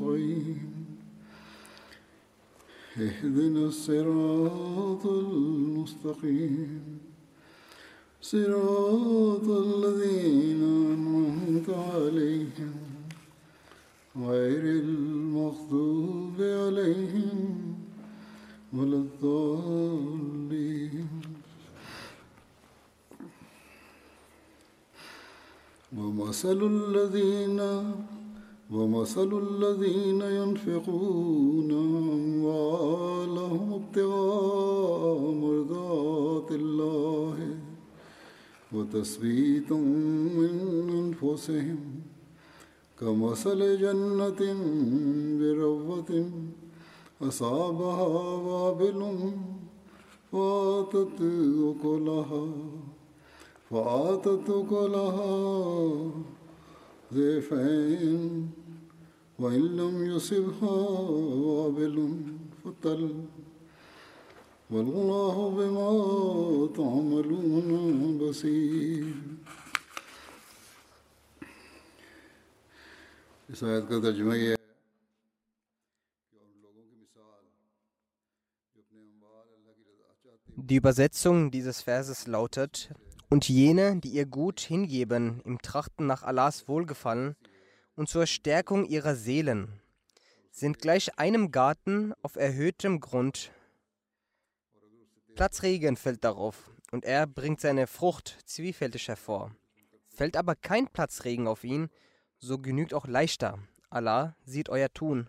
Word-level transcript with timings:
نستعين 0.00 0.86
اهدنا 2.96 3.66
الصراط 3.66 5.06
المستقيم. 5.06 6.98
صراط 8.22 9.48
الذين 9.48 10.62
أنعمت 10.94 11.70
عليهم. 11.70 12.74
غير 14.16 14.64
المغضوب 14.84 16.36
عليهم 16.40 17.74
ولا 18.72 18.96
الضالين. 18.96 20.30
ومثل 25.96 26.60
الذين 26.62 27.60
ومثل 28.72 29.30
الذين 29.48 30.20
ينفقون 30.20 31.70
أموالهم 32.50 33.72
ابتغاء 33.72 35.30
مرضات 35.32 36.50
الله 36.50 37.56
وتثبيتا 38.72 39.74
من 39.74 40.54
أنفسهم 41.02 41.80
كمثل 43.00 43.80
جنة 43.80 44.42
بربوة 45.40 46.30
أصابها 47.22 48.06
وابل 48.36 49.00
فآتت 50.32 51.20
أكلها 51.70 52.46
فآتت 53.70 54.50
أكلها 54.50 55.32
ضيفين 57.14 58.50
وإن 59.40 59.76
لم 59.76 60.04
يصبها 60.04 60.78
وابل 61.48 61.96
فتل 62.64 63.24
والله 64.70 65.36
بما 65.50 65.88
تعملون 66.76 68.18
بصير. 68.18 69.14
اس 73.48 73.62
آیت 73.62 73.88
کا 73.88 74.00
ترجمہ 74.00 74.34
یہ 74.36 74.48
ہے 74.48 74.56
Die 80.56 80.76
Übersetzung 80.76 81.50
dieses 81.50 81.80
Verses 81.80 82.26
lautet, 82.26 82.94
und 83.28 83.48
jene, 83.48 83.96
die 83.96 84.10
ihr 84.10 84.26
Gut 84.26 84.60
hingeben, 84.60 85.40
im 85.44 85.60
Trachten 85.62 86.06
nach 86.06 86.22
Allahs 86.22 86.68
Wohlgefallen, 86.68 87.34
und 88.00 88.08
zur 88.08 88.26
Stärkung 88.26 88.86
ihrer 88.86 89.14
Seelen, 89.14 89.78
sind 90.50 90.78
gleich 90.78 91.18
einem 91.18 91.50
Garten 91.50 92.14
auf 92.22 92.36
erhöhtem 92.36 92.98
Grund. 92.98 93.52
Platzregen 95.34 95.98
fällt 95.98 96.24
darauf 96.24 96.70
und 96.92 97.04
er 97.04 97.26
bringt 97.26 97.60
seine 97.60 97.86
Frucht 97.86 98.38
zwiefältig 98.46 99.08
hervor. 99.08 99.54
Fällt 100.08 100.38
aber 100.38 100.54
kein 100.54 100.88
Platzregen 100.88 101.46
auf 101.46 101.62
ihn, 101.62 101.90
so 102.38 102.56
genügt 102.56 102.94
auch 102.94 103.06
leichter. 103.06 103.58
Allah 103.90 104.34
sieht 104.46 104.70
euer 104.70 104.90
Tun. 104.90 105.28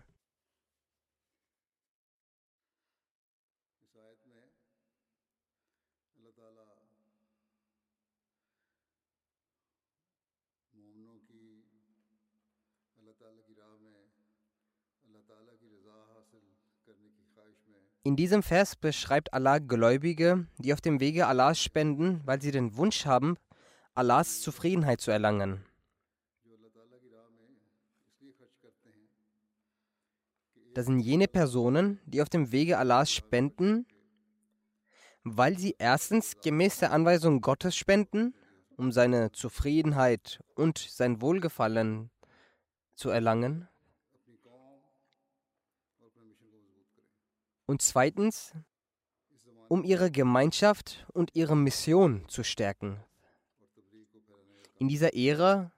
In 18.04 18.16
diesem 18.16 18.42
Vers 18.42 18.74
beschreibt 18.74 19.32
Allah 19.32 19.58
Gläubige, 19.58 20.48
die 20.58 20.72
auf 20.72 20.80
dem 20.80 20.98
Wege 20.98 21.28
Allahs 21.28 21.62
spenden, 21.62 22.20
weil 22.24 22.42
sie 22.42 22.50
den 22.50 22.76
Wunsch 22.76 23.06
haben, 23.06 23.36
Allahs 23.94 24.40
Zufriedenheit 24.40 25.00
zu 25.00 25.12
erlangen. 25.12 25.64
Das 30.74 30.86
sind 30.86 30.98
jene 30.98 31.28
Personen, 31.28 32.00
die 32.06 32.22
auf 32.22 32.28
dem 32.28 32.50
Wege 32.50 32.78
Allahs 32.78 33.12
spenden, 33.12 33.86
weil 35.22 35.56
sie 35.56 35.76
erstens 35.78 36.40
gemäß 36.40 36.78
der 36.78 36.90
Anweisung 36.90 37.40
Gottes 37.40 37.76
spenden, 37.76 38.34
um 38.76 38.90
seine 38.90 39.30
Zufriedenheit 39.30 40.42
und 40.56 40.78
sein 40.78 41.20
Wohlgefallen 41.20 42.10
zu 42.96 43.10
erlangen. 43.10 43.68
Und 47.66 47.82
zweitens, 47.82 48.52
um 49.68 49.84
ihre 49.84 50.10
Gemeinschaft 50.10 51.06
und 51.12 51.30
ihre 51.34 51.56
Mission 51.56 52.24
zu 52.28 52.44
stärken. 52.44 53.02
In 54.78 54.88
dieser 54.88 55.14
Ära 55.14 55.72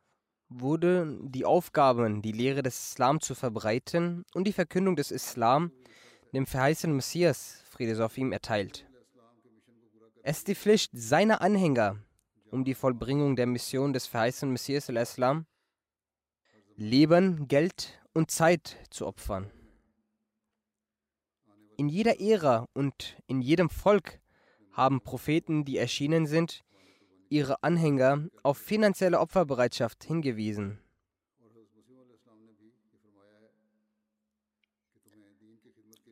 wurde 0.49 1.19
die 1.23 1.45
Aufgabe, 1.45 2.21
die 2.21 2.33
Lehre 2.33 2.63
des 2.63 2.91
Islam 2.91 3.21
zu 3.21 3.35
verbreiten 3.35 4.25
und 4.35 4.47
die 4.47 4.53
Verkündung 4.53 4.97
des 4.97 5.11
Islam 5.11 5.73
dem 6.35 6.47
verheißenen 6.47 6.97
Messias, 6.97 7.63
Friede 7.71 7.95
sei 7.95 8.05
auf 8.05 8.19
ihm, 8.19 8.33
erteilt. 8.33 8.87
Es 10.23 10.39
ist 10.39 10.49
die 10.49 10.55
Pflicht 10.57 10.91
seiner 10.95 11.41
Anhänger, 11.41 11.99
um 12.51 12.65
die 12.65 12.75
Vollbringung 12.75 13.37
der 13.37 13.47
Mission 13.47 13.93
des 13.93 14.07
verheißenen 14.07 14.53
Messias 14.53 14.89
al-Islam, 14.89 15.47
Leben, 16.77 17.47
Geld 17.47 18.01
und 18.15 18.33
Zeit 18.33 18.77
zu 18.91 19.07
opfern. 19.07 19.51
In 21.77 21.89
jeder 21.89 22.21
Ära 22.21 22.69
und 22.73 23.17
in 23.27 23.41
jedem 23.41 23.69
Volk 23.69 24.21
haben 24.73 25.01
Propheten, 25.01 25.65
die 25.65 25.79
erschienen 25.79 26.27
sind, 26.27 26.65
ihre 27.29 27.63
Anhänger 27.63 28.29
auf 28.43 28.59
finanzielle 28.59 29.19
Opferbereitschaft 29.19 30.05
hingewiesen. 30.05 30.79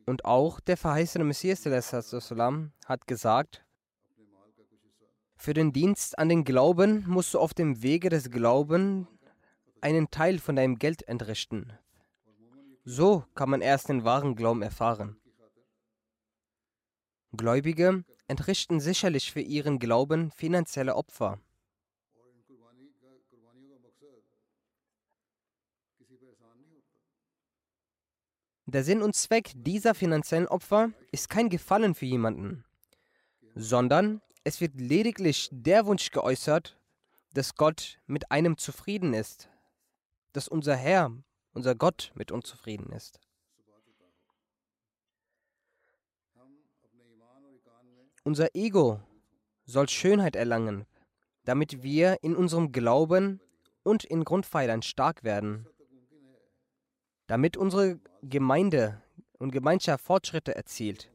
Und 0.05 0.25
auch 0.25 0.59
der 0.59 0.75
verheißene 0.75 1.23
Messias 1.23 1.65
hat 1.65 3.07
gesagt, 3.07 3.65
für 5.37 5.53
den 5.53 5.73
Dienst 5.73 6.19
an 6.19 6.29
den 6.29 6.43
Glauben 6.43 7.05
musst 7.07 7.33
du 7.33 7.39
auf 7.39 7.53
dem 7.53 7.81
Wege 7.81 8.09
des 8.09 8.29
Glaubens 8.29 9.07
einen 9.81 10.09
Teil 10.09 10.39
von 10.39 10.55
deinem 10.55 10.77
Geld 10.77 11.07
entrichten. 11.07 11.73
So 12.85 13.23
kann 13.35 13.49
man 13.49 13.61
erst 13.61 13.89
den 13.89 14.03
wahren 14.03 14.35
Glauben 14.35 14.61
erfahren. 14.61 15.17
Gläubige 17.35 18.03
entrichten 18.27 18.79
sicherlich 18.79 19.31
für 19.31 19.41
ihren 19.41 19.79
Glauben 19.79 20.29
finanzielle 20.31 20.95
Opfer. 20.95 21.39
Der 28.65 28.83
Sinn 28.83 29.01
und 29.01 29.15
Zweck 29.15 29.51
dieser 29.55 29.95
finanziellen 29.95 30.47
Opfer 30.47 30.91
ist 31.11 31.29
kein 31.29 31.49
Gefallen 31.49 31.95
für 31.95 32.05
jemanden, 32.05 32.65
sondern 33.55 34.21
es 34.43 34.61
wird 34.61 34.79
lediglich 34.79 35.49
der 35.51 35.85
Wunsch 35.87 36.11
geäußert, 36.11 36.79
dass 37.33 37.55
Gott 37.55 37.99
mit 38.05 38.31
einem 38.31 38.57
zufrieden 38.57 39.13
ist, 39.13 39.49
dass 40.33 40.47
unser 40.47 40.75
Herr, 40.75 41.11
unser 41.53 41.73
Gott 41.73 42.11
mit 42.13 42.31
uns 42.31 42.47
zufrieden 42.47 42.91
ist. 42.91 43.22
Unser 48.23 48.55
Ego 48.55 49.01
soll 49.65 49.89
Schönheit 49.89 50.35
erlangen, 50.35 50.85
damit 51.43 51.83
wir 51.83 52.17
in 52.21 52.35
unserem 52.35 52.71
Glauben 52.71 53.41
und 53.83 54.05
in 54.05 54.23
Grundpfeilern 54.23 54.81
stark 54.81 55.23
werden, 55.23 55.67
damit 57.27 57.57
unsere 57.57 57.99
Gemeinde 58.21 59.01
und 59.39 59.51
Gemeinschaft 59.51 60.05
Fortschritte 60.05 60.55
erzielt. 60.55 61.11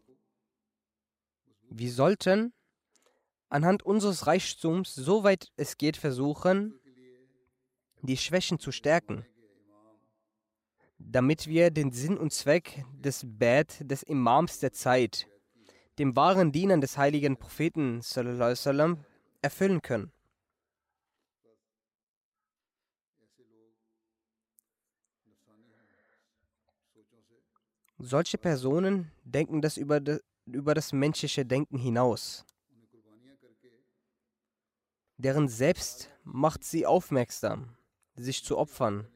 Wir 1.70 1.90
sollten 1.90 2.52
anhand 3.48 3.82
unseres 3.82 4.26
Reichtums, 4.26 4.94
soweit 4.94 5.50
es 5.56 5.78
geht, 5.78 5.96
versuchen, 5.96 6.78
die 8.02 8.16
Schwächen 8.18 8.58
zu 8.58 8.70
stärken, 8.70 9.24
damit 10.98 11.46
wir 11.46 11.70
den 11.70 11.90
Sinn 11.90 12.18
und 12.18 12.32
Zweck 12.32 12.84
des 12.92 13.22
Bad 13.24 13.78
des 13.80 14.02
Imams 14.02 14.60
der 14.60 14.72
Zeit, 14.72 15.26
dem 15.98 16.14
wahren 16.14 16.52
Dienern 16.52 16.80
des 16.80 16.96
heiligen 16.96 17.36
Propheten 17.36 18.00
sallam, 18.02 19.04
erfüllen 19.42 19.82
können. 19.82 20.12
Solche 28.00 28.38
Personen 28.38 29.10
denken 29.24 29.60
das 29.60 29.76
über, 29.76 29.98
de, 29.98 30.20
über 30.46 30.74
das 30.74 30.92
menschliche 30.92 31.44
Denken 31.44 31.78
hinaus. 31.78 32.44
Deren 35.16 35.48
Selbst 35.48 36.10
macht 36.22 36.62
sie 36.62 36.86
aufmerksam, 36.86 37.76
sich 38.14 38.44
zu 38.44 38.56
opfern. 38.56 39.08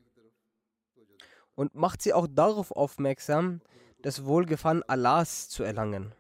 Und 1.55 1.77
macht 1.77 2.03
sie 2.03 2.13
auch 2.13 2.27
darauf 2.29 2.73
aufmerksam, 2.73 3.61
das 4.01 4.25
Wohlgefallen 4.25 4.83
Allahs 4.89 5.49
zu 5.49 5.63
erlangen. 5.63 6.13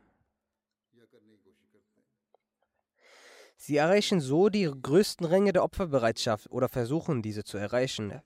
Sie 3.64 3.76
erreichen 3.76 4.20
so 4.20 4.48
die 4.48 4.64
größten 4.64 5.24
Ränge 5.24 5.52
der 5.52 5.62
Opferbereitschaft 5.62 6.50
oder 6.50 6.68
versuchen 6.68 7.22
diese 7.22 7.44
zu 7.44 7.58
erreichen. 7.58 8.20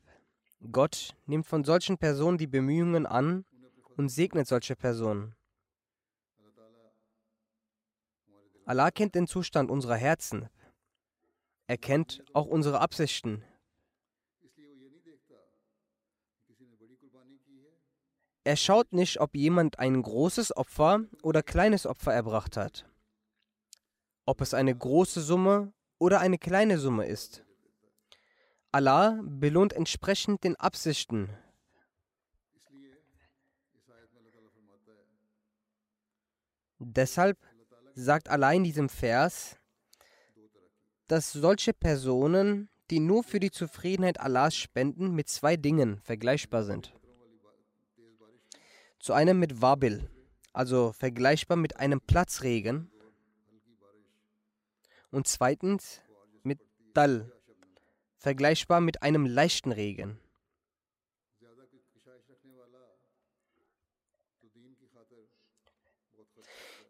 Gott 0.73 1.15
nimmt 1.27 1.47
von 1.47 1.62
solchen 1.62 1.99
Personen 1.99 2.38
die 2.38 2.47
Bemühungen 2.47 3.05
an 3.05 3.44
und 3.99 4.09
segnet 4.09 4.49
solche 4.49 4.75
Personen. 4.77 5.35
Allah 8.65 8.91
kennt 8.91 9.15
den 9.15 9.27
Zustand 9.27 9.71
unserer 9.71 9.97
Herzen. 9.97 10.49
Er 11.67 11.77
kennt 11.77 12.25
auch 12.33 12.47
unsere 12.47 12.81
Absichten. 12.81 13.44
Er 18.43 18.56
schaut 18.56 18.94
nicht, 18.94 19.21
ob 19.21 19.35
jemand 19.35 19.79
ein 19.79 20.00
großes 20.00 20.56
Opfer 20.56 21.05
oder 21.23 21.43
kleines 21.43 21.85
Opfer 21.85 22.15
erbracht 22.15 22.56
hat. 22.56 22.87
Ob 24.26 24.40
es 24.40 24.52
eine 24.52 24.76
große 24.76 25.23
Summe 25.23 25.73
oder 25.99 26.20
eine 26.20 26.38
kleine 26.38 26.78
Summe 26.78 27.06
ist. 27.06 27.44
Allah 28.73 29.19
belohnt 29.23 29.73
entsprechend 29.73 30.44
den 30.44 30.56
Absichten. 30.56 31.31
Deshalb 36.78 37.38
sagt 37.94 38.28
Allah 38.28 38.52
in 38.52 38.64
diesem 38.64 38.90
Vers, 38.90 39.56
dass 41.06 41.32
solche 41.32 41.73
Personen, 41.73 42.69
die 42.90 43.00
nur 43.00 43.23
für 43.23 43.40
die 43.40 43.50
Zufriedenheit 43.50 44.20
Allahs 44.20 44.56
spenden, 44.56 45.14
mit 45.14 45.28
zwei 45.28 45.56
Dingen 45.56 46.00
vergleichbar 46.02 46.64
sind. 46.64 46.93
Zu 48.99 49.12
einem 49.12 49.38
mit 49.38 49.62
Wabil, 49.62 50.11
also 50.52 50.93
vergleichbar 50.93 51.56
mit 51.56 51.76
einem 51.76 52.00
Platzregen. 52.00 52.90
Und 55.11 55.26
zweitens 55.26 56.03
mit 56.43 56.61
Dal, 56.94 57.32
vergleichbar 58.17 58.81
mit 58.81 59.03
einem 59.03 59.26
leichten 59.26 59.73
Regen. 59.73 60.20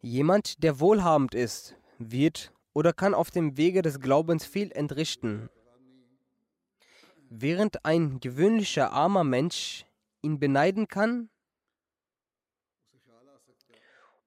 Jemand, 0.00 0.62
der 0.62 0.78
wohlhabend 0.78 1.34
ist, 1.34 1.76
wird 1.98 2.52
oder 2.72 2.92
kann 2.92 3.14
auf 3.14 3.30
dem 3.30 3.56
Wege 3.56 3.82
des 3.82 4.00
Glaubens 4.00 4.44
viel 4.44 4.70
entrichten, 4.72 5.48
während 7.28 7.84
ein 7.84 8.20
gewöhnlicher 8.20 8.92
armer 8.92 9.24
Mensch 9.24 9.84
ihn 10.22 10.38
beneiden 10.38 10.86
kann 10.86 11.28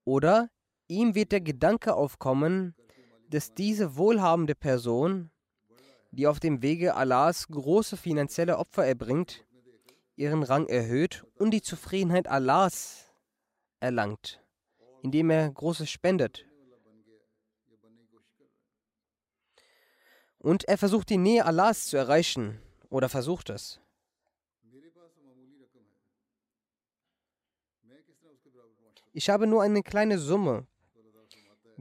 oder 0.03 0.49
ihm 0.87 1.15
wird 1.15 1.31
der 1.31 1.41
Gedanke 1.41 1.93
aufkommen, 1.93 2.75
dass 3.29 3.53
diese 3.53 3.95
wohlhabende 3.95 4.55
Person, 4.55 5.31
die 6.11 6.27
auf 6.27 6.39
dem 6.39 6.61
Wege 6.61 6.95
Allahs 6.95 7.47
große 7.47 7.97
finanzielle 7.97 8.57
Opfer 8.57 8.85
erbringt, 8.85 9.45
ihren 10.15 10.43
Rang 10.43 10.67
erhöht 10.67 11.25
und 11.35 11.51
die 11.51 11.61
Zufriedenheit 11.61 12.27
Allahs 12.27 13.05
erlangt 13.79 14.41
indem 15.01 15.29
er 15.29 15.51
Großes 15.51 15.89
spendet. 15.89 16.45
Und 20.37 20.63
er 20.65 20.77
versucht 20.77 21.09
die 21.09 21.17
Nähe 21.17 21.45
Allahs 21.45 21.87
zu 21.87 21.97
erreichen 21.97 22.61
oder 22.89 23.09
versucht 23.09 23.49
es. 23.49 23.81
Ich 29.11 29.29
habe 29.29 29.47
nur 29.47 29.63
eine 29.63 29.83
kleine 29.83 30.17
Summe. 30.17 30.67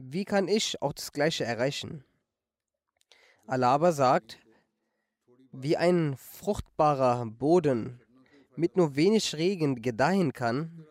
Wie 0.01 0.23
kann 0.23 0.47
ich 0.47 0.81
auch 0.81 0.93
das 0.93 1.11
Gleiche 1.11 1.43
erreichen? 1.43 2.05
Allah 3.47 3.73
aber 3.73 3.91
sagt, 3.91 4.39
wie 5.51 5.75
ein 5.75 6.15
fruchtbarer 6.15 7.25
Boden 7.25 7.99
mit 8.55 8.77
nur 8.77 8.95
wenig 8.95 9.35
Regen 9.35 9.81
gedeihen 9.81 10.33
kann, 10.33 10.85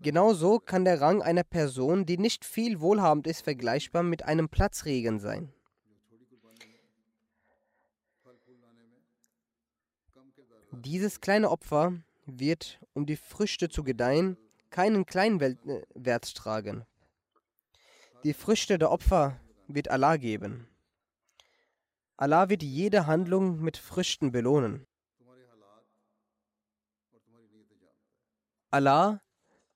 Genauso 0.00 0.58
kann 0.58 0.84
der 0.84 1.00
Rang 1.00 1.22
einer 1.22 1.44
Person, 1.44 2.04
die 2.04 2.18
nicht 2.18 2.44
viel 2.44 2.82
wohlhabend 2.82 3.26
ist, 3.26 3.40
vergleichbar 3.40 4.02
mit 4.02 4.22
einem 4.22 4.50
Platzregen 4.50 5.18
sein. 5.18 5.50
Dieses 10.72 11.22
kleine 11.22 11.50
Opfer 11.50 11.94
wird, 12.26 12.80
um 12.92 13.06
die 13.06 13.16
Früchte 13.16 13.70
zu 13.70 13.82
gedeihen, 13.82 14.36
keinen 14.74 15.06
kleinen 15.06 15.40
äh, 15.40 16.20
tragen. 16.34 16.84
Die 18.24 18.34
Früchte 18.34 18.76
der 18.76 18.90
Opfer 18.90 19.40
wird 19.68 19.88
Allah 19.88 20.16
geben. 20.16 20.66
Allah 22.16 22.48
wird 22.48 22.64
jede 22.64 23.06
Handlung 23.06 23.60
mit 23.60 23.76
Früchten 23.76 24.32
belohnen. 24.32 24.84
Allah 28.72 29.20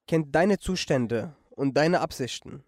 kennt 0.08 0.34
deine 0.34 0.58
Zustände 0.58 1.36
und 1.50 1.76
deine 1.76 2.00
Absichten. 2.00 2.64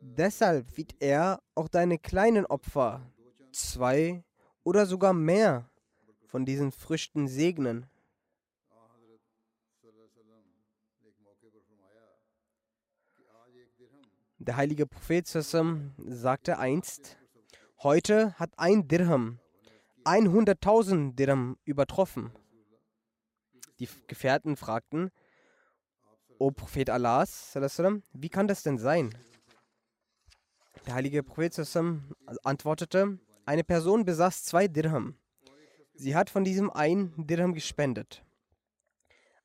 Deshalb 0.00 0.78
wird 0.78 0.94
er 0.98 1.42
auch 1.54 1.68
deine 1.68 1.98
kleinen 1.98 2.46
Opfer, 2.46 3.12
zwei 3.52 4.24
oder 4.64 4.86
sogar 4.86 5.12
mehr 5.12 5.68
von 6.26 6.46
diesen 6.46 6.72
Früchten 6.72 7.28
segnen. 7.28 7.90
Der 14.48 14.56
heilige 14.56 14.86
Prophet 14.86 15.26
sagte 15.26 16.58
einst, 16.58 17.18
heute 17.82 18.32
hat 18.38 18.50
ein 18.56 18.88
Dirham 18.88 19.40
100.000 20.06 21.14
Dirham 21.16 21.58
übertroffen. 21.64 22.32
Die 23.78 23.90
Gefährten 24.06 24.56
fragten, 24.56 25.10
O 26.38 26.50
Prophet 26.50 26.88
Allahs, 26.88 27.54
wie 28.14 28.30
kann 28.30 28.48
das 28.48 28.62
denn 28.62 28.78
sein? 28.78 29.14
Der 30.86 30.94
heilige 30.94 31.22
Prophet 31.22 31.60
antwortete, 32.42 33.18
eine 33.44 33.64
Person 33.64 34.06
besaß 34.06 34.44
zwei 34.44 34.66
Dirham. 34.66 35.18
Sie 35.92 36.16
hat 36.16 36.30
von 36.30 36.44
diesem 36.44 36.70
einen 36.70 37.12
Dirham 37.26 37.52
gespendet. 37.52 38.24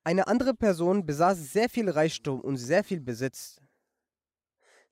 Eine 0.06 0.28
andere 0.28 0.54
Person 0.54 1.06
besaß 1.06 1.52
sehr 1.52 1.68
viel 1.68 1.90
Reichtum 1.90 2.40
und 2.40 2.56
sehr 2.56 2.86
viel 2.86 3.02
Besitz. 3.02 3.60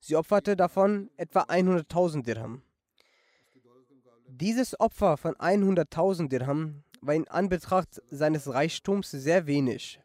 Sie 0.03 0.15
opferte 0.15 0.55
davon 0.55 1.12
etwa 1.15 1.41
100.000 1.43 2.24
Dirham. 2.24 2.63
Dieses 4.27 4.79
Opfer 4.79 5.15
von 5.15 5.36
100.000 5.36 6.27
Dirham 6.27 6.84
war 7.01 7.13
in 7.13 7.27
Anbetracht 7.27 8.01
seines 8.10 8.51
Reichtums 8.51 9.12
sehr 9.12 9.46
wenig. 9.46 10.01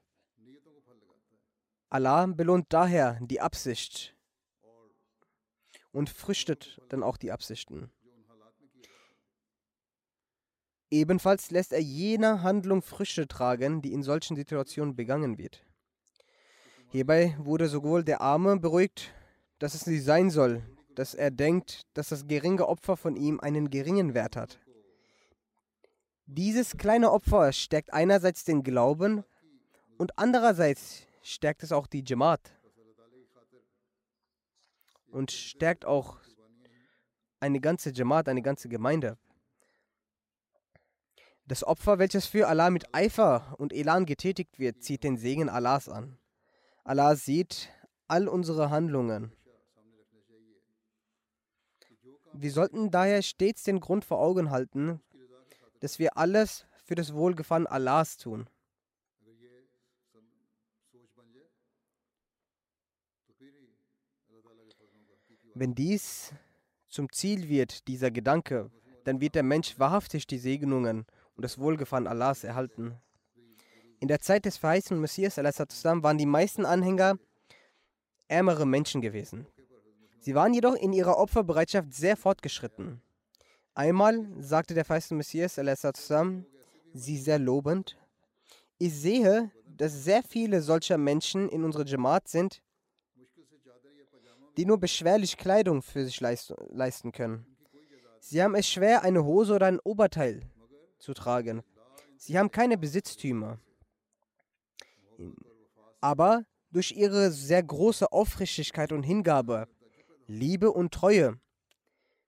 Allah 1.89 2.27
belohnt 2.27 2.67
daher 2.69 3.19
die 3.23 3.41
Absicht 3.41 4.15
und 5.93 6.11
früchtet 6.11 6.79
dann 6.91 7.03
auch 7.03 7.17
die 7.17 7.33
Absichten. 7.33 7.91
Ebenfalls 10.91 11.51
lässt 11.51 11.73
er 11.73 11.81
jener 11.81 12.43
Handlung 12.43 12.83
Früchte 12.83 13.27
tragen, 13.27 13.81
die 13.81 13.95
in 13.95 14.03
solchen 14.03 14.37
Situationen 14.37 14.95
begangen 14.95 15.39
wird. 15.39 15.65
Hierbei 16.91 17.35
wurde 17.39 17.69
sowohl 17.69 18.05
der 18.05 18.21
Arme 18.21 18.59
beruhigt, 18.59 19.13
dass 19.59 19.75
es 19.75 19.87
nicht 19.87 20.05
sein 20.05 20.31
soll, 20.31 20.63
dass 20.95 21.15
er 21.15 21.31
denkt, 21.31 21.87
dass 21.95 22.09
das 22.09 22.27
geringe 22.27 22.69
Opfer 22.69 22.97
von 22.97 23.17
ihm 23.17 23.41
einen 23.41 23.71
geringen 23.71 24.15
Wert 24.15 24.37
hat. 24.37 24.59
Dieses 26.27 26.77
kleine 26.77 27.13
Opfer 27.13 27.53
stärkt 27.53 27.93
einerseits 27.93 28.45
den 28.45 28.63
Glauben 28.63 29.25
und 29.99 30.19
andererseits 30.19 31.07
stärkt 31.23 31.63
es 31.63 31.73
auch 31.73 31.87
die 31.87 32.03
Jamaat 32.05 32.53
und 35.09 35.31
stärkt 35.31 35.85
auch 35.85 36.19
eine 37.41 37.61
ganze 37.61 37.91
Jamaat, 37.91 38.29
eine 38.29 38.43
ganze 38.43 38.69
Gemeinde. 38.69 39.17
Das 41.47 41.63
Opfer, 41.63 42.01
welches 42.01 42.27
für 42.27 42.49
Allah 42.49 42.71
mit 42.71 42.93
Eifer 42.93 43.55
und 43.59 43.73
Elan 43.73 44.05
getätigt 44.05 44.59
wird, 44.59 44.83
zieht 44.83 45.05
den 45.05 45.17
Segen 45.17 45.49
Allahs 45.49 45.89
an. 45.89 46.19
Allah 46.83 47.15
sieht 47.15 47.71
all 48.09 48.27
unsere 48.27 48.71
Handlungen. 48.71 49.33
Wir 52.39 52.53
sollten 52.53 52.91
daher 52.91 53.23
stets 53.23 53.63
den 53.65 53.81
Grund 53.81 54.05
vor 54.05 54.19
Augen 54.19 54.51
halten, 54.51 55.01
dass 55.81 55.99
wir 55.99 56.17
alles 56.17 56.67
für 56.85 56.95
das 56.95 57.15
Wohlgefallen 57.15 57.67
Allahs 57.67 58.19
tun. 58.19 58.49
Wenn 65.55 65.75
dies 65.75 66.35
zum 66.89 67.11
Ziel 67.11 67.49
wird, 67.49 67.89
dieser 67.89 68.11
Gedanke, 68.11 68.71
dann 69.05 69.21
wird 69.21 69.35
der 69.35 69.43
Mensch 69.43 69.79
wahrhaftig 69.79 70.27
die 70.27 70.39
Segnungen 70.39 71.07
und 71.35 71.43
das 71.43 71.59
Wohlgefallen 71.59 72.07
Allahs 72.07 72.45
erhalten. 72.45 73.01
In 74.01 74.09
der 74.09 74.21
Zeit 74.21 74.45
des 74.45 74.59
verheißenen 74.59 75.01
Messias 75.01 75.39
waren 75.39 76.19
die 76.19 76.27
meisten 76.27 76.67
Anhänger 76.67 77.19
ärmere 78.29 78.67
Menschen 78.67 79.01
gewesen. 79.01 79.47
Sie 80.27 80.35
waren 80.35 80.53
jedoch 80.53 80.75
in 80.75 80.93
ihrer 80.93 81.19
Opferbereitschaft 81.19 81.95
sehr 81.95 82.17
fortgeschritten. 82.17 83.01
Einmal 83.75 84.27
sagte 84.41 84.75
der 84.75 84.85
verheißene 84.85 85.19
Messias 85.19 85.55
sie 86.93 87.17
sehr 87.17 87.39
lobend, 87.39 87.97
ich 88.77 88.93
sehe, 88.93 89.53
dass 89.69 90.03
sehr 90.03 90.25
viele 90.25 90.63
solcher 90.63 90.99
Menschen 90.99 91.49
in 91.49 91.63
unserer 91.63 91.87
Jamaat 91.87 92.27
sind, 92.27 92.61
die 94.57 94.67
nur 94.67 94.81
beschwerlich 94.81 95.37
Kleidung 95.37 95.81
für 95.81 96.05
sich 96.05 96.19
leisten 96.19 97.13
können. 97.13 97.47
Sie 98.19 98.43
haben 98.43 98.57
es 98.57 98.69
schwer, 98.69 99.05
eine 99.05 99.25
Hose 99.25 99.55
oder 99.55 99.67
ein 99.67 99.79
Oberteil 99.79 100.41
zu 100.99 101.15
tragen. 101.15 101.63
Sie 102.17 102.37
haben 102.37 102.51
keine 102.51 102.77
Besitztümer. 102.77 103.61
Aber 106.01 106.45
durch 106.73 106.91
ihre 106.91 107.31
sehr 107.31 107.63
große 107.63 108.11
Aufrichtigkeit 108.11 108.91
und 108.91 109.05
Hingabe, 109.05 109.69
Liebe 110.27 110.73
und 110.73 110.93
Treue, 110.93 111.39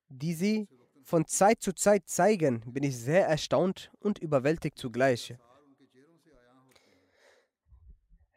die 0.09 0.35
sie 0.35 0.69
von 1.03 1.27
Zeit 1.27 1.63
zu 1.63 1.73
Zeit 1.73 2.09
zeigen, 2.09 2.63
bin 2.67 2.85
ich 2.85 2.97
sehr 2.97 3.27
erstaunt 3.27 3.91
und 4.01 4.19
überwältigt 4.19 4.79
zugleich. 4.79 5.35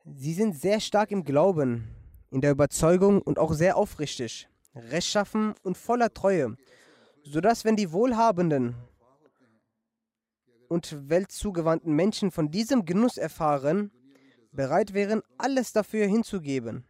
Sie 0.06 0.34
sind 0.34 0.56
sehr 0.60 0.80
stark 0.80 1.12
im 1.12 1.24
Glauben, 1.24 1.88
in 2.32 2.42
der 2.42 2.52
Überzeugung 2.52 3.22
und 3.22 3.38
auch 3.38 3.54
sehr 3.54 3.78
aufrichtig, 3.78 4.50
rechtschaffen 4.74 5.54
und 5.64 5.78
voller 5.78 6.14
Treue, 6.14 6.58
sodass 7.24 7.64
wenn 7.66 7.76
die 7.76 7.92
Wohlhabenden 7.92 8.76
und 10.70 11.10
weltzugewandten 11.10 11.94
Menschen 11.94 12.32
von 12.32 12.50
diesem 12.50 12.86
Genuss 12.86 13.18
erfahren, 13.18 13.92
bereit 14.52 14.94
wären, 14.94 15.22
alles 15.38 15.72
dafür 15.74 16.08
hinzugeben. 16.08 16.86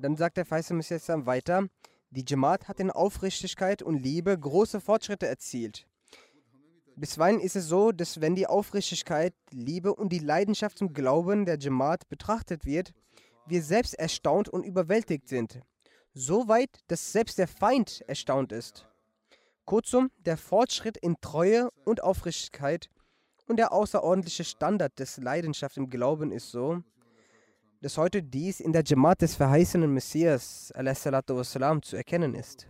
Dann 0.00 0.16
sagt 0.16 0.36
der 0.36 0.46
Faisal 0.46 0.76
Messias 0.76 1.08
weiter, 1.08 1.66
die 2.10 2.24
Jamaat 2.26 2.68
hat 2.68 2.78
in 2.78 2.92
Aufrichtigkeit 2.92 3.82
und 3.82 3.96
Liebe 3.96 4.38
große 4.38 4.80
Fortschritte 4.80 5.26
erzielt. 5.26 5.88
Bisweilen 6.94 7.40
ist 7.40 7.56
es 7.56 7.66
so, 7.66 7.90
dass 7.90 8.20
wenn 8.20 8.36
die 8.36 8.46
Aufrichtigkeit, 8.46 9.34
Liebe 9.50 9.92
und 9.92 10.12
die 10.12 10.20
Leidenschaft 10.20 10.78
zum 10.78 10.92
Glauben 10.92 11.46
der 11.46 11.58
Jamaat 11.58 12.08
betrachtet 12.08 12.64
wird, 12.64 12.92
wir 13.46 13.60
selbst 13.60 13.94
erstaunt 13.94 14.48
und 14.48 14.62
überwältigt 14.62 15.26
sind. 15.28 15.60
So 16.14 16.46
weit, 16.46 16.70
dass 16.86 17.10
selbst 17.12 17.36
der 17.36 17.48
Feind 17.48 18.04
erstaunt 18.06 18.52
ist. 18.52 18.86
Kurzum, 19.64 20.10
der 20.24 20.36
Fortschritt 20.36 20.96
in 20.96 21.16
Treue 21.20 21.70
und 21.84 22.04
Aufrichtigkeit 22.04 22.88
und 23.48 23.56
der 23.56 23.72
außerordentliche 23.72 24.44
Standard 24.44 24.96
des 25.00 25.16
Leidenschaft 25.16 25.76
im 25.76 25.90
Glauben 25.90 26.30
ist 26.30 26.52
so, 26.52 26.84
dass 27.80 27.96
heute 27.96 28.22
dies 28.22 28.60
in 28.60 28.72
der 28.72 28.82
Jamaat 28.84 29.22
des 29.22 29.36
verheißenen 29.36 29.92
Messias 29.92 30.72
wassalam, 30.74 31.82
zu 31.82 31.96
erkennen 31.96 32.34
ist. 32.34 32.68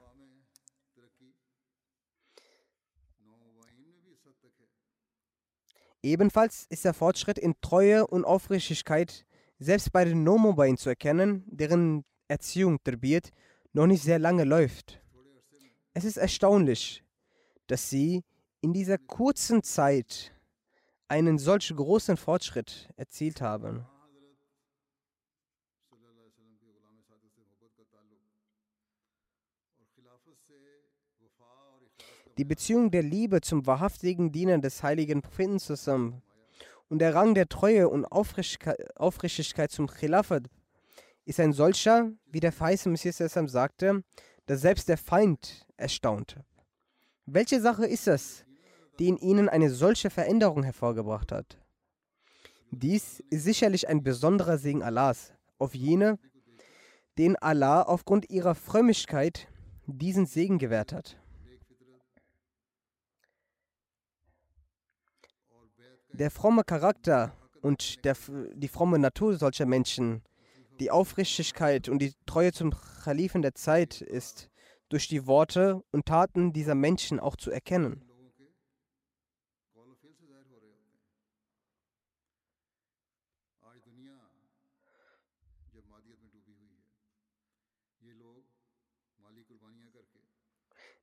Ebenfalls 6.03 6.67
ist 6.69 6.85
der 6.85 6.95
Fortschritt 6.95 7.39
in 7.39 7.55
Treue 7.61 8.07
und 8.07 8.25
Aufrichtigkeit 8.25 9.27
selbst 9.59 9.93
bei 9.93 10.05
den 10.05 10.23
Nomobain 10.23 10.77
zu 10.77 10.91
erkennen, 10.91 11.45
deren 11.47 12.05
Erziehung 12.29 12.83
Terbiet 12.85 13.31
noch 13.73 13.87
nicht 13.87 14.03
sehr 14.03 14.19
lange 14.19 14.45
läuft. 14.45 15.03
Es 15.95 16.05
ist 16.05 16.17
erstaunlich, 16.17 17.03
dass 17.67 17.91
sie 17.91 18.23
in 18.61 18.73
dieser 18.73 18.99
kurzen 18.99 19.63
Zeit 19.63 20.33
einen 21.09 21.39
solch 21.39 21.75
großen 21.75 22.17
Fortschritt 22.17 22.89
erzielt 22.97 23.41
haben. 23.41 23.87
Die 32.39 32.45
Beziehung 32.45 32.93
der 32.93 33.03
Liebe 33.03 33.41
zum 33.41 33.67
wahrhaftigen 33.67 34.31
Diener 34.31 34.59
des 34.59 34.85
heiligen 34.85 35.23
Propheten 35.23 35.59
zusammen 35.59 36.23
und 36.89 37.01
der 37.01 37.13
Rang 37.13 37.35
der 37.35 37.49
Treue 37.49 37.89
und 37.89 38.05
Aufrichtigkeit 38.05 39.73
zum 39.73 39.89
Khilafat 39.89 40.45
ist 41.25 41.41
ein 41.41 41.53
solcher, 41.53 42.13
wie 42.27 42.39
der 42.39 42.53
verheißene 42.53 42.93
Messias 42.93 43.33
sagte, 43.33 44.05
dass 44.47 44.61
selbst 44.61 44.89
der 44.89 44.99
Feind 44.99 45.67
erstaunte. 45.77 46.45
Welche 47.27 47.61
Sache 47.61 47.87
ist 47.87 48.07
es, 48.07 48.45
die 49.01 49.09
in 49.09 49.17
ihnen 49.17 49.49
eine 49.49 49.71
solche 49.71 50.09
Veränderung 50.09 50.63
hervorgebracht 50.63 51.33
hat? 51.33 51.59
Dies 52.71 53.19
ist 53.31 53.43
sicherlich 53.43 53.89
ein 53.89 54.05
besonderer 54.05 54.59
Segen 54.59 54.85
Allahs 54.85 55.33
auf 55.59 55.75
jene, 55.75 56.21
denen 57.19 57.35
Allah 57.35 57.83
aufgrund 57.83 58.31
ihrer 58.31 58.55
Frömmigkeit 58.55 59.49
diesen 59.87 60.25
Segen 60.25 60.59
gewährt 60.59 60.93
hat. 60.93 61.17
Der 66.19 66.33
fromme 66.33 66.65
Charakter 66.65 67.33
und 67.63 68.05
der, 68.05 68.17
die 68.55 68.67
fromme 68.67 68.99
Natur 68.99 69.37
solcher 69.37 69.67
Menschen, 69.67 70.23
die 70.81 70.91
Aufrichtigkeit 70.91 71.89
und 71.89 72.01
die 72.01 72.13
Treue 72.27 72.51
zum 72.51 72.75
Khalifen 73.05 73.41
der 73.41 73.55
Zeit 73.55 74.01
ist 74.01 74.51
durch 74.89 75.07
die 75.07 75.29
Worte 75.29 75.81
und 75.93 76.07
Taten 76.07 76.53
dieser 76.53 76.75
Menschen 76.75 77.21
auch 77.21 77.37
zu 77.37 77.53
erkennen. 77.53 78.03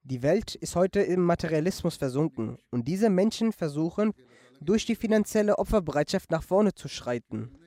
Die 0.03 0.21
Welt 0.21 0.55
ist 0.55 0.75
heute 0.75 0.99
im 0.99 1.21
Materialismus 1.21 1.95
versunken 1.95 2.59
und 2.69 2.87
diese 2.89 3.09
Menschen 3.09 3.53
versuchen, 3.53 4.13
durch 4.61 4.85
die 4.85 4.95
finanzielle 4.95 5.57
Opferbereitschaft 5.57 6.31
nach 6.31 6.43
vorne 6.43 6.73
zu 6.73 6.87
schreiten, 6.87 7.57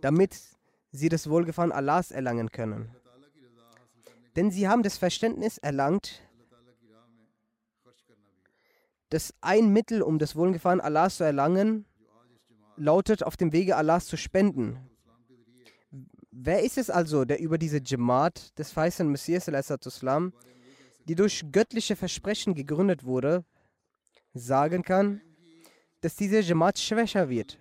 damit 0.00 0.36
sie 0.92 1.08
das 1.08 1.28
Wohlgefallen 1.28 1.72
Allahs 1.72 2.10
erlangen 2.10 2.50
können. 2.50 2.94
Denn 4.36 4.50
sie 4.50 4.68
haben 4.68 4.82
das 4.82 4.98
Verständnis 4.98 5.58
erlangt, 5.58 6.20
dass 9.10 9.34
ein 9.40 9.72
Mittel, 9.72 10.02
um 10.02 10.18
das 10.18 10.34
Wohlgefallen 10.34 10.80
Allahs 10.80 11.18
zu 11.18 11.24
erlangen, 11.24 11.86
lautet, 12.76 13.22
auf 13.22 13.36
dem 13.36 13.52
Wege 13.52 13.76
Allahs 13.76 14.06
zu 14.06 14.16
spenden. 14.16 14.90
Wer 16.32 16.64
ist 16.64 16.78
es 16.78 16.90
also, 16.90 17.24
der 17.24 17.38
über 17.38 17.58
diese 17.58 17.80
Jamaat 17.80 18.58
des 18.58 18.72
verheißenen 18.72 19.12
Messias, 19.12 19.48
die 21.04 21.14
durch 21.14 21.44
göttliche 21.52 21.94
Versprechen 21.94 22.54
gegründet 22.54 23.04
wurde, 23.04 23.44
sagen 24.32 24.82
kann, 24.82 25.20
dass 26.04 26.16
diese 26.16 26.40
Jamaat 26.40 26.78
schwächer 26.78 27.30
wird. 27.30 27.58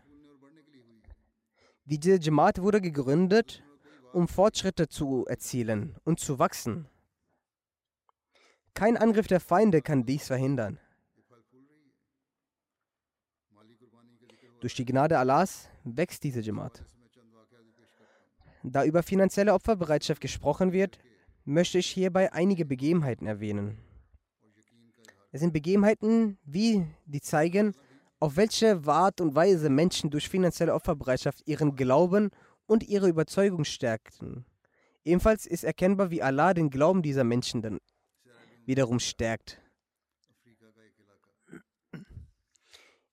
Diese 1.85 2.19
Jamaat 2.19 2.61
wurde 2.61 2.81
gegründet, 2.81 3.63
um 4.11 4.27
Fortschritte 4.27 4.89
zu 4.89 5.25
erzielen 5.27 5.95
und 6.03 6.19
zu 6.19 6.39
wachsen. 6.39 6.89
Kein 8.73 8.97
Angriff 8.97 9.27
der 9.27 9.39
Feinde 9.39 9.81
kann 9.81 10.05
dies 10.05 10.27
verhindern. 10.27 10.77
Durch 14.59 14.75
die 14.75 14.83
Gnade 14.83 15.17
Allahs 15.17 15.69
wächst 15.85 16.25
diese 16.25 16.41
Jamaat. 16.41 16.83
Da 18.61 18.83
über 18.83 19.03
finanzielle 19.03 19.53
Opferbereitschaft 19.53 20.19
gesprochen 20.19 20.73
wird, 20.73 20.99
möchte 21.45 21.77
ich 21.77 21.87
hierbei 21.87 22.33
einige 22.33 22.65
Begebenheiten 22.65 23.25
erwähnen. 23.25 23.77
Es 25.31 25.39
sind 25.39 25.53
Begebenheiten, 25.53 26.37
wie 26.43 26.85
die 27.05 27.21
zeigen, 27.21 27.73
auf 28.23 28.37
welche 28.37 28.81
Art 28.85 29.19
und 29.19 29.35
Weise 29.35 29.69
Menschen 29.69 30.09
durch 30.09 30.29
finanzielle 30.29 30.73
Opferbereitschaft 30.73 31.45
ihren 31.45 31.75
Glauben 31.75 32.29
und 32.65 32.81
ihre 32.87 33.09
Überzeugung 33.09 33.65
stärkten. 33.65 34.45
Ebenfalls 35.03 35.45
ist 35.45 35.65
erkennbar, 35.65 36.09
wie 36.09 36.21
Allah 36.21 36.53
den 36.53 36.69
Glauben 36.69 37.01
dieser 37.01 37.25
Menschen 37.25 37.61
dann 37.61 37.81
wiederum 38.65 39.01
stärkt. 39.01 39.61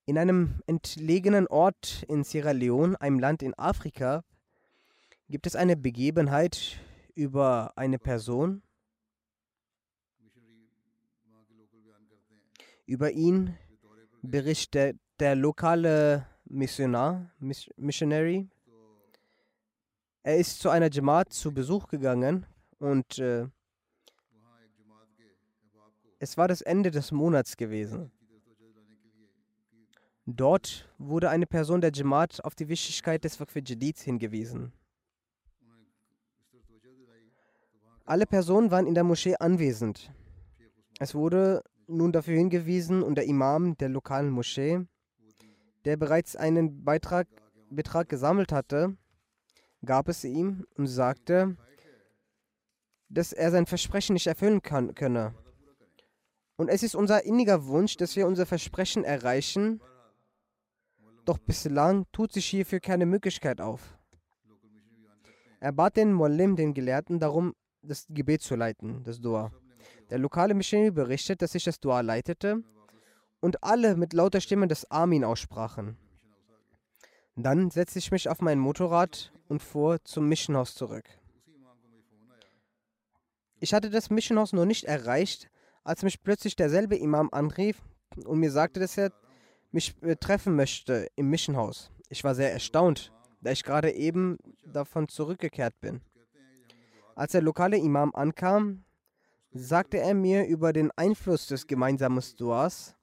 In 0.07 0.17
einem 0.17 0.63
entlegenen 0.69 1.49
Ort 1.49 2.05
in 2.07 2.23
Sierra 2.23 2.53
Leone, 2.53 3.01
einem 3.01 3.19
Land 3.19 3.43
in 3.43 3.55
Afrika, 3.55 4.23
gibt 5.29 5.49
es 5.49 5.57
eine 5.57 5.77
Begebenheit 5.77 6.79
über 7.17 7.73
eine 7.75 7.99
Person. 7.99 8.63
Über 12.87 13.11
ihn 13.11 13.59
berichtet 14.23 14.99
der 15.19 15.37
lokale 15.37 16.27
Missionar, 16.45 17.31
Missionary. 17.77 18.49
Er 20.23 20.37
ist 20.37 20.61
zu 20.61 20.69
einer 20.69 20.91
Jamaat 20.91 21.33
zu 21.33 21.53
Besuch 21.53 21.89
gegangen 21.89 22.47
und 22.79 23.19
äh, 23.19 23.47
es 26.19 26.37
war 26.37 26.49
das 26.49 26.61
Ende 26.61 26.91
des 26.91 27.13
Monats 27.13 27.57
gewesen. 27.57 28.11
Dort 30.27 30.89
wurde 30.99 31.31
eine 31.31 31.47
Person 31.47 31.81
der 31.81 31.93
Jamaat 31.93 32.45
auf 32.45 32.55
die 32.55 32.69
Wichtigkeit 32.69 33.25
des 33.25 33.41
Waqf 33.41 33.55
hingewiesen. 33.55 34.73
Alle 38.05 38.27
Personen 38.27 38.71
waren 38.71 38.87
in 38.87 38.95
der 38.95 39.05
Moschee 39.05 39.37
anwesend. 39.37 40.13
Es 40.99 41.15
wurde 41.15 41.63
nun 41.91 42.13
dafür 42.13 42.37
hingewiesen 42.37 43.03
und 43.03 43.17
der 43.17 43.27
Imam 43.27 43.77
der 43.77 43.89
lokalen 43.89 44.31
Moschee, 44.31 44.87
der 45.85 45.97
bereits 45.97 46.37
einen 46.37 46.85
Beitrag, 46.85 47.29
Betrag 47.71 48.09
gesammelt 48.09 48.53
hatte, 48.53 48.97
gab 49.85 50.09
es 50.09 50.25
ihm 50.25 50.67
und 50.77 50.87
sagte, 50.87 51.57
dass 53.09 53.33
er 53.33 53.51
sein 53.51 53.67
Versprechen 53.67 54.15
nicht 54.15 54.27
erfüllen 54.27 54.63
kann, 54.63 54.95
könne. 54.95 55.35
Und 56.57 56.69
es 56.69 56.83
ist 56.83 56.95
unser 56.95 57.25
inniger 57.25 57.67
Wunsch, 57.67 57.97
dass 57.97 58.17
wir 58.17 58.27
unser 58.27 58.47
Versprechen 58.47 59.05
erreichen, 59.05 59.81
doch 61.25 61.39
bislang 61.39 62.07
tut 62.13 62.33
sich 62.33 62.47
hierfür 62.47 62.81
keine 62.81 63.07
Möglichkeit 63.07 63.61
auf. 63.61 63.99
Er 65.61 65.73
bat 65.73 65.97
den 65.97 66.13
Mollim, 66.13 66.57
den 66.57 66.75
Gelehrten, 66.75 67.19
darum, 67.19 67.55
das 67.83 68.07
Gebet 68.09 68.43
zu 68.43 68.57
leiten, 68.57 69.03
das 69.05 69.21
Dua. 69.21 69.53
Der 70.11 70.19
lokale 70.19 70.55
Missionär 70.55 70.91
berichtet, 70.91 71.43
dass 71.43 71.55
ich 71.55 71.65
das 71.65 71.81
Dua 71.81 72.01
leitete 72.01 72.63
und 73.41 73.63
alle 73.63 73.97
mit 73.97 74.13
lauter 74.13 74.41
Stimme 74.41 74.69
das 74.69 74.91
Amin 74.91 75.25
aussprachen. 75.25 75.97
Dann 77.37 77.71
setzte 77.71 77.99
ich 77.99 78.11
mich 78.11 78.29
auf 78.29 78.41
mein 78.41 78.59
Motorrad 78.59 79.33
und 79.49 79.63
fuhr 79.63 80.03
zum 80.05 80.29
Missionhaus 80.29 80.75
zurück. 80.75 81.09
Ich 83.61 83.75
hatte 83.75 83.91
das 83.91 84.11
Missionhaus 84.11 84.53
noch 84.53 84.65
nicht 84.65 84.85
erreicht, 84.85 85.51
als 85.85 86.03
mich 86.03 86.23
plötzlich 86.23 86.57
derselbe 86.57 86.97
Imam 86.97 87.29
anrief 87.33 87.83
und 88.25 88.39
mir 88.39 88.51
sagte, 88.51 88.81
dass 88.81 88.97
er 88.97 89.13
mich 89.71 89.95
äh, 90.03 90.17
treffen 90.17 90.57
möchte 90.57 91.09
im 91.17 91.29
Missionhaus. 91.31 91.91
Ich 92.09 92.25
war 92.25 92.35
sehr 92.35 92.53
erstaunt, 92.53 93.13
da 93.41 93.51
ich 93.51 93.63
gerade 93.63 93.93
eben 93.93 94.39
davon 94.65 95.09
zurückgekehrt 95.09 95.81
bin. 95.81 96.01
Als 97.15 97.33
der 97.33 97.43
lokale 97.43 97.77
Imam 97.77 98.15
ankam, 98.15 98.85
sagte 99.53 99.99
er 99.99 100.15
mir 100.15 100.47
über 100.47 100.73
den 100.73 100.91
Einfluss 100.93 101.47
des 101.47 101.67
gemeinsamen 101.67 102.23
Duas, 102.37 102.95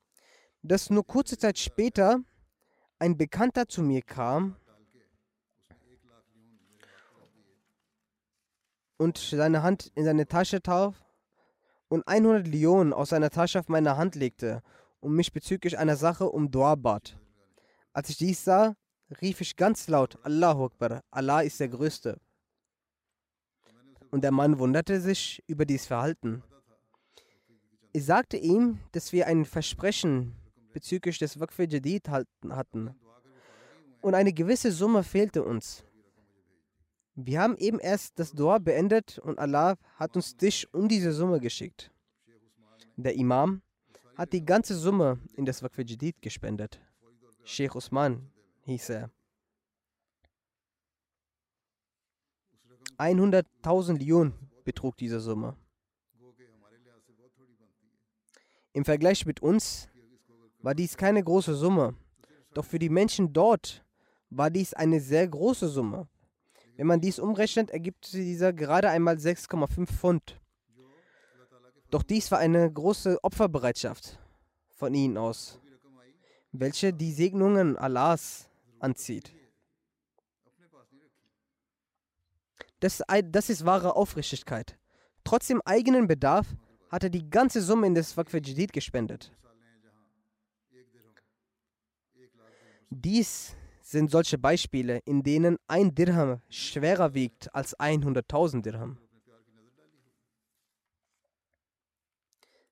dass 0.62 0.89
nur 0.89 1.05
kurze 1.05 1.38
Zeit 1.38 1.57
später 1.57 2.19
ein 2.99 3.17
Bekannter 3.17 3.67
zu 3.67 3.81
mir 3.81 4.01
kam 4.01 4.55
und 8.97 9.17
seine 9.17 9.62
Hand 9.62 9.91
in 9.95 10.05
seine 10.05 10.27
Tasche 10.27 10.62
tauf 10.62 10.95
und 11.89 12.07
100 12.07 12.47
Lionen 12.47 12.93
aus 12.93 13.10
seiner 13.10 13.29
Tasche 13.29 13.60
auf 13.60 13.69
meine 13.69 13.97
Hand 13.97 14.15
legte 14.15 14.63
und 14.99 15.13
mich 15.13 15.31
bezüglich 15.31 15.77
einer 15.77 15.95
Sache 15.95 16.29
um 16.29 16.49
Dua 16.49 16.75
bat. 16.75 17.17
Als 17.93 18.10
ich 18.10 18.17
dies 18.17 18.43
sah, 18.43 18.75
rief 19.21 19.41
ich 19.41 19.55
ganz 19.55 19.88
laut, 19.88 20.17
Allahu 20.23 20.65
Akbar, 20.65 21.01
Allah 21.12 21.41
ist 21.41 21.60
der 21.60 21.69
Größte. 21.69 22.19
Und 24.12 24.24
der 24.24 24.32
Mann 24.32 24.60
wunderte 24.60 25.02
sich 25.02 25.43
über 25.48 25.65
dies 25.65 25.86
Verhalten. 25.86 26.43
Ich 27.93 28.06
sagte 28.06 28.38
ihm, 28.38 28.80
dass 28.91 29.12
wir 29.12 29.28
ein 29.28 29.46
Versprechen 29.46 30.36
bezüglich 30.72 31.17
des 31.17 31.39
Waqf 31.39 31.60
Jadid 31.60 32.10
hatten. 32.10 32.96
Und 34.02 34.13
eine 34.13 34.34
gewisse 34.34 34.72
Summe 34.72 35.04
fehlte 35.04 35.43
uns. 35.43 35.84
Wir 37.15 37.41
haben 37.41 37.58
eben 37.58 37.80
erst 37.80 38.20
das 38.20 38.32
Dua 38.32 38.60
beendet 38.60 39.17
und 39.17 39.39
Allah 39.39 39.76
hat 39.96 40.15
uns 40.15 40.38
dich 40.38 40.72
um 40.74 40.88
diese 40.88 41.12
Summe 41.12 41.39
geschickt. 41.39 41.91
Der 42.96 43.15
Imam 43.15 43.62
hat 44.15 44.34
die 44.34 44.46
ganze 44.46 44.76
Summe 44.76 45.20
in 45.36 45.46
das 45.46 45.63
Waqf 45.63 45.80
Jadid 45.80 46.22
gespendet. 46.22 46.80
Sheikh 47.43 47.76
Usman 47.76 48.30
hieß 48.65 48.89
er. 48.89 49.10
100.000 52.97 53.99
Lyon 53.99 54.33
betrug 54.63 54.97
diese 54.97 55.19
Summe. 55.19 55.55
Im 58.73 58.86
Vergleich 58.86 59.25
mit 59.25 59.41
uns 59.41 59.89
war 60.60 60.75
dies 60.75 60.97
keine 60.97 61.23
große 61.23 61.55
Summe, 61.55 61.95
doch 62.53 62.65
für 62.65 62.79
die 62.79 62.89
Menschen 62.89 63.33
dort 63.33 63.83
war 64.29 64.49
dies 64.49 64.73
eine 64.73 64.99
sehr 64.99 65.27
große 65.27 65.67
Summe. 65.67 66.07
Wenn 66.75 66.88
man 66.88 67.01
dies 67.01 67.17
umrechnet, 67.17 67.71
ergibt 67.71 68.13
dieser 68.13 68.53
gerade 68.53 68.89
einmal 68.89 69.15
6,5 69.15 69.88
Pfund. 69.88 70.39
Doch 71.89 72.03
dies 72.03 72.29
war 72.31 72.39
eine 72.39 72.71
große 72.71 73.17
Opferbereitschaft 73.23 74.19
von 74.75 74.93
ihnen 74.93 75.17
aus, 75.17 75.60
welche 76.51 76.93
die 76.93 77.13
Segnungen 77.13 77.77
Allahs 77.77 78.49
anzieht. 78.79 79.33
Das, 82.79 83.01
das 83.25 83.49
ist 83.49 83.65
wahre 83.65 83.95
Aufrichtigkeit. 83.95 84.77
Trotz 85.23 85.47
dem 85.47 85.61
eigenen 85.65 86.07
Bedarf 86.07 86.47
hat 86.89 87.03
er 87.03 87.09
die 87.09 87.29
ganze 87.29 87.61
Summe 87.61 87.87
in 87.87 87.95
das 87.95 88.15
Waqf 88.15 88.33
Jadid 88.33 88.71
gespendet. 88.71 89.31
Dies 92.89 93.55
sind 93.81 94.11
solche 94.11 94.37
Beispiele, 94.37 94.99
in 95.05 95.23
denen 95.23 95.57
ein 95.67 95.93
Dirham 95.93 96.41
schwerer 96.49 97.13
wiegt 97.13 97.53
als 97.53 97.77
100.000 97.77 98.61
Dirham. 98.61 98.97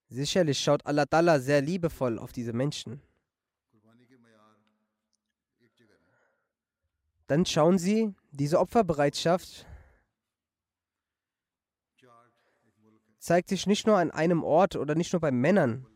Sicherlich 0.07 0.59
schaut 0.59 0.85
Allah 0.85 1.05
Ta'ala 1.05 1.39
sehr 1.39 1.61
liebevoll 1.61 2.19
auf 2.19 2.31
diese 2.31 2.53
Menschen. 2.53 3.01
Dann 7.27 7.45
schauen 7.45 7.79
Sie, 7.79 8.13
diese 8.31 8.59
Opferbereitschaft 8.59 9.65
zeigt 13.25 13.49
sich 13.49 13.65
nicht 13.65 13.87
nur 13.87 13.97
an 13.97 14.11
einem 14.11 14.43
Ort 14.43 14.75
oder 14.75 14.93
nicht 14.93 15.11
nur 15.11 15.19
bei 15.19 15.31
Männern. 15.31 15.87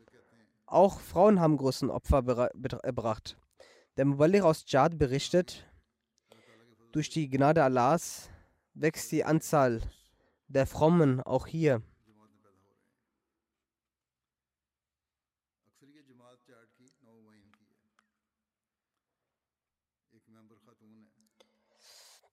Auch 0.65 0.99
Frauen 0.99 1.39
haben 1.39 1.57
großen 1.57 1.91
Opfer 1.91 2.49
erbracht. 2.81 3.37
Der 3.97 4.05
Muballigh 4.05 4.43
aus 4.43 4.65
Dschad 4.65 4.97
berichtet, 4.97 5.67
durch 6.91 7.09
die 7.09 7.29
Gnade 7.29 7.63
Allahs 7.63 8.31
wächst 8.73 9.11
die 9.11 9.23
Anzahl 9.23 9.81
der 10.47 10.65
Frommen 10.65 11.21
auch 11.21 11.45
hier. 11.45 11.83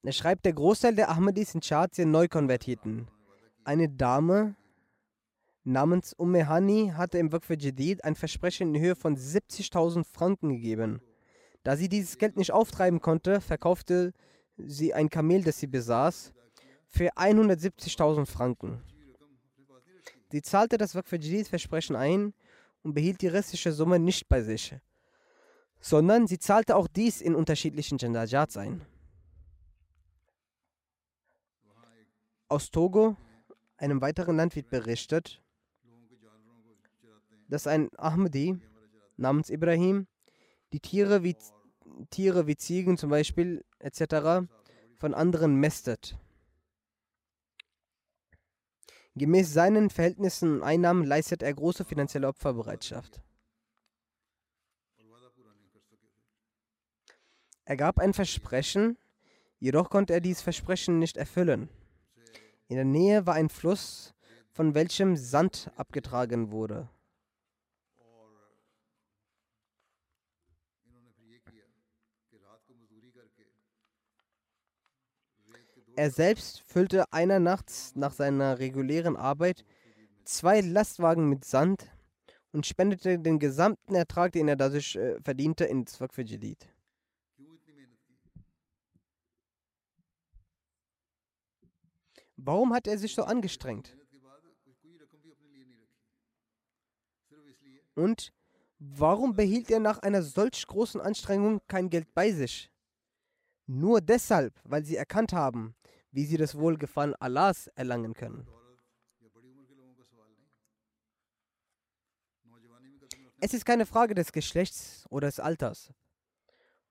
Er 0.02 0.12
schreibt, 0.12 0.44
der 0.46 0.52
Großteil 0.52 0.94
der 0.94 1.10
Ahmadis 1.10 1.54
in 1.54 1.60
Chad 1.60 1.94
sind 1.94 2.12
Neukonvertierten. 2.12 3.08
Eine 3.64 3.88
Dame 3.88 4.54
namens 5.66 6.12
Umme 6.12 6.48
Hani 6.48 6.92
hatte 6.96 7.18
im 7.18 7.32
Waqf 7.32 7.50
Jadid 7.50 8.04
ein 8.04 8.14
Versprechen 8.14 8.74
in 8.74 8.80
Höhe 8.80 8.96
von 8.96 9.16
70.000 9.16 10.04
Franken 10.04 10.50
gegeben. 10.50 11.00
Da 11.62 11.76
sie 11.76 11.88
dieses 11.88 12.18
Geld 12.18 12.36
nicht 12.36 12.52
auftreiben 12.52 13.00
konnte, 13.00 13.40
verkaufte 13.40 14.12
sie 14.56 14.94
ein 14.94 15.10
Kamel, 15.10 15.42
das 15.42 15.58
sie 15.58 15.66
besaß, 15.66 16.32
für 16.86 17.12
170.000 17.14 18.26
Franken. 18.26 18.80
Sie 20.30 20.42
zahlte 20.42 20.78
das 20.78 20.94
Waqf 20.94 21.08
Versprechen 21.48 21.96
ein 21.96 22.32
und 22.82 22.94
behielt 22.94 23.20
die 23.20 23.28
restliche 23.28 23.72
Summe 23.72 23.98
nicht 23.98 24.28
bei 24.28 24.42
sich, 24.42 24.74
sondern 25.80 26.26
sie 26.26 26.38
zahlte 26.38 26.76
auch 26.76 26.88
dies 26.88 27.20
in 27.20 27.34
unterschiedlichen 27.34 27.98
Jandajats 27.98 28.56
ein. 28.56 28.82
Aus 32.48 32.70
Togo, 32.70 33.16
einem 33.76 34.00
weiteren 34.00 34.36
Land, 34.36 34.54
wird 34.54 34.70
berichtet, 34.70 35.42
dass 37.48 37.66
ein 37.66 37.90
Ahmadi 37.96 38.58
namens 39.16 39.50
Ibrahim 39.50 40.06
die 40.72 40.80
Tiere 40.80 41.22
wie, 41.22 41.36
Tiere 42.10 42.46
wie 42.46 42.56
Ziegen 42.56 42.98
zum 42.98 43.10
Beispiel 43.10 43.64
etc. 43.78 44.48
von 44.98 45.14
anderen 45.14 45.56
mästet. 45.56 46.18
Gemäß 49.14 49.52
seinen 49.52 49.88
Verhältnissen 49.88 50.56
und 50.56 50.62
Einnahmen 50.62 51.04
leistet 51.04 51.42
er 51.42 51.54
große 51.54 51.84
finanzielle 51.84 52.28
Opferbereitschaft. 52.28 53.22
Er 57.64 57.76
gab 57.76 57.98
ein 57.98 58.12
Versprechen, 58.12 58.98
jedoch 59.58 59.90
konnte 59.90 60.12
er 60.12 60.20
dieses 60.20 60.42
Versprechen 60.42 60.98
nicht 60.98 61.16
erfüllen. 61.16 61.68
In 62.68 62.76
der 62.76 62.84
Nähe 62.84 63.26
war 63.26 63.34
ein 63.34 63.48
Fluss, 63.48 64.14
von 64.52 64.74
welchem 64.74 65.16
Sand 65.16 65.70
abgetragen 65.76 66.50
wurde. 66.50 66.88
Er 75.96 76.10
selbst 76.10 76.60
füllte 76.60 77.10
einer 77.10 77.40
nachts 77.40 77.96
nach 77.96 78.12
seiner 78.12 78.58
regulären 78.58 79.16
Arbeit 79.16 79.64
zwei 80.24 80.60
Lastwagen 80.60 81.30
mit 81.30 81.46
Sand 81.46 81.90
und 82.52 82.66
spendete 82.66 83.18
den 83.18 83.38
gesamten 83.38 83.94
Ertrag, 83.94 84.32
den 84.32 84.46
er 84.46 84.56
dadurch 84.56 84.96
äh, 84.96 85.18
verdiente, 85.22 85.64
ins 85.64 85.98
Waqf 85.98 86.18
Jadid. 86.18 86.68
Warum 92.36 92.74
hat 92.74 92.86
er 92.86 92.98
sich 92.98 93.14
so 93.14 93.24
angestrengt? 93.24 93.96
Und 97.94 98.34
warum 98.78 99.34
behielt 99.34 99.70
er 99.70 99.80
nach 99.80 100.00
einer 100.00 100.22
solch 100.22 100.66
großen 100.66 101.00
Anstrengung 101.00 101.62
kein 101.66 101.88
Geld 101.88 102.12
bei 102.12 102.32
sich? 102.32 102.70
Nur 103.66 104.00
deshalb, 104.00 104.60
weil 104.64 104.84
sie 104.84 104.96
erkannt 104.96 105.32
haben, 105.32 105.74
wie 106.16 106.24
sie 106.24 106.38
das 106.38 106.56
Wohlgefallen 106.56 107.14
Allahs 107.16 107.66
erlangen 107.74 108.14
können. 108.14 108.48
Es 113.38 113.52
ist 113.52 113.66
keine 113.66 113.84
Frage 113.84 114.14
des 114.14 114.32
Geschlechts 114.32 115.04
oder 115.10 115.28
des 115.28 115.40
Alters. 115.40 115.92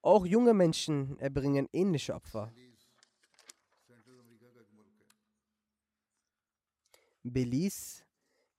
Auch 0.04 0.28
junge 0.28 0.54
Menschen 0.54 1.18
erbringen 1.18 1.68
ähnliche 1.74 2.14
Opfer. 2.14 2.54
Belize 7.24 8.04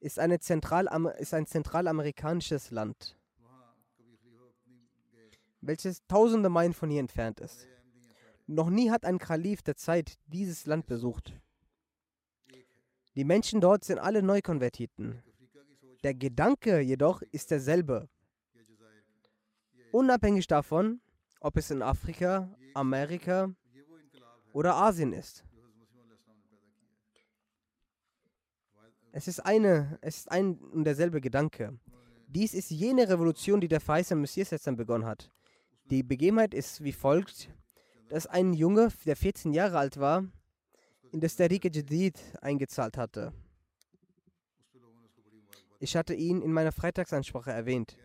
ist, 0.00 0.18
Zentralam 0.40 1.06
ist 1.06 1.32
ein 1.32 1.46
zentralamerikanisches 1.46 2.72
Land, 2.72 3.16
welches 5.60 6.04
tausende 6.08 6.48
Meilen 6.48 6.74
von 6.74 6.90
hier 6.90 6.98
entfernt 6.98 7.38
ist. 7.38 7.68
Noch 8.46 8.70
nie 8.70 8.90
hat 8.90 9.04
ein 9.04 9.18
Kalif 9.18 9.62
der 9.62 9.76
Zeit 9.76 10.18
dieses 10.26 10.66
Land 10.66 10.86
besucht. 10.86 11.32
Die 13.16 13.24
Menschen 13.24 13.60
dort 13.60 13.84
sind 13.84 13.98
alle 13.98 14.22
Neukonvertiten. 14.22 15.22
Der 16.04 16.14
Gedanke 16.14 16.80
jedoch 16.80 17.22
ist 17.32 17.50
derselbe. 17.50 18.08
Unabhängig 19.90 20.46
davon, 20.46 21.00
ob 21.40 21.56
es 21.56 21.70
in 21.70 21.82
Afrika, 21.82 22.54
Amerika 22.74 23.52
oder 24.52 24.76
Asien 24.76 25.12
ist. 25.12 25.44
Es 29.12 29.28
ist, 29.28 29.40
eine, 29.40 29.98
es 30.02 30.18
ist 30.18 30.30
ein 30.30 30.58
und 30.58 30.84
derselbe 30.84 31.22
Gedanke. 31.22 31.78
Dies 32.28 32.52
ist 32.52 32.70
jene 32.70 33.08
Revolution, 33.08 33.60
die 33.62 33.68
der 33.68 33.80
verheißene 33.80 34.20
Messias 34.20 34.50
jetzt 34.50 34.66
dann 34.66 34.76
begonnen 34.76 35.06
hat. 35.06 35.30
Die 35.90 36.02
Begebenheit 36.02 36.52
ist 36.52 36.84
wie 36.84 36.92
folgt 36.92 37.48
dass 38.08 38.26
ein 38.26 38.52
Junge, 38.52 38.88
der 39.04 39.16
14 39.16 39.52
Jahre 39.52 39.78
alt 39.78 39.98
war, 39.98 40.24
in 41.12 41.20
das 41.20 41.36
Tariqa 41.36 41.68
Jadid 41.68 42.18
eingezahlt 42.40 42.96
hatte. 42.96 43.32
Ich 45.78 45.96
hatte 45.96 46.14
ihn 46.14 46.42
in 46.42 46.52
meiner 46.52 46.72
Freitagsansprache 46.72 47.50
erwähnt. 47.50 47.96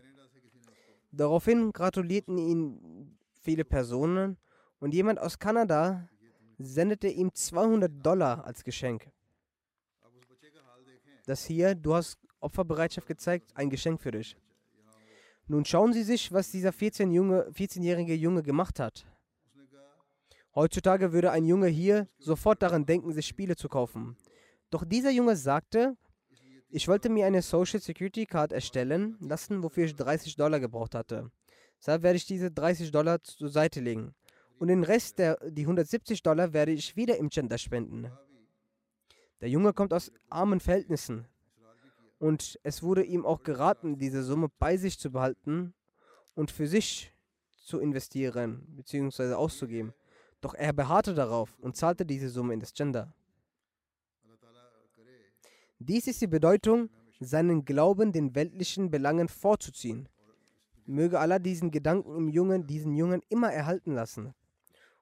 Daraufhin 1.10 1.72
gratulierten 1.72 2.38
ihn 2.38 3.18
viele 3.40 3.64
Personen 3.64 4.38
und 4.80 4.94
jemand 4.94 5.18
aus 5.18 5.38
Kanada 5.38 6.08
sendete 6.58 7.08
ihm 7.08 7.32
200 7.32 8.04
Dollar 8.04 8.44
als 8.44 8.64
Geschenk. 8.64 9.10
Das 11.26 11.44
hier, 11.44 11.74
du 11.74 11.94
hast 11.94 12.18
Opferbereitschaft 12.40 13.06
gezeigt, 13.06 13.50
ein 13.54 13.70
Geschenk 13.70 14.00
für 14.00 14.10
dich. 14.10 14.36
Nun 15.46 15.64
schauen 15.64 15.92
Sie 15.92 16.02
sich, 16.02 16.32
was 16.32 16.50
dieser 16.50 16.70
14-jährige 16.70 17.14
Junge, 17.14 17.52
14 17.52 17.82
Junge 17.82 18.42
gemacht 18.42 18.80
hat. 18.80 19.06
Heutzutage 20.54 21.12
würde 21.12 21.30
ein 21.30 21.44
Junge 21.44 21.68
hier 21.68 22.08
sofort 22.18 22.62
daran 22.62 22.84
denken, 22.84 23.12
sich 23.12 23.26
Spiele 23.26 23.56
zu 23.56 23.68
kaufen. 23.68 24.16
Doch 24.70 24.84
dieser 24.84 25.10
Junge 25.10 25.36
sagte, 25.36 25.96
ich 26.68 26.88
wollte 26.88 27.08
mir 27.08 27.26
eine 27.26 27.42
Social 27.42 27.80
Security 27.80 28.26
Card 28.26 28.52
erstellen 28.52 29.16
lassen, 29.20 29.62
wofür 29.62 29.84
ich 29.84 29.94
30 29.94 30.36
Dollar 30.36 30.60
gebraucht 30.60 30.94
hatte. 30.94 31.30
Deshalb 31.78 32.02
werde 32.02 32.16
ich 32.16 32.26
diese 32.26 32.50
30 32.50 32.90
Dollar 32.90 33.22
zur 33.22 33.48
Seite 33.48 33.80
legen. 33.80 34.14
Und 34.58 34.68
den 34.68 34.84
Rest, 34.84 35.18
der, 35.18 35.38
die 35.50 35.62
170 35.62 36.22
Dollar, 36.22 36.52
werde 36.52 36.72
ich 36.72 36.96
wieder 36.96 37.16
im 37.16 37.28
Gender 37.28 37.58
spenden. 37.58 38.10
Der 39.40 39.48
Junge 39.48 39.72
kommt 39.72 39.92
aus 39.92 40.12
armen 40.28 40.60
Verhältnissen. 40.60 41.26
Und 42.18 42.58
es 42.62 42.82
wurde 42.82 43.02
ihm 43.02 43.26
auch 43.26 43.42
geraten, 43.42 43.98
diese 43.98 44.22
Summe 44.22 44.48
bei 44.58 44.76
sich 44.76 44.98
zu 44.98 45.10
behalten 45.10 45.74
und 46.34 46.50
für 46.50 46.68
sich 46.68 47.12
zu 47.50 47.80
investieren 47.80 48.64
bzw. 48.68 49.34
auszugeben. 49.34 49.92
Doch 50.42 50.54
er 50.54 50.72
beharrte 50.72 51.14
darauf 51.14 51.56
und 51.60 51.76
zahlte 51.76 52.04
diese 52.04 52.28
Summe 52.28 52.52
in 52.52 52.60
das 52.60 52.74
Gender. 52.74 53.14
Dies 55.78 56.06
ist 56.06 56.20
die 56.20 56.26
Bedeutung, 56.26 56.90
seinen 57.20 57.64
Glauben 57.64 58.12
den 58.12 58.34
weltlichen 58.34 58.90
Belangen 58.90 59.28
vorzuziehen. 59.28 60.08
Möge 60.84 61.20
Allah 61.20 61.38
diesen 61.38 61.70
Gedanken 61.70 62.16
im 62.16 62.28
Jungen, 62.28 62.66
diesen 62.66 62.94
Jungen 62.96 63.22
immer 63.28 63.52
erhalten 63.52 63.94
lassen 63.94 64.34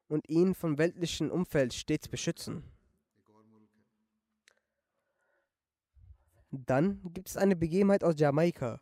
und 0.08 0.28
ihn 0.28 0.54
vom 0.54 0.76
weltlichen 0.76 1.30
Umfeld 1.30 1.72
stets 1.72 2.06
beschützen. 2.08 2.62
Dann 6.50 7.00
gibt 7.14 7.28
es 7.28 7.36
eine 7.38 7.56
Begebenheit 7.56 8.04
aus 8.04 8.14
Jamaika. 8.18 8.80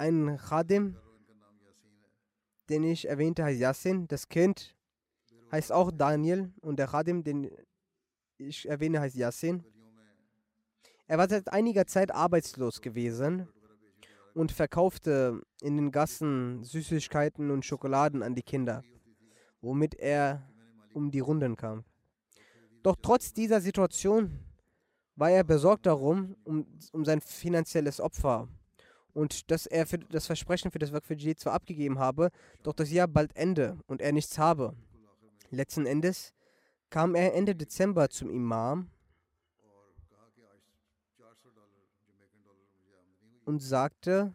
Ein 0.00 0.38
Khadim, 0.38 0.96
den 2.70 2.84
ich 2.84 3.06
erwähnte, 3.06 3.44
heißt 3.44 3.60
Yassin. 3.60 4.08
Das 4.08 4.28
Kind 4.28 4.74
heißt 5.52 5.72
auch 5.72 5.90
Daniel 5.92 6.54
und 6.62 6.78
der 6.78 6.86
Khadim, 6.86 7.22
den 7.22 7.50
ich 8.38 8.66
erwähne, 8.66 9.00
heißt 9.00 9.14
Yassin. 9.14 9.62
Er 11.06 11.18
war 11.18 11.28
seit 11.28 11.52
einiger 11.52 11.86
Zeit 11.86 12.12
arbeitslos 12.12 12.80
gewesen 12.80 13.46
und 14.32 14.52
verkaufte 14.52 15.42
in 15.60 15.76
den 15.76 15.90
Gassen 15.90 16.64
Süßigkeiten 16.64 17.50
und 17.50 17.66
Schokoladen 17.66 18.22
an 18.22 18.34
die 18.34 18.42
Kinder, 18.42 18.82
womit 19.60 19.96
er 19.96 20.48
um 20.94 21.10
die 21.10 21.20
Runden 21.20 21.56
kam. 21.56 21.84
Doch 22.82 22.96
trotz 23.02 23.34
dieser 23.34 23.60
Situation 23.60 24.38
war 25.14 25.30
er 25.30 25.44
besorgt 25.44 25.84
darum, 25.84 26.36
um, 26.44 26.66
um 26.92 27.04
sein 27.04 27.20
finanzielles 27.20 28.00
Opfer 28.00 28.48
und 29.14 29.50
dass 29.50 29.66
er 29.66 29.86
für 29.86 29.98
das 29.98 30.26
Versprechen 30.26 30.70
für 30.70 30.78
das 30.78 30.92
Werk 30.92 31.04
für 31.04 31.14
Jihad 31.14 31.38
zwar 31.38 31.54
abgegeben 31.54 31.98
habe, 31.98 32.30
doch 32.62 32.72
das 32.72 32.90
Jahr 32.90 33.08
bald 33.08 33.34
Ende 33.36 33.78
und 33.86 34.00
er 34.00 34.12
nichts 34.12 34.38
habe. 34.38 34.74
Letzten 35.50 35.86
Endes 35.86 36.32
kam 36.90 37.14
er 37.14 37.34
Ende 37.34 37.54
Dezember 37.54 38.08
zum 38.08 38.30
Imam 38.30 38.90
und 43.44 43.60
sagte, 43.60 44.34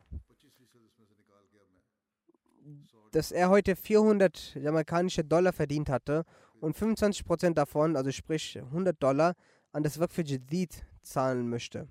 dass 3.11 3.31
er 3.31 3.49
heute 3.49 3.77
400 3.77 4.55
jamaikanische 4.55 5.23
Dollar 5.23 5.53
verdient 5.53 5.89
hatte 5.89 6.25
und 6.59 6.75
25% 6.75 7.53
davon, 7.53 7.95
also 7.95 8.11
sprich 8.11 8.57
100 8.57 9.01
Dollar, 9.01 9.35
an 9.71 9.83
das 9.83 9.99
Werk 9.99 10.11
für 10.11 10.23
Jadid 10.23 10.85
zahlen 11.01 11.49
möchte. 11.49 11.87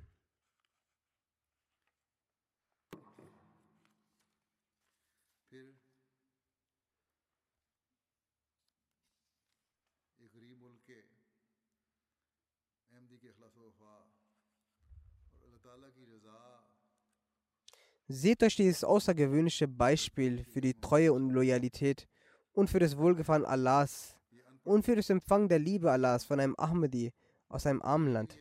Seht 18.15 18.45
euch 18.45 18.55
dieses 18.55 18.85
außergewöhnliche 18.85 19.67
Beispiel 19.67 20.45
für 20.45 20.61
die 20.61 20.81
Treue 20.81 21.13
und 21.13 21.31
Loyalität 21.31 22.07
und 22.53 22.71
für 22.71 22.79
das 22.79 22.97
Wohlgefallen 22.97 23.45
Allahs 23.45 24.17
und 24.63 24.85
für 24.85 24.95
das 24.95 25.11
Empfang 25.11 25.49
der 25.49 25.59
Liebe 25.59 25.91
Allahs 25.91 26.25
von 26.25 26.39
einem 26.39 26.55
Ahmadi 26.57 27.13
aus 27.49 27.67
einem 27.67 27.83
armen 27.83 28.13
Land. 28.13 28.39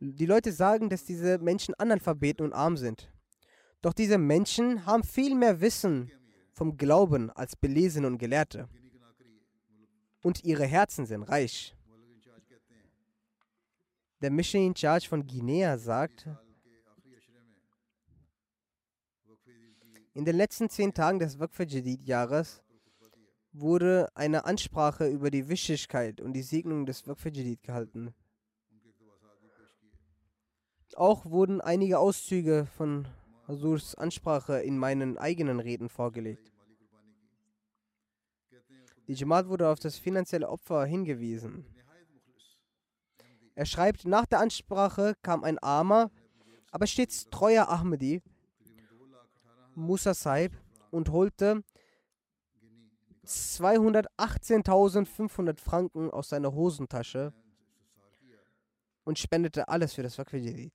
Die 0.00 0.26
Leute 0.26 0.50
sagen, 0.50 0.90
dass 0.90 1.04
diese 1.04 1.38
Menschen 1.38 1.72
Analphabeten 1.74 2.44
und 2.44 2.52
arm 2.52 2.76
sind. 2.76 3.12
Doch 3.80 3.92
diese 3.92 4.18
Menschen 4.18 4.86
haben 4.86 5.04
viel 5.04 5.36
mehr 5.36 5.60
Wissen 5.60 6.10
vom 6.52 6.76
Glauben 6.76 7.30
als 7.30 7.54
Belesene 7.54 8.08
und 8.08 8.18
Gelehrte. 8.18 8.68
Und 10.24 10.42
ihre 10.42 10.66
Herzen 10.66 11.06
sind 11.06 11.22
reich. 11.22 11.76
Der 14.20 14.32
Mission 14.32 14.66
in 14.66 14.74
Charge 14.74 15.08
von 15.08 15.24
Guinea 15.24 15.78
sagt, 15.78 16.28
in 20.14 20.24
den 20.24 20.36
letzten 20.36 20.68
zehn 20.68 20.92
Tagen 20.92 21.18
des 21.18 21.38
Waqf 21.38 21.58
Jadid-Jahres 21.60 22.62
wurde 23.52 24.08
eine 24.14 24.44
Ansprache 24.44 25.06
über 25.08 25.30
die 25.30 25.48
Wichtigkeit 25.48 26.20
und 26.20 26.34
die 26.34 26.42
Segnung 26.42 26.86
des 26.86 27.06
Waqf 27.06 27.24
gehalten. 27.62 28.14
Auch 30.96 31.24
wurden 31.24 31.62
einige 31.62 31.98
Auszüge 31.98 32.66
von 32.76 33.08
Hasurs 33.48 33.94
Ansprache 33.94 34.60
in 34.60 34.76
meinen 34.76 35.16
eigenen 35.16 35.60
Reden 35.60 35.88
vorgelegt. 35.88 36.52
Die 39.08 39.14
Jamaat 39.14 39.48
wurde 39.48 39.68
auf 39.68 39.80
das 39.80 39.96
finanzielle 39.96 40.48
Opfer 40.48 40.84
hingewiesen. 40.84 41.64
Er 43.54 43.66
schreibt, 43.66 44.04
nach 44.04 44.26
der 44.26 44.40
Ansprache 44.40 45.14
kam 45.22 45.44
ein 45.44 45.58
armer, 45.58 46.10
aber 46.70 46.86
stets 46.86 47.28
treuer 47.30 47.68
Ahmadi, 47.68 48.22
Musa 49.74 50.14
Saib, 50.14 50.52
und 50.92 51.10
holte 51.10 51.64
218.500 53.26 55.58
Franken 55.58 56.08
aus 56.10 56.28
seiner 56.28 56.52
Hosentasche 56.52 57.32
und 59.04 59.18
spendete 59.18 59.66
alles 59.68 59.94
für 59.94 60.02
das 60.02 60.18
Waqf 60.18 60.34
Jadid. 60.34 60.74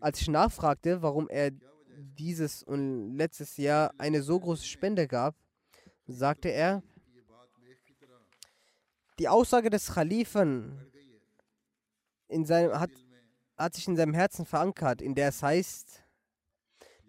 Als 0.00 0.20
ich 0.20 0.28
nachfragte, 0.28 1.02
warum 1.02 1.28
er 1.28 1.50
dieses 1.96 2.62
und 2.62 3.16
letztes 3.16 3.56
Jahr 3.56 3.92
eine 3.98 4.22
so 4.22 4.38
große 4.38 4.64
Spende 4.64 5.08
gab, 5.08 5.34
sagte 6.06 6.50
er, 6.50 6.84
die 9.18 9.28
Aussage 9.28 9.70
des 9.70 9.92
Khalifen 9.92 10.88
in 12.28 12.44
seinem, 12.44 12.78
hat, 12.78 12.90
hat 13.56 13.74
sich 13.74 13.88
in 13.88 13.96
seinem 13.96 14.14
Herzen 14.14 14.44
verankert, 14.44 15.00
in 15.00 15.14
der 15.14 15.28
es 15.28 15.42
heißt, 15.42 16.03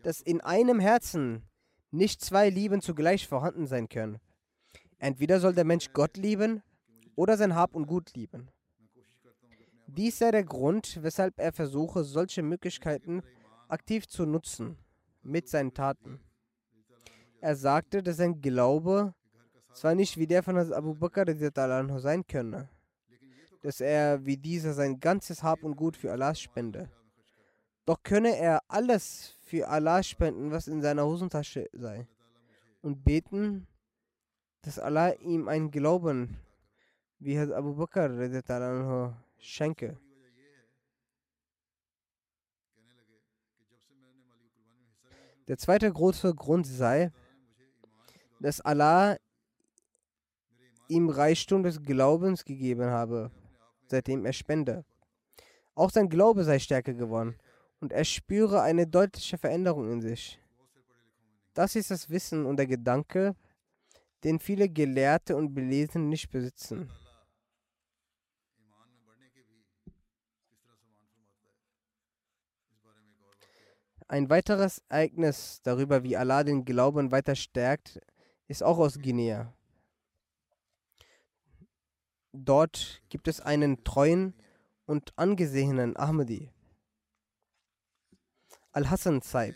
dass 0.06 0.22
in 0.22 0.40
einem 0.42 0.80
Herzen 0.80 1.42
nicht 1.90 2.22
zwei 2.22 2.50
Lieben 2.50 2.80
zugleich 2.80 3.28
vorhanden 3.28 3.66
sein 3.66 3.90
können. 3.90 4.20
Entweder 5.00 5.40
soll 5.40 5.54
der 5.54 5.66
Mensch 5.66 5.94
Gott 5.94 6.16
lieben 6.16 6.62
oder 7.16 7.38
sein 7.38 7.56
Hab 7.56 7.74
und 7.74 7.88
Gut 7.88 8.14
lieben. 8.14 8.50
Dies 9.88 10.20
sei 10.20 10.30
der 10.30 10.44
Grund, 10.44 11.00
weshalb 11.02 11.40
er 11.40 11.52
versuche, 11.52 12.04
solche 12.04 12.44
Möglichkeiten 12.44 13.24
aktiv 13.68 14.08
zu 14.08 14.28
nutzen 14.28 14.78
mit 15.24 15.50
seinen 15.50 15.74
Taten. 15.74 16.20
Er 17.42 17.56
sagte, 17.56 18.04
dass 18.04 18.18
sein 18.18 18.42
Glaube 18.42 19.16
zwar 19.74 19.96
nicht 19.96 20.18
wie 20.18 20.28
der 20.28 20.44
von 20.44 20.56
Abu 20.72 20.94
Bakr 20.94 21.26
sein 22.00 22.28
könne, 22.28 22.70
dass 23.64 23.82
er 23.82 24.24
wie 24.24 24.38
dieser 24.38 24.74
sein 24.76 25.00
ganzes 25.00 25.42
Hab 25.42 25.64
und 25.64 25.76
Gut 25.76 25.98
für 25.98 26.12
Allah 26.12 26.36
spende. 26.36 26.92
Doch 27.86 28.04
könne 28.04 28.38
er 28.38 28.62
alles 28.68 29.35
für 29.46 29.68
Allah 29.68 30.02
spenden, 30.02 30.52
was 30.52 30.68
in 30.68 30.82
seiner 30.82 31.06
Hosentasche 31.06 31.70
sei, 31.72 32.08
und 32.82 33.04
beten, 33.04 33.68
dass 34.64 34.80
Allah 34.80 35.14
ihm 35.20 35.48
einen 35.48 35.70
Glauben 35.70 36.38
wie 37.20 37.38
Abu 37.38 37.76
Bakr 37.76 38.10
schenke. 39.38 39.98
Der 45.48 45.60
zweite 45.60 45.92
große 45.94 46.34
Grund 46.34 46.66
sei, 46.66 47.12
dass 48.40 48.62
Allah 48.62 49.18
ihm 50.88 51.10
Reichtum 51.10 51.62
des 51.62 51.84
Glaubens 51.84 52.44
gegeben 52.46 52.86
habe, 52.86 53.30
seitdem 53.88 54.26
er 54.26 54.34
spende. 54.34 54.86
Auch 55.76 55.92
sein 55.92 56.10
Glaube 56.10 56.44
sei 56.44 56.58
stärker 56.58 56.96
geworden 56.96 57.36
und 57.80 57.92
er 57.92 58.06
spüre 58.06 58.62
eine 58.62 58.88
deutliche 58.88 59.38
Veränderung 59.38 59.92
in 59.92 60.02
sich. 60.02 60.40
Das 61.54 61.76
ist 61.76 61.92
das 61.92 62.10
Wissen 62.10 62.46
und 62.46 62.58
der 62.58 62.68
Gedanke, 62.68 63.36
den 64.24 64.40
viele 64.40 64.68
Gelehrte 64.68 65.36
und 65.36 65.54
Belesene 65.54 66.06
nicht 66.06 66.30
besitzen. 66.30 66.90
Ein 74.08 74.30
weiteres 74.30 74.84
Ereignis 74.88 75.62
darüber, 75.64 76.04
wie 76.04 76.16
Allah 76.16 76.44
den 76.44 76.64
Glauben 76.64 77.12
weiter 77.12 77.36
stärkt, 77.36 78.00
ist 78.48 78.62
auch 78.62 78.78
aus 78.78 79.00
Guinea. 79.00 79.52
Dort 82.32 83.02
gibt 83.10 83.28
es 83.28 83.42
einen 83.42 83.84
treuen 83.84 84.36
und 84.86 85.14
angesehenen 85.16 85.96
Ahmadi, 85.98 86.52
Al-Hassan 88.76 89.22
Saib. 89.22 89.56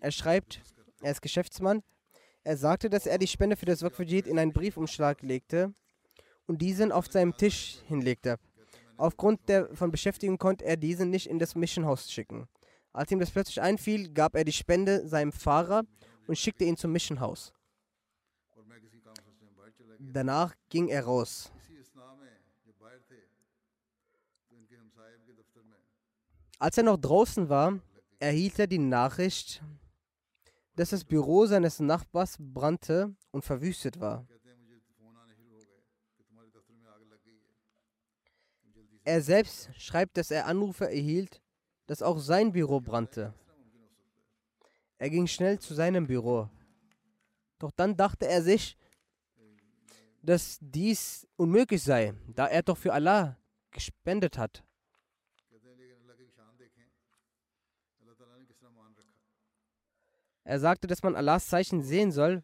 Er 0.00 0.12
schreibt, 0.12 0.60
er 1.02 1.10
ist 1.10 1.20
Geschäftsmann. 1.20 1.82
Er 2.44 2.56
sagte, 2.56 2.88
dass 2.88 3.06
er 3.06 3.18
die 3.18 3.26
Spende 3.26 3.56
für 3.56 3.66
das 3.66 3.82
Waqf 3.82 3.98
in 3.98 4.38
einen 4.38 4.52
Briefumschlag 4.52 5.22
legte 5.22 5.74
und 6.46 6.62
diesen 6.62 6.92
auf 6.92 7.10
seinem 7.10 7.36
Tisch 7.36 7.80
hinlegte. 7.88 8.38
Aufgrund 8.96 9.48
der 9.48 9.74
von 9.74 9.90
Beschäftigung 9.90 10.38
konnte 10.38 10.64
er 10.64 10.76
diesen 10.76 11.10
nicht 11.10 11.26
in 11.26 11.40
das 11.40 11.56
Missionhaus 11.56 12.08
schicken. 12.08 12.46
Als 12.92 13.10
ihm 13.10 13.18
das 13.18 13.32
plötzlich 13.32 13.60
einfiel, 13.60 14.12
gab 14.12 14.36
er 14.36 14.44
die 14.44 14.52
Spende 14.52 15.08
seinem 15.08 15.32
Fahrer 15.32 15.82
und 16.28 16.38
schickte 16.38 16.62
ihn 16.62 16.76
zum 16.76 16.92
Missionhaus. 16.92 17.52
Danach 19.98 20.54
ging 20.68 20.86
er 20.86 21.02
raus. 21.02 21.50
Als 26.60 26.76
er 26.76 26.84
noch 26.84 26.98
draußen 26.98 27.48
war, 27.48 27.80
erhielt 28.18 28.58
er 28.58 28.66
die 28.66 28.78
Nachricht, 28.78 29.62
dass 30.76 30.90
das 30.90 31.04
Büro 31.04 31.46
seines 31.46 31.80
Nachbars 31.80 32.36
brannte 32.38 33.16
und 33.30 33.46
verwüstet 33.46 33.98
war. 33.98 34.26
Er 39.04 39.22
selbst 39.22 39.70
schreibt, 39.78 40.18
dass 40.18 40.30
er 40.30 40.46
Anrufe 40.46 40.84
erhielt, 40.84 41.40
dass 41.86 42.02
auch 42.02 42.18
sein 42.18 42.52
Büro 42.52 42.78
brannte. 42.78 43.32
Er 44.98 45.08
ging 45.08 45.26
schnell 45.26 45.58
zu 45.58 45.72
seinem 45.72 46.06
Büro. 46.06 46.50
Doch 47.58 47.70
dann 47.70 47.96
dachte 47.96 48.28
er 48.28 48.42
sich, 48.42 48.76
dass 50.22 50.58
dies 50.60 51.26
unmöglich 51.36 51.82
sei, 51.82 52.12
da 52.34 52.48
er 52.48 52.62
doch 52.62 52.76
für 52.76 52.92
Allah 52.92 53.38
gespendet 53.70 54.36
hat. 54.36 54.62
Er 60.50 60.58
sagte, 60.58 60.88
dass 60.88 61.04
man 61.04 61.14
Allahs 61.14 61.46
Zeichen 61.46 61.80
sehen 61.80 62.10
soll, 62.10 62.42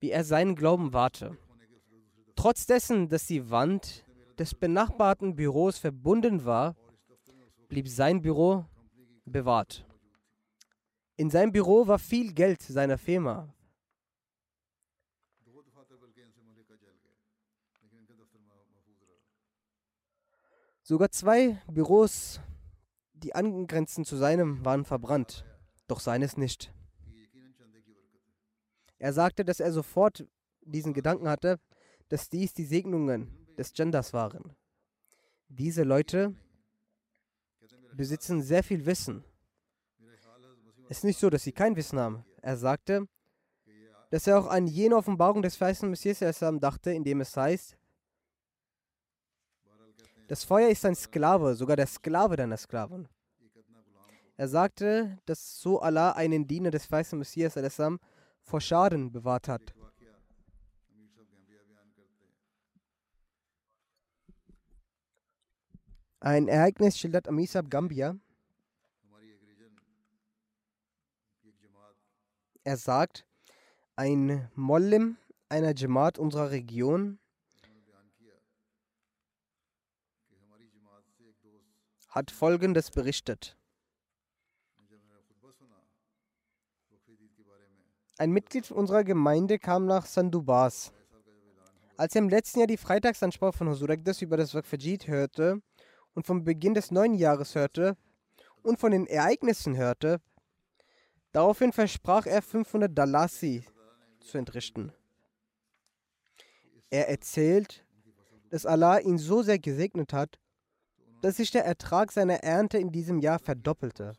wie 0.00 0.10
er 0.10 0.24
seinen 0.24 0.56
Glauben 0.56 0.92
warte. 0.92 1.38
Trotz 2.34 2.66
dessen, 2.66 3.08
dass 3.08 3.28
die 3.28 3.50
Wand 3.52 4.04
des 4.36 4.52
benachbarten 4.52 5.36
Büros 5.36 5.78
verbunden 5.78 6.44
war, 6.44 6.74
blieb 7.68 7.86
sein 7.86 8.20
Büro 8.20 8.64
bewahrt. 9.26 9.86
In 11.14 11.30
seinem 11.30 11.52
Büro 11.52 11.86
war 11.86 12.00
viel 12.00 12.32
Geld 12.32 12.62
seiner 12.62 12.98
Firma. 12.98 13.54
Sogar 20.82 21.12
zwei 21.12 21.62
Büros, 21.70 22.40
die 23.12 23.36
angrenzend 23.36 24.08
zu 24.08 24.16
seinem, 24.16 24.64
waren 24.64 24.84
verbrannt, 24.84 25.44
doch 25.86 26.00
seines 26.00 26.36
nicht. 26.36 26.74
Er 29.00 29.14
sagte, 29.14 29.46
dass 29.46 29.60
er 29.60 29.72
sofort 29.72 30.26
diesen 30.60 30.92
Gedanken 30.92 31.26
hatte, 31.26 31.58
dass 32.10 32.28
dies 32.28 32.52
die 32.52 32.66
Segnungen 32.66 33.46
des 33.56 33.72
Genders 33.72 34.12
waren. 34.12 34.54
Diese 35.48 35.84
Leute 35.84 36.34
besitzen 37.94 38.42
sehr 38.42 38.62
viel 38.62 38.84
Wissen. 38.84 39.24
Es 40.90 40.98
ist 40.98 41.04
nicht 41.04 41.18
so, 41.18 41.30
dass 41.30 41.44
sie 41.44 41.52
kein 41.52 41.76
Wissen 41.76 41.98
haben. 41.98 42.24
Er 42.42 42.58
sagte, 42.58 43.08
dass 44.10 44.26
er 44.26 44.38
auch 44.38 44.48
an 44.48 44.66
jene 44.66 44.96
Offenbarung 44.96 45.40
des 45.40 45.56
verheißenen 45.56 45.90
Messias 45.90 46.20
Islam 46.20 46.60
dachte, 46.60 46.92
in 46.92 47.02
dem 47.02 47.22
es 47.22 47.34
heißt, 47.34 47.78
das 50.28 50.44
Feuer 50.44 50.68
ist 50.68 50.84
ein 50.84 50.94
Sklave, 50.94 51.54
sogar 51.54 51.76
der 51.76 51.86
Sklave 51.86 52.36
deiner 52.36 52.58
Sklaven. 52.58 53.08
Er 54.36 54.48
sagte, 54.48 55.18
dass 55.24 55.60
so 55.60 55.80
Allah 55.80 56.12
einen 56.12 56.46
Diener 56.46 56.70
des 56.70 56.86
verheißenen 56.86 57.20
Messias 57.20 57.56
Islam 57.56 57.98
vor 58.42 58.60
Schaden 58.60 59.12
bewahrt 59.12 59.48
hat. 59.48 59.74
Ein 66.20 66.48
Ereignis 66.48 66.98
schildert 66.98 67.28
Amisab 67.28 67.70
Gambia. 67.70 68.18
Er 72.62 72.76
sagt, 72.76 73.26
ein 73.96 74.50
Mollim 74.54 75.16
einer 75.48 75.74
Jamaat 75.74 76.18
unserer 76.18 76.50
Region 76.50 77.18
hat 82.08 82.30
Folgendes 82.30 82.90
berichtet. 82.90 83.56
Ein 88.20 88.32
Mitglied 88.32 88.70
unserer 88.70 89.02
Gemeinde 89.02 89.58
kam 89.58 89.86
nach 89.86 90.04
Sandubas. 90.04 90.92
Als 91.96 92.14
er 92.14 92.18
im 92.18 92.28
letzten 92.28 92.58
Jahr 92.58 92.66
die 92.66 92.76
Freitagsansprache 92.76 93.56
von 93.56 93.88
Ekdas 93.88 94.20
über 94.20 94.36
das 94.36 94.54
Waqfajid 94.54 95.08
hörte 95.08 95.62
und 96.12 96.26
vom 96.26 96.44
Beginn 96.44 96.74
des 96.74 96.90
neuen 96.90 97.14
Jahres 97.14 97.54
hörte 97.54 97.96
und 98.62 98.78
von 98.78 98.90
den 98.92 99.06
Ereignissen 99.06 99.74
hörte, 99.74 100.20
daraufhin 101.32 101.72
versprach 101.72 102.26
er 102.26 102.42
500 102.42 102.90
Dalasi 102.92 103.64
zu 104.20 104.36
entrichten. 104.36 104.92
Er 106.90 107.08
erzählt, 107.08 107.86
dass 108.50 108.66
Allah 108.66 108.98
ihn 108.98 109.16
so 109.16 109.40
sehr 109.40 109.58
gesegnet 109.58 110.12
hat, 110.12 110.38
dass 111.22 111.38
sich 111.38 111.52
der 111.52 111.64
Ertrag 111.64 112.12
seiner 112.12 112.42
Ernte 112.44 112.76
in 112.76 112.92
diesem 112.92 113.20
Jahr 113.20 113.38
verdoppelte. 113.38 114.12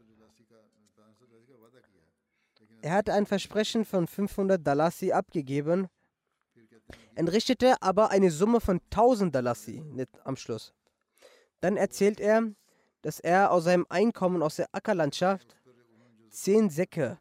Er 2.81 2.93
hatte 2.93 3.13
ein 3.13 3.25
Versprechen 3.25 3.85
von 3.85 4.07
500 4.07 4.65
Dalasi 4.65 5.11
abgegeben, 5.11 5.87
entrichtete 7.15 7.81
aber 7.81 8.09
eine 8.09 8.31
Summe 8.31 8.59
von 8.59 8.79
1000 8.91 9.33
Dalasi 9.33 9.83
am 10.23 10.35
Schluss. 10.35 10.73
Dann 11.59 11.77
erzählt 11.77 12.19
er, 12.19 12.51
dass 13.01 13.19
er 13.19 13.51
aus 13.51 13.65
seinem 13.65 13.85
Einkommen 13.89 14.41
aus 14.41 14.55
der 14.55 14.67
Ackerlandschaft 14.71 15.55
zehn 16.29 16.69
Säcke 16.69 17.19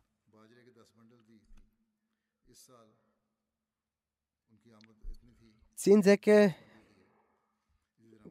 zehn 5.81 6.03
Säcke 6.03 6.55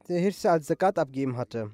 der 0.07 0.19
Hirse 0.19 0.51
als 0.51 0.67
Zakat 0.67 0.99
abgeben 0.99 1.35
hatte. 1.35 1.71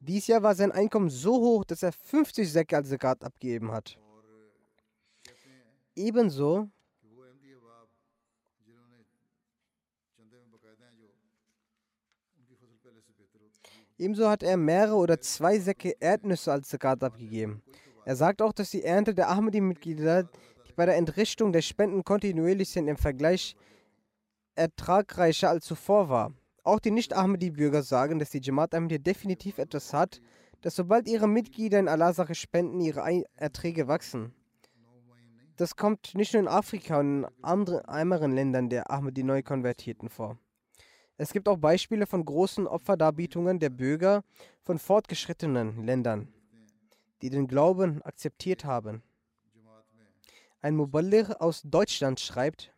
Dies 0.00 0.26
Jahr 0.26 0.42
war 0.42 0.54
sein 0.54 0.72
Einkommen 0.72 1.10
so 1.10 1.34
hoch, 1.34 1.64
dass 1.64 1.82
er 1.82 1.92
50 1.92 2.50
Säcke 2.50 2.76
als 2.76 2.88
Zakat 2.88 3.22
abgegeben 3.22 3.72
hat. 3.72 3.98
Ebenso 5.94 6.68
Ebenso 13.98 14.28
hat 14.28 14.42
er 14.42 14.56
mehrere 14.56 14.96
oder 14.96 15.20
zwei 15.20 15.58
Säcke 15.58 15.94
Erdnüsse 16.00 16.50
als 16.50 16.68
Zakat 16.68 17.04
abgegeben. 17.04 17.62
Er 18.04 18.16
sagt 18.16 18.42
auch, 18.42 18.52
dass 18.52 18.70
die 18.70 18.82
Ernte 18.82 19.14
der 19.14 19.28
Ahmadi-Mitglieder, 19.30 20.24
die 20.24 20.72
bei 20.74 20.86
der 20.86 20.96
Entrichtung 20.96 21.52
der 21.52 21.62
Spenden 21.62 22.02
kontinuierlich 22.02 22.70
sind, 22.70 22.88
im 22.88 22.96
Vergleich 22.96 23.54
ertragreicher 24.56 25.50
als 25.50 25.66
zuvor 25.66 26.08
war. 26.08 26.32
Auch 26.64 26.80
die 26.80 26.90
Nicht-Ahmadi-Bürger 26.90 27.82
sagen, 27.82 28.18
dass 28.18 28.30
die 28.30 28.40
Jamaat 28.42 28.74
Ahmadiyya 28.74 28.98
definitiv 28.98 29.58
etwas 29.58 29.92
hat, 29.92 30.20
dass 30.62 30.74
sobald 30.74 31.06
ihre 31.06 31.28
Mitglieder 31.28 31.78
in 31.78 31.88
Allahs 31.88 32.16
Sache 32.16 32.34
spenden, 32.34 32.80
ihre 32.80 33.24
Erträge 33.36 33.88
wachsen. 33.88 34.32
Das 35.56 35.76
kommt 35.76 36.14
nicht 36.14 36.32
nur 36.32 36.42
in 36.42 36.48
Afrika 36.48 37.00
und 37.00 37.24
in 37.24 37.30
anderen 37.42 38.32
Ländern 38.34 38.70
der 38.70 38.90
Ahmadi 38.90 39.22
Neukonvertierten 39.22 40.08
vor. 40.08 40.38
Es 41.18 41.32
gibt 41.32 41.46
auch 41.46 41.58
Beispiele 41.58 42.06
von 42.06 42.24
großen 42.24 42.66
Opferdarbietungen 42.66 43.58
der 43.58 43.70
Bürger 43.70 44.24
von 44.62 44.78
fortgeschrittenen 44.78 45.84
Ländern, 45.84 46.32
die 47.20 47.30
den 47.30 47.46
Glauben 47.46 48.02
akzeptiert 48.02 48.64
haben. 48.64 49.02
Ein 50.62 50.76
Muballigh 50.76 51.34
aus 51.38 51.62
Deutschland 51.64 52.18
schreibt, 52.18 52.72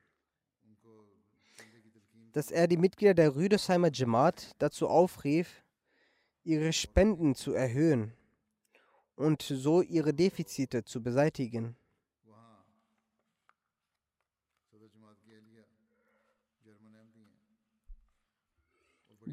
dass 2.32 2.50
er 2.50 2.66
die 2.66 2.76
Mitglieder 2.76 3.14
der 3.14 3.36
Rüdesheimer 3.36 3.90
Jamaat 3.92 4.52
dazu 4.58 4.88
aufrief, 4.88 5.62
ihre 6.42 6.72
Spenden 6.72 7.36
zu 7.36 7.52
erhöhen 7.52 8.12
und 9.14 9.42
so 9.42 9.80
ihre 9.80 10.12
Defizite 10.12 10.84
zu 10.84 11.02
beseitigen. 11.02 11.76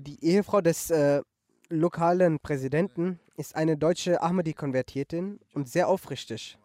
Die 0.04 0.24
Ehefrau 0.26 0.62
des 0.62 0.90
äh, 0.90 1.22
lokalen 1.70 2.40
Präsidenten 2.40 3.20
ist 3.38 3.56
eine 3.56 3.78
deutsche 3.78 4.20
Ahmadi-Konvertiertin 4.24 5.40
und 5.54 5.70
sehr 5.70 5.88
aufrichtig. 5.88 6.58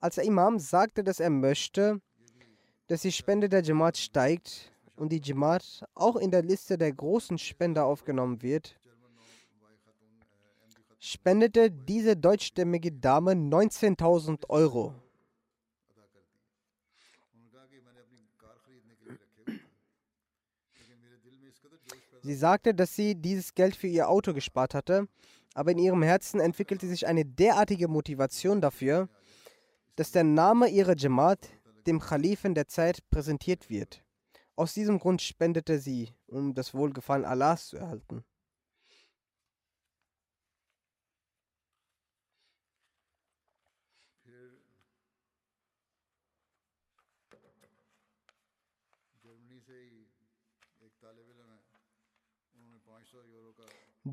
Als 0.00 0.16
der 0.16 0.24
Imam 0.24 0.58
sagte, 0.58 1.04
dass 1.04 1.20
er 1.20 1.30
möchte, 1.30 2.00
dass 2.88 3.02
die 3.02 3.12
Spende 3.12 3.48
der 3.48 3.62
Jamaat 3.62 3.98
steigt 3.98 4.72
und 4.96 5.12
die 5.12 5.20
Jamaat 5.22 5.84
auch 5.94 6.16
in 6.16 6.32
der 6.32 6.42
Liste 6.42 6.76
der 6.76 6.92
großen 6.92 7.38
Spender 7.38 7.84
aufgenommen 7.84 8.42
wird, 8.42 8.76
spendete 10.98 11.70
diese 11.70 12.16
deutschstämmige 12.16 12.90
Dame 12.90 13.34
19.000 13.34 14.48
Euro. 14.48 14.92
Sie 22.28 22.34
sagte, 22.34 22.74
dass 22.74 22.94
sie 22.94 23.14
dieses 23.14 23.54
Geld 23.54 23.74
für 23.74 23.86
ihr 23.86 24.10
Auto 24.10 24.34
gespart 24.34 24.74
hatte, 24.74 25.08
aber 25.54 25.70
in 25.70 25.78
ihrem 25.78 26.02
Herzen 26.02 26.40
entwickelte 26.40 26.86
sich 26.86 27.06
eine 27.06 27.24
derartige 27.24 27.88
Motivation 27.88 28.60
dafür, 28.60 29.08
dass 29.96 30.10
der 30.12 30.24
Name 30.24 30.68
ihrer 30.68 30.94
Jamaat 30.94 31.48
dem 31.86 32.00
Khalifen 32.00 32.54
der 32.54 32.68
Zeit 32.68 33.00
präsentiert 33.08 33.70
wird. 33.70 34.04
Aus 34.56 34.74
diesem 34.74 34.98
Grund 34.98 35.22
spendete 35.22 35.78
sie, 35.78 36.10
um 36.26 36.52
das 36.52 36.74
Wohlgefallen 36.74 37.24
Allahs 37.24 37.68
zu 37.68 37.78
erhalten. 37.78 38.22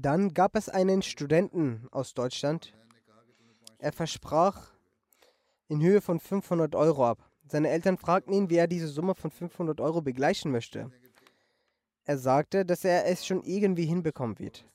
Dann 0.02 0.34
gab 0.34 0.56
es 0.56 0.68
einen 0.68 1.02
Studenten 1.02 1.88
aus 1.91 2.14
Deutschland. 2.14 2.74
Er 3.80 3.93
versprach 3.93 4.72
in 5.70 5.82
Höhe 5.82 6.02
von 6.02 6.20
500 6.20 6.76
Euro 6.76 7.06
ab. 7.06 7.30
Seine 7.48 7.70
Eltern 7.70 7.98
fragten 7.98 8.34
ihn, 8.34 8.50
wie 8.50 8.58
er 8.58 8.68
diese 8.68 8.88
Summe 8.88 9.16
von 9.16 9.32
500 9.32 9.80
Euro 9.80 10.02
begleichen 10.02 10.52
möchte. 10.52 10.91
Er 12.04 12.18
sagte, 12.18 12.66
dass 12.66 12.84
er 12.84 13.06
es 13.06 13.26
schon 13.26 13.43
irgendwie 13.43 13.86
hinbekommen 13.86 14.38
wird. 14.38 14.66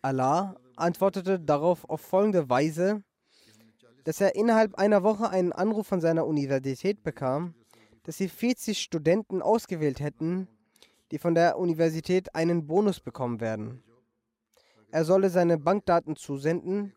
Allah 0.00 0.56
antwortete 0.76 1.38
darauf 1.38 1.88
auf 1.88 2.00
folgende 2.00 2.48
Weise, 2.48 3.02
dass 4.04 4.20
er 4.20 4.36
innerhalb 4.36 4.74
einer 4.76 5.02
Woche 5.02 5.28
einen 5.28 5.52
Anruf 5.52 5.86
von 5.86 6.00
seiner 6.00 6.26
Universität 6.26 7.02
bekam, 7.02 7.54
dass 8.04 8.16
sie 8.16 8.28
40 8.28 8.80
Studenten 8.80 9.42
ausgewählt 9.42 10.00
hätten, 10.00 10.48
die 11.14 11.20
von 11.20 11.36
der 11.36 11.58
Universität 11.60 12.34
einen 12.34 12.66
Bonus 12.66 12.98
bekommen 12.98 13.38
werden. 13.40 13.84
Er 14.90 15.04
solle 15.04 15.30
seine 15.30 15.58
Bankdaten 15.58 16.16
zusenden, 16.16 16.92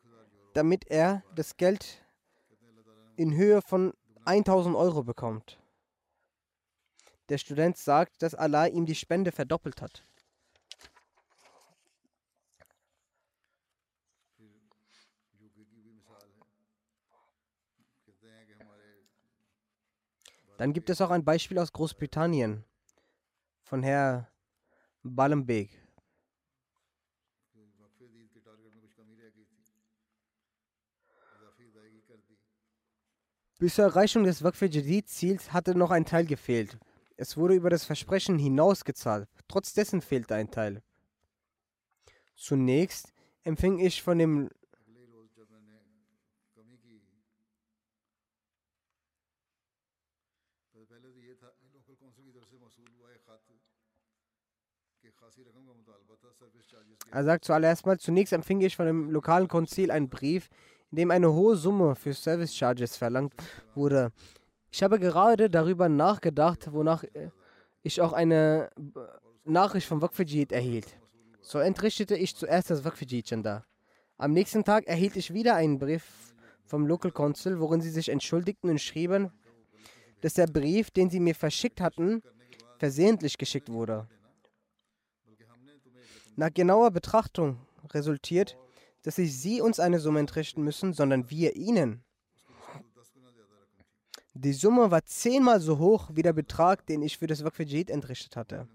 damit 0.56 0.88
er 0.90 1.22
das 1.36 1.56
Geld 1.56 2.04
in 3.16 3.36
Höhe 3.36 3.62
von 3.62 3.94
1000 4.26 4.76
Euro 4.76 5.04
bekommt. 5.04 5.60
Der 7.30 7.38
Student 7.38 7.78
sagt, 7.78 8.24
dass 8.24 8.34
Allah 8.34 8.66
ihm 8.66 8.88
die 8.88 8.96
Spende 8.96 9.32
verdoppelt 9.32 9.84
hat. 9.84 10.04
Dann 20.58 20.74
gibt 20.74 20.90
es 20.90 21.02
auch 21.02 21.12
ein 21.12 21.24
Beispiel 21.24 21.60
aus 21.60 21.72
Großbritannien 21.72 22.64
von 23.68 23.84
Herr 23.84 24.32
Ballenbeek. 25.04 25.70
Bis 33.60 33.76
zur 33.76 33.86
Erreichung 33.86 34.24
des 34.24 34.44
Waqf 34.44 34.62
Jadid-Ziels 34.62 35.52
hatte 35.52 35.76
noch 35.76 35.92
ein 35.92 36.06
Teil 36.06 36.26
gefehlt. 36.26 36.78
Es 37.18 37.36
wurde 37.36 37.56
über 37.56 37.70
das 37.70 37.84
Versprechen 37.84 38.38
hinaus 38.38 38.86
gezahlt. 38.86 39.28
Fehlte 40.02 40.36
ein 40.36 40.52
Teil. 40.52 40.82
Zunächst 42.36 43.12
empfing 43.44 43.80
ich 43.80 44.02
von 44.02 44.20
dem 44.20 44.50
Er 57.12 57.24
sagt 57.24 57.46
zuallererst 57.46 57.86
mal, 57.86 57.98
zunächst 57.98 58.34
empfing 58.34 58.62
ich 58.62 58.76
von 58.76 58.86
dem 58.86 59.12
lokalen 59.12 59.48
Konzil 59.48 59.92
einen 59.92 60.10
Brief, 60.10 60.50
in 60.92 60.98
dem 60.98 61.12
eine 61.12 61.34
hohe 61.34 61.56
Summe 61.56 61.96
für 61.96 62.14
Service 62.14 62.56
Charges 62.56 62.98
verlangt 62.98 63.34
wurde. 63.76 64.12
Ich 64.72 64.84
habe 64.84 65.00
gerade 65.00 65.50
darüber 65.50 65.90
nachgedacht, 65.90 66.72
wonach 66.72 67.04
äh, 67.04 67.30
ich 67.82 68.02
auch 68.02 68.14
eine 68.14 68.70
äh, 68.78 69.00
Nachricht 69.46 69.88
vom 69.88 70.02
Waqfijid 70.02 70.52
erhielt. 70.52 70.88
So 71.42 71.60
entrichtete 71.60 72.16
ich 72.16 72.36
zuerst 72.36 72.70
das 72.70 72.84
Waqfijid-Chanda. 72.84 73.66
Am 74.18 74.34
nächsten 74.34 74.64
Tag 74.64 74.86
erhielt 74.88 75.16
ich 75.16 75.34
wieder 75.34 75.56
einen 75.56 75.80
Brief 75.80 76.36
vom 76.66 76.86
Local 76.86 77.12
Council, 77.12 77.60
worin 77.60 77.80
sie 77.80 77.90
sich 77.90 78.10
entschuldigten 78.10 78.70
und 78.70 78.82
schrieben, 78.82 79.32
dass 80.22 80.34
der 80.34 80.48
Brief, 80.48 80.92
den 80.92 81.10
sie 81.10 81.22
mir 81.22 81.36
verschickt 81.36 81.80
hatten, 81.80 82.22
versehentlich 82.78 83.38
geschickt 83.38 83.72
wurde. 83.72 84.08
Nach 86.40 86.54
genauer 86.54 86.92
Betrachtung 86.92 87.58
resultiert, 87.90 88.58
dass 89.02 89.18
nicht 89.18 89.36
sie 89.36 89.60
uns 89.60 89.80
eine 89.80 90.00
Summe 90.00 90.20
entrichten 90.20 90.62
müssen, 90.64 90.94
sondern 90.94 91.32
wir 91.32 91.56
ihnen. 91.56 92.04
Die 94.36 94.54
Summe 94.54 94.92
war 94.92 95.04
zehnmal 95.04 95.60
so 95.60 95.80
hoch 95.80 96.12
wie 96.14 96.22
der 96.22 96.34
Betrag, 96.34 96.86
den 96.86 97.02
ich 97.02 97.18
für 97.18 97.26
das 97.26 97.44
Waqfijid 97.44 97.90
entrichtet 97.90 98.36
hatte. 98.36 98.68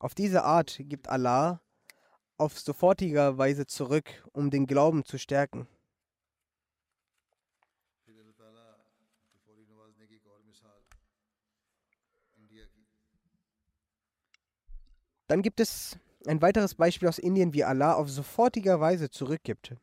Auf 0.00 0.16
diese 0.16 0.42
Art 0.42 0.80
gibt 0.80 1.08
Allah 1.08 1.60
auf 2.38 2.58
sofortiger 2.58 3.38
Weise 3.38 3.66
zurück, 3.66 4.28
um 4.32 4.50
den 4.50 4.66
Glauben 4.66 5.04
zu 5.04 5.16
stärken. 5.16 5.68
Dann 15.28 15.42
gibt 15.42 15.60
es 15.60 15.98
ein 16.26 16.42
weiteres 16.42 16.74
Beispiel 16.74 17.08
aus 17.08 17.18
Indien, 17.18 17.52
wie 17.52 17.62
Allah 17.62 17.94
auf 17.94 18.10
sofortiger 18.10 18.80
Weise 18.80 19.10
zurückgibt. 19.10 19.76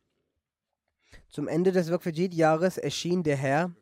Zum 1.28 1.48
Ende 1.48 1.72
des 1.72 1.90
Waqfajid-Jahres 1.90 2.78
erschien 2.78 3.22
der 3.22 3.36
Herr, 3.36 3.72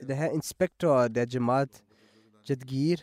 der 0.00 0.16
Herr 0.16 0.32
Inspektor 0.32 1.08
der 1.08 1.26
Jamaat 1.26 1.84
Jadgir, 2.44 2.98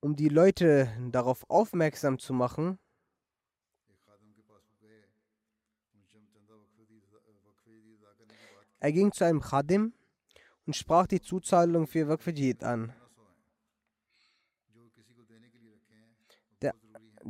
um 0.00 0.14
die 0.16 0.28
Leute 0.28 0.88
darauf 1.10 1.48
aufmerksam 1.50 2.18
zu 2.18 2.32
machen, 2.32 2.78
Er 8.80 8.92
ging 8.92 9.10
zu 9.10 9.24
einem 9.24 9.40
Khadim 9.40 9.92
und 10.64 10.76
sprach 10.76 11.08
die 11.08 11.20
Zuzahlung 11.20 11.88
für 11.88 12.06
Waqfajid 12.06 12.62
an. 12.62 12.92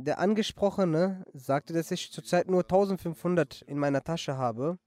Der 0.03 0.19
Angesprochene 0.19 1.25
sagte, 1.33 1.73
dass 1.73 1.91
ich 1.91 2.11
zurzeit 2.11 2.49
nur 2.49 2.61
1500 2.61 3.61
in 3.63 3.77
meiner 3.77 4.03
Tasche 4.03 4.37
habe, 4.37 4.77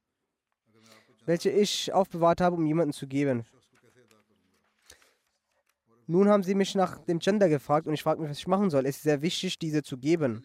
welche 1.26 1.50
ich 1.50 1.92
aufbewahrt 1.92 2.40
habe, 2.40 2.56
um 2.56 2.66
jemanden 2.66 2.92
zu 2.92 3.06
geben. 3.06 3.44
Nun 6.06 6.28
haben 6.28 6.42
sie 6.42 6.54
mich 6.54 6.74
nach 6.74 6.98
dem 6.98 7.20
Gender 7.20 7.48
gefragt 7.48 7.86
und 7.86 7.94
ich 7.94 8.02
frage 8.02 8.20
mich, 8.20 8.30
was 8.30 8.38
ich 8.38 8.46
machen 8.46 8.70
soll. 8.70 8.86
Es 8.86 8.96
ist 8.96 9.02
sehr 9.02 9.22
wichtig, 9.22 9.58
diese 9.58 9.82
zu 9.82 9.98
geben. 9.98 10.42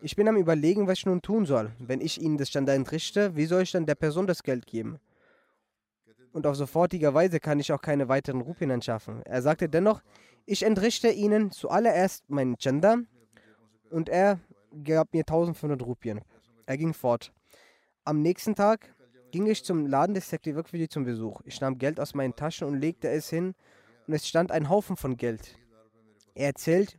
Ich 0.00 0.16
bin 0.16 0.28
am 0.28 0.36
Überlegen, 0.36 0.86
was 0.86 0.98
ich 0.98 1.06
nun 1.06 1.22
tun 1.22 1.46
soll. 1.46 1.72
Wenn 1.78 2.00
ich 2.00 2.20
ihnen 2.20 2.36
das 2.36 2.50
Gender 2.50 2.74
entrichte, 2.74 3.36
wie 3.36 3.46
soll 3.46 3.62
ich 3.62 3.72
dann 3.72 3.86
der 3.86 3.94
Person 3.94 4.26
das 4.26 4.42
Geld 4.42 4.66
geben? 4.66 4.98
Und 6.32 6.46
auf 6.46 6.56
sofortiger 6.56 7.14
Weise 7.14 7.40
kann 7.40 7.58
ich 7.58 7.72
auch 7.72 7.80
keine 7.80 8.08
weiteren 8.08 8.40
Rupien 8.40 8.70
anschaffen. 8.70 9.22
Er 9.24 9.42
sagte 9.42 9.68
dennoch, 9.68 10.02
ich 10.46 10.62
entrichte 10.62 11.08
ihnen 11.10 11.50
zuallererst 11.50 12.28
meinen 12.30 12.56
Gender 12.56 13.02
und 13.90 14.08
er 14.08 14.40
gab 14.84 15.12
mir 15.12 15.20
1500 15.20 15.82
Rupien. 15.82 16.20
Er 16.66 16.76
ging 16.76 16.94
fort. 16.94 17.32
Am 18.04 18.22
nächsten 18.22 18.54
Tag 18.54 18.94
ging 19.30 19.46
ich 19.46 19.64
zum 19.64 19.86
Laden 19.86 20.14
des 20.14 20.28
Sekti 20.28 20.54
Wirkvidi 20.54 20.88
zum 20.88 21.04
Besuch. 21.04 21.40
Ich 21.44 21.60
nahm 21.60 21.78
Geld 21.78 22.00
aus 22.00 22.14
meinen 22.14 22.34
Taschen 22.34 22.66
und 22.66 22.78
legte 22.78 23.08
es 23.08 23.28
hin 23.28 23.54
und 24.06 24.14
es 24.14 24.26
stand 24.26 24.50
ein 24.50 24.68
Haufen 24.68 24.96
von 24.96 25.16
Geld. 25.16 25.58
Er 26.34 26.48
erzählt, 26.48 26.98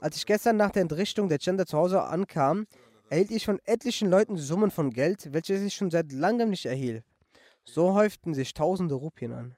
als 0.00 0.16
ich 0.16 0.26
gestern 0.26 0.56
nach 0.56 0.70
der 0.70 0.82
Entrichtung 0.82 1.28
der 1.28 1.38
Gender 1.38 1.66
zu 1.66 1.78
Hause 1.78 2.02
ankam, 2.04 2.66
erhielt 3.08 3.30
ich 3.30 3.44
von 3.44 3.60
etlichen 3.64 4.10
Leuten 4.10 4.36
Summen 4.36 4.70
von 4.70 4.90
Geld, 4.90 5.32
welche 5.32 5.54
ich 5.54 5.74
schon 5.74 5.90
seit 5.90 6.12
langem 6.12 6.50
nicht 6.50 6.66
erhielt. 6.66 7.04
So 7.64 7.94
häuften 7.94 8.34
sich 8.34 8.54
tausende 8.54 8.94
Rupien 8.94 9.32
an. 9.32 9.56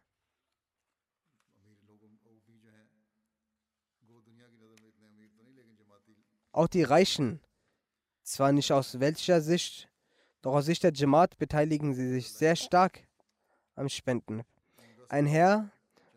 Auch 6.59 6.67
die 6.67 6.83
Reichen, 6.83 7.39
zwar 8.25 8.51
nicht 8.51 8.73
aus 8.73 8.99
welcher 8.99 9.41
Sicht, 9.41 9.89
doch 10.43 10.57
aus 10.57 10.65
Sicht 10.65 10.83
der 10.83 10.93
Jamaat 10.93 11.39
beteiligen 11.39 11.95
sie 11.95 12.11
sich 12.11 12.33
sehr 12.33 12.57
stark 12.57 13.07
am 13.77 13.89
Spenden. 13.89 14.43
Ein 15.09 15.27
Herr 15.27 15.71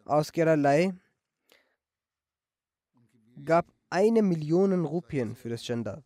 aus 0.03 0.31
Keralai 0.31 0.95
gab 3.45 3.67
eine 3.91 4.23
Million 4.23 4.83
Rupien 4.83 5.35
für 5.35 5.49
das 5.49 5.61
Gender. 5.61 6.03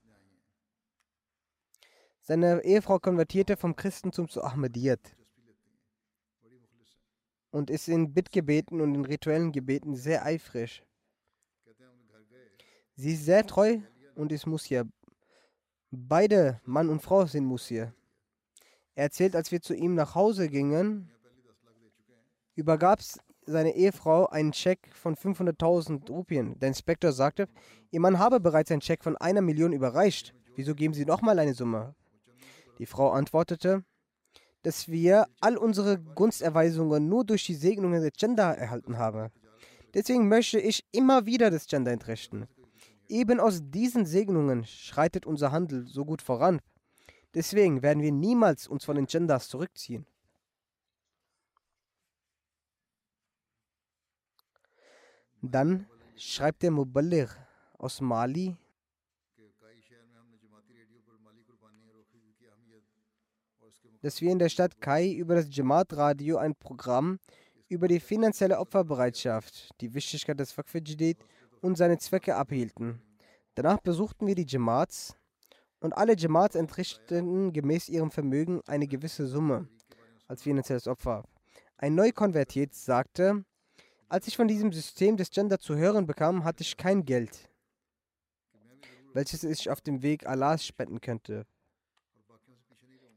Seine 2.20 2.62
Ehefrau 2.66 3.00
konvertierte 3.00 3.56
vom 3.56 3.74
Christentum 3.78 4.28
zu 4.28 4.44
Ahmadiyyat 4.44 5.16
und 7.52 7.70
ist 7.70 7.88
in 7.88 8.14
Bittgebeten 8.14 8.82
und 8.82 8.96
in 8.96 9.06
rituellen 9.06 9.54
Gebeten 9.54 9.96
sehr 9.96 10.26
eifrig. 10.26 10.84
Sie 12.98 13.14
ist 13.14 13.24
sehr 13.24 13.48
treu 13.48 13.80
und 14.16 14.32
ist 14.32 14.46
Musir. 14.46 14.88
Beide, 15.92 16.62
Mann 16.66 16.90
und 16.90 17.02
Frau, 17.02 17.26
sind 17.26 17.46
Musir. 17.46 17.94
Er 18.96 19.04
erzählt, 19.04 19.36
als 19.36 19.52
wir 19.52 19.62
zu 19.62 19.74
ihm 19.74 19.96
nach 19.96 20.16
Hause 20.16 20.50
gingen, 20.50 21.12
übergab 22.56 23.00
seine 23.46 23.76
Ehefrau 23.76 24.28
einen 24.28 24.54
Scheck 24.54 24.90
von 24.94 25.16
500.000 25.16 26.10
Rupien. 26.10 26.58
Der 26.60 26.70
Inspektor 26.70 27.12
sagte, 27.12 27.48
Ihr 27.92 28.00
Mann 28.00 28.20
habe 28.20 28.40
bereits 28.40 28.72
einen 28.72 28.82
Scheck 28.82 29.04
von 29.04 29.18
einer 29.18 29.42
Million 29.42 29.74
überreicht. 29.74 30.34
Wieso 30.56 30.74
geben 30.74 30.94
Sie 30.94 31.06
nochmal 31.06 31.40
eine 31.40 31.54
Summe? 31.54 31.96
Die 32.80 32.86
Frau 32.86 33.12
antwortete, 33.12 33.84
dass 34.64 34.88
wir 34.88 35.28
all 35.42 35.58
unsere 35.58 36.00
Gunsterweisungen 36.00 37.08
nur 37.08 37.24
durch 37.24 37.46
die 37.46 37.54
Segnungen 37.54 38.02
der 38.02 38.12
Gender 38.12 38.58
erhalten 38.58 38.98
haben. 38.98 39.32
Deswegen 39.94 40.28
möchte 40.28 40.60
ich 40.60 40.84
immer 40.92 41.26
wieder 41.26 41.52
das 41.52 41.68
Gender 41.68 41.92
entrichten. 41.92 42.48
Eben 43.08 43.40
aus 43.40 43.62
diesen 43.64 44.06
Segnungen 44.06 44.66
schreitet 44.66 45.26
unser 45.26 45.52
Handel 45.52 45.86
so 45.88 46.06
gut 46.06 46.22
voran. 46.22 46.60
Deswegen 47.34 47.82
werden 47.82 48.02
wir 48.02 48.12
niemals 48.12 48.68
uns 48.68 48.86
von 48.86 48.96
den 48.96 49.06
Genders 49.06 49.50
zurückziehen. 49.50 50.06
Dann 55.42 55.86
schreibt 56.16 56.64
der 56.64 56.72
Muballir 56.72 57.30
aus 57.78 58.02
Mali, 58.02 58.56
dass 64.02 64.22
wir 64.22 64.32
in 64.32 64.40
der 64.40 64.50
Stadt 64.50 64.80
Kai 64.82 65.12
über 65.12 65.36
das 65.36 65.48
Jamaat-Radio 65.50 66.38
ein 66.38 66.56
Programm 66.56 67.20
über 67.68 67.88
die 67.88 68.00
finanzielle 68.00 68.60
Opferbereitschaft, 68.60 69.70
die 69.82 69.94
Wichtigkeit 69.94 70.40
des 70.40 70.52
Fakfidjidid 70.52 71.18
und 71.66 71.78
seine 71.78 71.98
Zwecke 71.98 72.36
abhielten. 72.36 73.02
Danach 73.56 73.80
besuchten 73.80 74.28
wir 74.28 74.36
die 74.36 74.46
Jamaats 74.48 75.18
und 75.80 75.98
alle 75.98 76.16
Jamaats 76.16 76.56
entrichteten 76.56 77.54
gemäß 77.54 77.90
ihrem 77.90 78.12
Vermögen 78.12 78.62
eine 78.68 78.88
gewisse 78.88 79.26
Summe 79.26 79.68
als 80.28 80.44
finanzielles 80.44 80.88
Opfer. 80.88 81.24
Ein 81.78 81.96
Neukonvertiert 81.96 82.76
sagte, 82.76 83.46
als 84.08 84.28
ich 84.28 84.38
von 84.38 84.48
diesem 84.48 84.72
System 84.72 85.18
des 85.18 85.32
Gender 85.32 85.58
zu 85.58 85.76
hören 85.76 86.06
bekam, 86.06 86.44
hatte 86.44 86.62
ich 86.62 86.78
kein 86.78 87.04
Geld, 87.04 87.50
welches 89.14 89.44
ich 89.44 89.72
auf 89.72 89.82
dem 89.82 90.04
Weg 90.04 90.28
Allahs 90.28 90.64
spenden 90.64 91.02
könnte. 91.02 91.48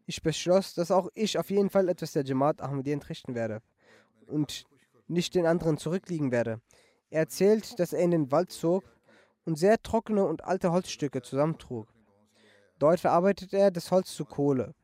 Ich 0.06 0.22
beschloss, 0.22 0.72
dass 0.72 0.90
auch 0.90 1.10
ich 1.14 1.38
auf 1.38 1.50
jeden 1.50 1.68
Fall 1.68 1.90
etwas 1.90 2.12
der 2.12 2.24
Jamaat 2.24 2.62
Ahmadiyya 2.62 2.94
entrichten 2.94 3.34
werde 3.34 3.60
und 4.26 4.64
nicht 5.06 5.34
den 5.34 5.44
anderen 5.44 5.76
zurückliegen 5.76 6.32
werde. 6.32 6.62
Er 7.10 7.20
erzählt, 7.20 7.78
dass 7.78 7.92
er 7.92 8.00
in 8.00 8.10
den 8.10 8.30
Wald 8.30 8.50
zog 8.50 8.84
und 9.44 9.56
sehr 9.56 9.82
trockene 9.82 10.24
und 10.24 10.44
alte 10.44 10.72
Holzstücke 10.72 11.22
zusammentrug. 11.22 11.88
Dort 12.78 13.00
verarbeitete 13.00 13.56
er 13.56 13.70
das 13.70 13.90
Holz 13.90 14.14
zu 14.14 14.24
Kohle. 14.24 14.74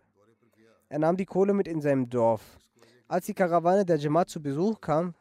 Er 0.89 0.99
nahm 0.99 1.17
die 1.17 1.27
Kohle 1.27 1.53
mit 1.53 1.69
in 1.69 1.81
seinem 1.81 2.09
Dorf. 2.09 2.59
Als 3.07 3.27
die 3.27 3.35
Karawane 3.35 3.85
der 3.85 3.97
Jamaat 3.97 4.31
zu 4.31 4.43
Besuch 4.43 4.81
kam, 4.81 5.15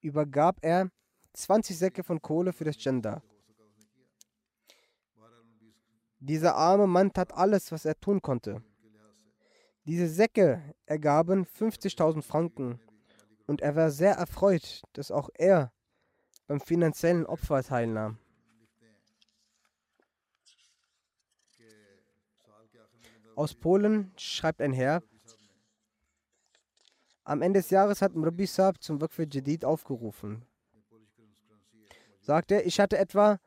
übergab 0.00 0.58
er 0.62 0.90
20 1.32 1.76
Säcke 1.76 2.04
von 2.04 2.22
Kohle 2.22 2.52
für 2.52 2.64
das 2.64 2.78
Gender. 2.78 3.22
Dieser 6.20 6.54
arme 6.54 6.86
Mann 6.86 7.12
tat 7.12 7.32
alles, 7.34 7.72
was 7.72 7.84
er 7.84 7.98
tun 8.00 8.22
konnte. 8.22 8.62
Diese 9.84 10.08
Säcke 10.08 10.74
ergaben 10.86 11.44
50.000 11.44 12.22
Franken 12.22 12.80
und 13.46 13.60
er 13.60 13.76
war 13.76 13.90
sehr 13.90 14.14
erfreut, 14.14 14.82
dass 14.92 15.10
auch 15.10 15.28
er 15.34 15.72
beim 16.46 16.60
finanziellen 16.60 17.26
Opfer 17.26 17.62
teilnahm. 17.62 18.18
Aus 23.34 23.54
Polen 23.54 24.12
schreibt 24.16 24.62
ein 24.62 24.72
Herr, 24.72 25.02
am 27.24 27.42
Ende 27.42 27.58
des 27.58 27.70
Jahres 27.70 28.00
hat 28.00 28.14
Mrabi 28.14 28.46
Saab 28.46 28.80
zum 28.80 29.00
Waqf 29.00 29.18
Jadid 29.18 29.64
aufgerufen. 29.64 30.42
Sagt 32.20 32.52
er, 32.52 32.64
ich 32.64 32.78
hatte 32.80 32.96
etwa 32.98 33.38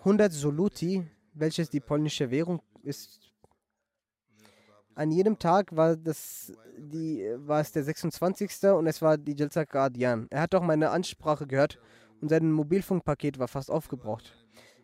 100 0.00 0.32
Soluti, 0.32 1.08
welches 1.32 1.70
die 1.70 1.80
polnische 1.80 2.30
Währung 2.30 2.60
ist. 2.82 3.20
An 4.94 5.12
jedem 5.12 5.38
Tag 5.38 5.74
war, 5.74 5.96
das, 5.96 6.52
die, 6.76 7.24
war 7.36 7.60
es 7.60 7.70
der 7.70 7.84
26. 7.84 8.64
und 8.64 8.88
es 8.88 9.00
war 9.00 9.16
die 9.16 9.34
Jalsa 9.36 9.62
Guardian. 9.62 10.26
Er 10.30 10.42
hat 10.42 10.54
auch 10.56 10.62
meine 10.62 10.90
Ansprache 10.90 11.46
gehört 11.46 11.78
und 12.20 12.28
sein 12.28 12.50
Mobilfunkpaket 12.52 13.38
war 13.38 13.48
fast 13.48 13.70
aufgebraucht. 13.70 14.34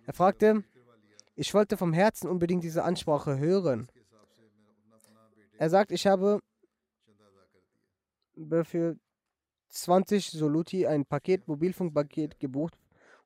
Er 0.07 0.14
fragte, 0.14 0.64
ich 1.37 1.53
wollte 1.55 1.76
vom 1.76 1.93
Herzen 1.93 2.28
unbedingt 2.28 2.62
diese 2.62 2.85
Ansprache 2.85 3.39
hören. 3.39 3.89
Er 5.59 5.70
sagt, 5.70 5.93
ich 5.93 6.07
habe 6.07 6.41
für 8.64 8.97
20 9.68 10.30
Soluti 10.30 10.87
ein 10.87 11.05
Paket, 11.05 11.49
Mobilfunkpaket 11.49 12.39
gebucht 12.39 12.74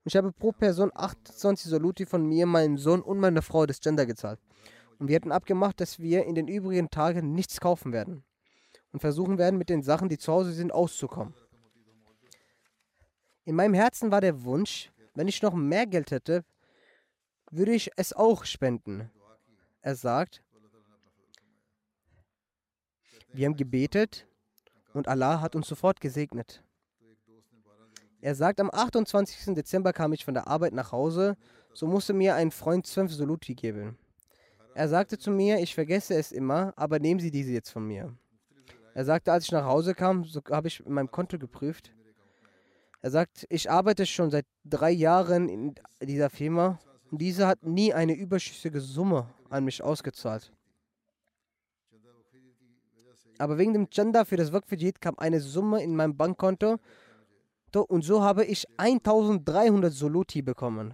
und 0.04 0.06
ich 0.06 0.16
habe 0.16 0.32
pro 0.32 0.52
Person 0.52 0.90
28 0.94 1.70
Soluti 1.70 2.06
von 2.06 2.26
mir, 2.26 2.46
meinem 2.46 2.78
Sohn 2.78 3.02
und 3.02 3.18
meiner 3.18 3.42
Frau 3.42 3.66
des 3.66 3.80
Gender 3.80 4.06
gezahlt. 4.06 4.40
Und 4.98 5.08
wir 5.08 5.16
hatten 5.16 5.32
abgemacht, 5.32 5.80
dass 5.80 5.98
wir 5.98 6.24
in 6.24 6.34
den 6.34 6.48
übrigen 6.48 6.90
Tagen 6.90 7.32
nichts 7.32 7.60
kaufen 7.60 7.92
werden 7.92 8.24
und 8.92 9.00
versuchen 9.00 9.38
werden, 9.38 9.58
mit 9.58 9.68
den 9.68 9.82
Sachen, 9.82 10.08
die 10.08 10.18
zu 10.18 10.32
Hause 10.32 10.52
sind, 10.52 10.72
auszukommen. 10.72 11.34
In 13.48 13.54
meinem 13.54 13.72
Herzen 13.72 14.10
war 14.10 14.20
der 14.20 14.44
Wunsch, 14.44 14.92
wenn 15.14 15.26
ich 15.26 15.40
noch 15.40 15.54
mehr 15.54 15.86
Geld 15.86 16.10
hätte, 16.10 16.44
würde 17.50 17.72
ich 17.72 17.90
es 17.96 18.12
auch 18.12 18.44
spenden. 18.44 19.10
Er 19.80 19.94
sagt, 19.94 20.42
wir 23.32 23.46
haben 23.46 23.56
gebetet 23.56 24.26
und 24.92 25.08
Allah 25.08 25.40
hat 25.40 25.56
uns 25.56 25.66
sofort 25.66 25.98
gesegnet. 25.98 26.62
Er 28.20 28.34
sagt, 28.34 28.60
am 28.60 28.70
28. 28.70 29.54
Dezember 29.54 29.94
kam 29.94 30.12
ich 30.12 30.26
von 30.26 30.34
der 30.34 30.46
Arbeit 30.46 30.74
nach 30.74 30.92
Hause, 30.92 31.38
so 31.72 31.86
musste 31.86 32.12
mir 32.12 32.34
ein 32.34 32.50
Freund 32.50 32.86
zwölf 32.86 33.10
Soluti 33.10 33.54
geben. 33.54 33.96
Er 34.74 34.90
sagte 34.90 35.16
zu 35.16 35.30
mir, 35.30 35.58
ich 35.60 35.74
vergesse 35.74 36.16
es 36.16 36.32
immer, 36.32 36.74
aber 36.76 36.98
nehmen 36.98 37.18
Sie 37.18 37.30
diese 37.30 37.52
jetzt 37.52 37.70
von 37.70 37.86
mir. 37.86 38.14
Er 38.92 39.06
sagte, 39.06 39.32
als 39.32 39.44
ich 39.44 39.52
nach 39.52 39.64
Hause 39.64 39.94
kam, 39.94 40.24
so 40.24 40.42
habe 40.50 40.68
ich 40.68 40.84
in 40.84 40.92
meinem 40.92 41.10
Konto 41.10 41.38
geprüft. 41.38 41.94
Er 43.08 43.12
sagt, 43.12 43.46
ich 43.48 43.70
arbeite 43.70 44.04
schon 44.04 44.30
seit 44.30 44.44
drei 44.66 44.90
Jahren 44.90 45.48
in 45.48 45.74
dieser 46.02 46.28
Firma 46.28 46.78
und 47.10 47.22
diese 47.22 47.46
hat 47.46 47.62
nie 47.62 47.94
eine 47.94 48.12
überschüssige 48.12 48.82
Summe 48.82 49.32
an 49.48 49.64
mich 49.64 49.82
ausgezahlt. 49.82 50.52
Aber 53.38 53.56
wegen 53.56 53.72
dem 53.72 53.88
Chanda 53.88 54.26
für 54.26 54.36
das 54.36 54.52
Waqfijid 54.52 55.00
kam 55.00 55.18
eine 55.18 55.40
Summe 55.40 55.82
in 55.82 55.96
meinem 55.96 56.18
Bankkonto 56.18 56.80
und 57.72 58.02
so 58.02 58.22
habe 58.22 58.44
ich 58.44 58.66
1300 58.76 59.90
Soluti 59.90 60.42
bekommen. 60.42 60.92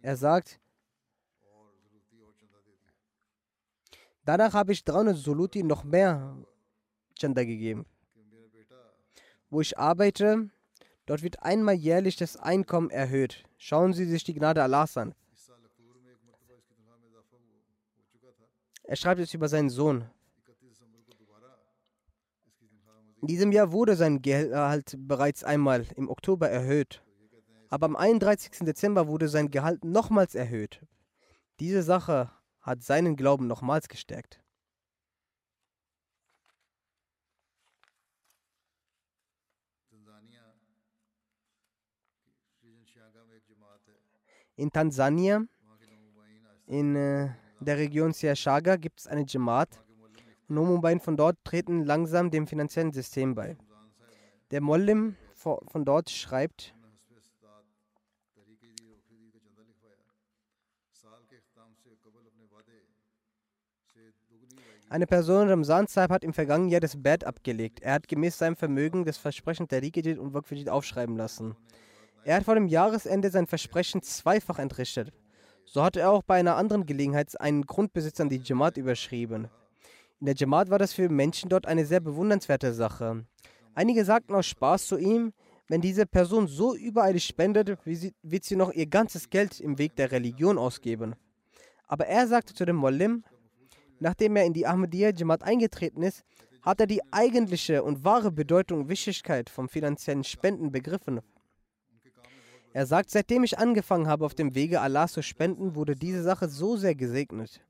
Er 0.00 0.16
sagt, 0.16 0.58
danach 4.24 4.54
habe 4.54 4.72
ich 4.72 4.82
300 4.82 5.14
Soluti 5.14 5.62
noch 5.62 5.84
mehr 5.84 6.38
Chanda 7.18 7.44
gegeben. 7.44 7.84
Wo 9.50 9.60
ich 9.60 9.78
arbeite, 9.78 10.50
dort 11.06 11.22
wird 11.22 11.42
einmal 11.42 11.74
jährlich 11.74 12.16
das 12.16 12.36
Einkommen 12.36 12.90
erhöht. 12.90 13.44
Schauen 13.56 13.92
Sie 13.94 14.04
sich 14.04 14.24
die 14.24 14.34
Gnade 14.34 14.62
Allahs 14.62 14.96
an. 14.96 15.14
Er 18.84 18.96
schreibt 18.96 19.20
es 19.20 19.34
über 19.34 19.48
seinen 19.48 19.68
Sohn. 19.68 20.08
In 23.20 23.26
diesem 23.26 23.52
Jahr 23.52 23.72
wurde 23.72 23.96
sein 23.96 24.22
Gehalt 24.22 24.96
bereits 24.96 25.42
einmal 25.44 25.86
im 25.96 26.08
Oktober 26.08 26.48
erhöht. 26.48 27.02
Aber 27.68 27.86
am 27.86 27.96
31. 27.96 28.60
Dezember 28.60 29.08
wurde 29.08 29.28
sein 29.28 29.50
Gehalt 29.50 29.84
nochmals 29.84 30.34
erhöht. 30.34 30.80
Diese 31.60 31.82
Sache 31.82 32.30
hat 32.60 32.82
seinen 32.82 33.16
Glauben 33.16 33.46
nochmals 33.46 33.88
gestärkt. 33.88 34.40
In 44.58 44.72
Tansania, 44.72 45.44
in 46.66 46.96
äh, 46.96 47.28
der 47.60 47.78
Region 47.78 48.12
Siashaga, 48.12 48.74
gibt 48.74 48.98
es 48.98 49.06
eine 49.06 49.24
Jamaat, 49.24 49.68
Nomubain 50.48 50.98
von 50.98 51.16
dort 51.16 51.36
treten 51.44 51.84
langsam 51.84 52.30
dem 52.32 52.48
finanziellen 52.48 52.92
System 52.92 53.36
bei. 53.36 53.56
Der 54.50 54.60
Mollim 54.60 55.14
von 55.36 55.84
dort 55.84 56.10
schreibt, 56.10 56.74
Eine 64.90 65.06
Person 65.06 65.50
Ramzan 65.50 65.86
Saib 65.86 66.10
hat 66.10 66.24
im 66.24 66.32
vergangenen 66.32 66.70
Jahr 66.70 66.80
das 66.80 67.00
Bett 67.00 67.22
abgelegt. 67.22 67.80
Er 67.80 67.92
hat 67.92 68.08
gemäß 68.08 68.38
seinem 68.38 68.56
Vermögen 68.56 69.04
das 69.04 69.18
Versprechen 69.18 69.68
der 69.68 69.82
Rikidit 69.82 70.18
und 70.18 70.32
Waqfidit 70.32 70.68
aufschreiben 70.68 71.16
lassen. 71.16 71.54
Er 72.28 72.36
hat 72.36 72.44
vor 72.44 72.56
dem 72.56 72.68
Jahresende 72.68 73.30
sein 73.30 73.46
Versprechen 73.46 74.02
zweifach 74.02 74.58
entrichtet. 74.58 75.14
So 75.64 75.82
hat 75.82 75.96
er 75.96 76.10
auch 76.10 76.22
bei 76.22 76.38
einer 76.38 76.56
anderen 76.56 76.84
Gelegenheit 76.84 77.40
einen 77.40 77.62
Grundbesitz 77.64 78.20
an 78.20 78.28
die 78.28 78.42
Jamaat 78.44 78.76
überschrieben. 78.76 79.48
In 80.20 80.26
der 80.26 80.34
Jamaat 80.34 80.68
war 80.68 80.78
das 80.78 80.92
für 80.92 81.08
Menschen 81.08 81.48
dort 81.48 81.64
eine 81.66 81.86
sehr 81.86 82.00
bewundernswerte 82.00 82.74
Sache. 82.74 83.24
Einige 83.74 84.04
sagten 84.04 84.34
aus 84.34 84.44
Spaß 84.44 84.88
zu 84.88 84.98
ihm, 84.98 85.32
wenn 85.68 85.80
diese 85.80 86.04
Person 86.04 86.48
so 86.48 86.76
übereilig 86.76 87.24
spendet, 87.24 87.78
wird 87.86 88.44
sie 88.44 88.56
noch 88.56 88.74
ihr 88.74 88.88
ganzes 88.88 89.30
Geld 89.30 89.58
im 89.58 89.78
Weg 89.78 89.96
der 89.96 90.12
Religion 90.12 90.58
ausgeben. 90.58 91.14
Aber 91.86 92.08
er 92.08 92.26
sagte 92.26 92.52
zu 92.52 92.66
dem 92.66 92.76
Mollim, 92.76 93.24
nachdem 94.00 94.36
er 94.36 94.44
in 94.44 94.52
die 94.52 94.66
Ahmadiyya 94.66 95.12
Jamaat 95.16 95.44
eingetreten 95.44 96.02
ist, 96.02 96.24
hat 96.60 96.78
er 96.78 96.86
die 96.86 97.00
eigentliche 97.10 97.82
und 97.82 98.04
wahre 98.04 98.30
Bedeutung 98.30 98.80
und 98.80 98.88
Wichtigkeit 98.90 99.48
vom 99.48 99.70
finanziellen 99.70 100.24
Spenden 100.24 100.70
begriffen. 100.70 101.22
Er 102.78 102.86
sagt, 102.86 103.10
seitdem 103.10 103.42
ich 103.42 103.58
angefangen 103.58 104.06
habe, 104.06 104.24
auf 104.24 104.36
dem 104.36 104.54
Wege 104.54 104.80
Allah 104.80 105.08
zu 105.08 105.20
spenden, 105.20 105.74
wurde 105.74 105.96
diese 105.96 106.22
Sache 106.22 106.48
so 106.48 106.76
sehr 106.76 106.94
gesegnet. 106.94 107.60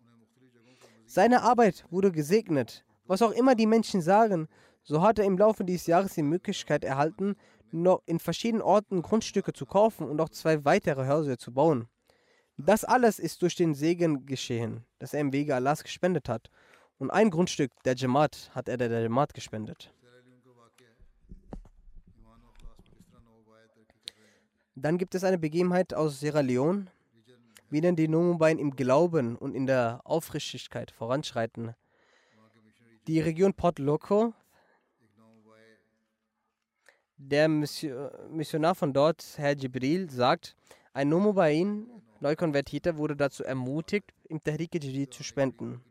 Seine 1.07 1.45
Arbeit 1.45 1.87
wurde 1.89 2.13
gesegnet. 2.13 2.85
Was 3.07 3.23
auch 3.23 3.31
immer 3.31 3.55
die 3.55 3.65
Menschen 3.65 4.03
sagen, 4.03 4.49
so 4.83 5.01
hat 5.01 5.19
er 5.19 5.25
im 5.25 5.39
Laufe 5.39 5.65
dieses 5.65 5.87
Jahres 5.87 6.13
die 6.13 6.23
Möglichkeit 6.23 6.85
erhalten, 6.85 7.37
noch 7.71 8.03
in 8.05 8.19
verschiedenen 8.19 8.61
Orten 8.61 9.01
Grundstücke 9.01 9.55
zu 9.55 9.65
kaufen 9.65 10.07
und 10.07 10.21
auch 10.21 10.29
zwei 10.29 10.67
weitere 10.67 11.09
Häuser 11.09 11.39
zu 11.39 11.55
bauen. 11.55 11.89
Das 12.59 12.85
alles 12.85 13.19
ist 13.19 13.41
durch 13.41 13.57
den 13.57 13.75
Segen 13.75 14.27
geschehen, 14.27 14.85
das 14.99 15.15
er 15.15 15.21
im 15.21 15.33
Wege 15.33 15.55
Allahs 15.55 15.85
gespendet 15.85 16.29
hat. 16.29 16.51
Und 16.99 17.11
ein 17.11 17.31
Grundstück 17.31 17.73
der 17.87 17.97
Jamaat 17.97 18.51
hat 18.55 18.69
er 18.69 18.77
der 18.77 19.01
Jamaat 19.01 19.33
gespendet. 19.33 19.91
Dann 24.81 24.97
gibt 24.97 25.14
es 25.14 25.24
eine 25.24 25.39
Begebenheit 25.39 25.93
aus 25.93 26.20
Sierra 26.20 26.41
Leone, 26.41 26.87
wie 27.68 27.81
denn 27.81 27.97
die 27.97 28.07
Nomubain 28.07 28.59
im 28.59 28.76
Glauben 28.76 29.37
und 29.37 29.55
in 29.55 29.66
der 29.66 30.01
Aufrichtigkeit 30.05 30.91
voranschreiten. 30.91 31.74
Die 33.07 33.20
Region 33.20 33.55
Port 33.55 33.79
Loco, 33.79 34.35
der 37.16 37.49
Missionar 37.49 38.74
von 38.76 38.93
dort, 38.93 39.24
Herr 39.37 39.57
Jibril, 39.57 40.09
sagt, 40.11 40.55
ein 40.93 41.09
Nomubain, 41.09 41.89
Neukonvertierter, 42.20 42.97
wurde 42.97 43.16
dazu 43.16 43.43
ermutigt, 43.43 44.12
im 44.29 44.43
Tahrik 44.43 44.74
Jadid 44.74 45.12
zu 45.12 45.24
spenden. 45.24 45.83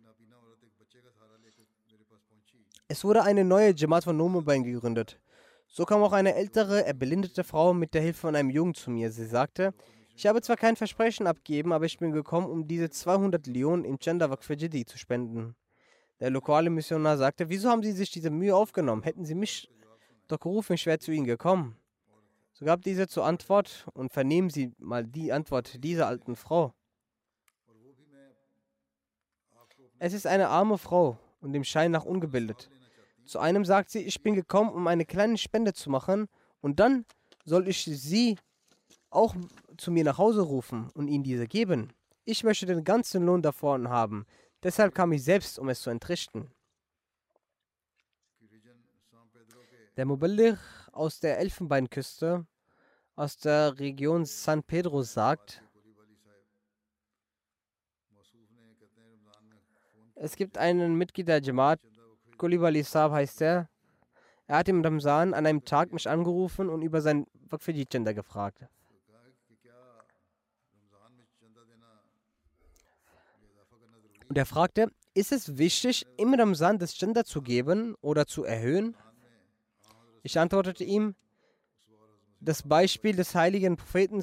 Es 2.87 3.03
wurde 3.03 3.23
eine 3.23 3.43
neue 3.43 3.73
Jamaat 3.75 4.05
von 4.05 4.15
Nomubain 4.15 4.63
gegründet. 4.63 5.19
So 5.67 5.85
kam 5.85 6.01
auch 6.01 6.13
eine 6.13 6.33
ältere, 6.35 6.85
erblindete 6.85 7.43
Frau 7.43 7.73
mit 7.73 7.93
der 7.93 8.01
Hilfe 8.01 8.21
von 8.21 8.35
einem 8.35 8.49
Jungen 8.49 8.73
zu 8.73 8.89
mir. 8.89 9.11
Sie 9.11 9.25
sagte, 9.25 9.73
ich 10.15 10.25
habe 10.25 10.41
zwar 10.41 10.57
kein 10.57 10.75
Versprechen 10.75 11.27
abgegeben, 11.27 11.71
aber 11.71 11.85
ich 11.85 11.99
bin 11.99 12.11
gekommen, 12.11 12.47
um 12.47 12.67
diese 12.67 12.89
200 12.89 13.45
Leonen 13.45 13.85
in 13.85 13.99
Chandavak 13.99 14.43
für 14.43 14.55
Jedi 14.55 14.85
zu 14.85 14.97
spenden. 14.97 15.55
Der 16.19 16.31
lokale 16.31 16.71
Missionar 16.71 17.17
sagte, 17.17 17.49
wieso 17.49 17.69
haben 17.69 17.83
Sie 17.83 17.91
sich 17.91 18.09
diese 18.09 18.31
Mühe 18.31 18.55
aufgenommen? 18.55 19.03
Hätten 19.03 19.25
Sie 19.25 19.35
mich 19.35 19.69
doch 20.27 20.39
gerufen, 20.39 20.73
ich 20.73 20.85
wäre 20.87 20.97
zu 20.97 21.11
Ihnen 21.11 21.25
gekommen. 21.25 21.77
So 22.53 22.65
gab 22.65 22.81
diese 22.81 23.07
zur 23.07 23.25
Antwort 23.25 23.85
und 23.93 24.11
vernehmen 24.11 24.49
Sie 24.49 24.73
mal 24.79 25.05
die 25.05 25.31
Antwort 25.31 25.83
dieser 25.83 26.07
alten 26.07 26.35
Frau. 26.35 26.73
Es 29.99 30.13
ist 30.13 30.25
eine 30.25 30.49
arme 30.49 30.79
Frau 30.79 31.19
und 31.41 31.53
dem 31.53 31.63
Schein 31.63 31.91
nach 31.91 32.05
ungebildet. 32.05 32.69
Zu 33.27 33.39
einem 33.39 33.65
sagt 33.65 33.89
sie, 33.89 33.99
ich 33.99 34.23
bin 34.23 34.35
gekommen, 34.35 34.69
um 34.69 34.87
eine 34.87 35.05
kleine 35.05 35.37
Spende 35.37 35.73
zu 35.73 35.89
machen 35.89 36.29
und 36.61 36.79
dann 36.79 37.05
soll 37.43 37.67
ich 37.67 37.83
sie 37.83 38.37
auch 39.09 39.35
zu 39.77 39.91
mir 39.91 40.05
nach 40.05 40.17
Hause 40.17 40.41
rufen 40.41 40.89
und 40.93 41.09
ihnen 41.09 41.25
diese 41.25 41.45
geben. 41.45 41.91
Ich 42.23 42.45
möchte 42.45 42.65
den 42.65 42.85
ganzen 42.85 43.25
Lohn 43.25 43.41
davon 43.41 43.89
haben. 43.89 44.25
Deshalb 44.63 44.95
kam 44.95 45.11
ich 45.11 45.23
selbst, 45.23 45.59
um 45.59 45.67
es 45.67 45.81
zu 45.81 45.89
entrichten. 45.89 46.49
Der 49.97 50.05
Muballigh 50.05 50.57
aus 50.93 51.19
der 51.19 51.39
Elfenbeinküste, 51.39 52.45
aus 53.15 53.37
der 53.37 53.77
Region 53.77 54.25
San 54.25 54.63
Pedro 54.63 55.03
sagt, 55.03 55.63
es 60.15 60.35
gibt 60.35 60.57
einen 60.57 60.95
Mitglied 60.95 61.27
der 61.27 61.41
Jamaat, 61.41 61.79
Kulibali 62.37 62.83
Saab 62.83 63.11
heißt 63.11 63.41
er. 63.41 63.69
Er 64.47 64.57
hat 64.57 64.69
im 64.69 64.81
Ramsan 64.81 65.33
an 65.33 65.45
einem 65.45 65.65
Tag 65.65 65.91
mich 65.91 66.09
angerufen 66.09 66.69
und 66.69 66.81
über 66.81 67.01
sein 67.01 67.25
Waqfiji-Gender 67.49 68.13
gefragt. 68.13 68.65
Und 74.29 74.37
er 74.37 74.45
fragte, 74.45 74.91
ist 75.13 75.31
es 75.31 75.57
wichtig, 75.57 76.05
im 76.17 76.33
Ramsan 76.33 76.79
das 76.79 76.97
Gender 76.97 77.23
zu 77.23 77.41
geben 77.41 77.95
oder 78.01 78.25
zu 78.27 78.43
erhöhen? 78.43 78.95
Ich 80.21 80.37
antwortete 80.39 80.83
ihm, 80.83 81.15
das 82.39 82.63
Beispiel 82.63 83.15
des 83.15 83.33
heiligen 83.33 83.77
Propheten 83.77 84.21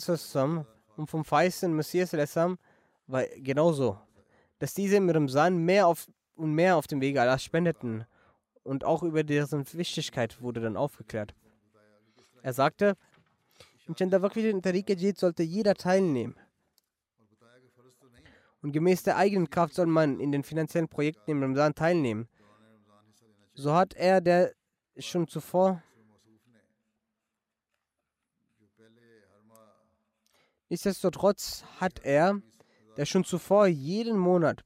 und 0.97 1.11
vom 1.11 1.25
feisten 1.25 1.75
Messias 1.75 2.13
war 2.13 3.25
genauso, 3.37 3.99
dass 4.59 4.75
diese 4.75 4.97
im 4.97 5.11
Ramsan 5.11 5.57
mehr 5.59 5.87
auf 5.87 6.07
und 6.37 6.55
mehr 6.55 6.77
auf 6.77 6.87
dem 6.87 7.01
Wege 7.01 7.21
Allahs 7.21 7.45
spendeten 7.45 8.05
und 8.63 8.85
auch 8.85 9.03
über 9.03 9.23
deren 9.23 9.65
Wichtigkeit 9.73 10.41
wurde 10.41 10.61
dann 10.61 10.77
aufgeklärt. 10.77 11.35
Er 12.43 12.53
sagte, 12.53 12.97
im 13.87 13.97
Chandavakri 13.97 14.61
Tariqa 14.61 14.95
sollte 15.17 15.43
jeder 15.43 15.75
teilnehmen. 15.75 16.37
Und 18.63 18.73
gemäß 18.73 19.03
der 19.03 19.19
eigenen 19.19 19.51
Kraft 19.51 19.75
soll 19.75 19.87
man 19.87 20.21
in 20.21 20.33
den 20.33 20.43
finanziellen 20.43 20.89
Projekten 20.89 21.31
im 21.31 21.43
Ramsan 21.43 21.75
teilnehmen. 21.75 22.29
So 23.53 23.75
hat 23.75 23.95
er, 23.95 24.21
der 24.21 24.53
schon 24.99 25.29
zuvor 25.29 25.83
Nichtsdestotrotz 30.71 31.63
hat 31.79 32.01
er, 32.05 32.41
der 32.97 33.05
schon 33.05 33.23
zuvor 33.23 33.67
jeden 33.67 34.19
Monat 34.19 34.65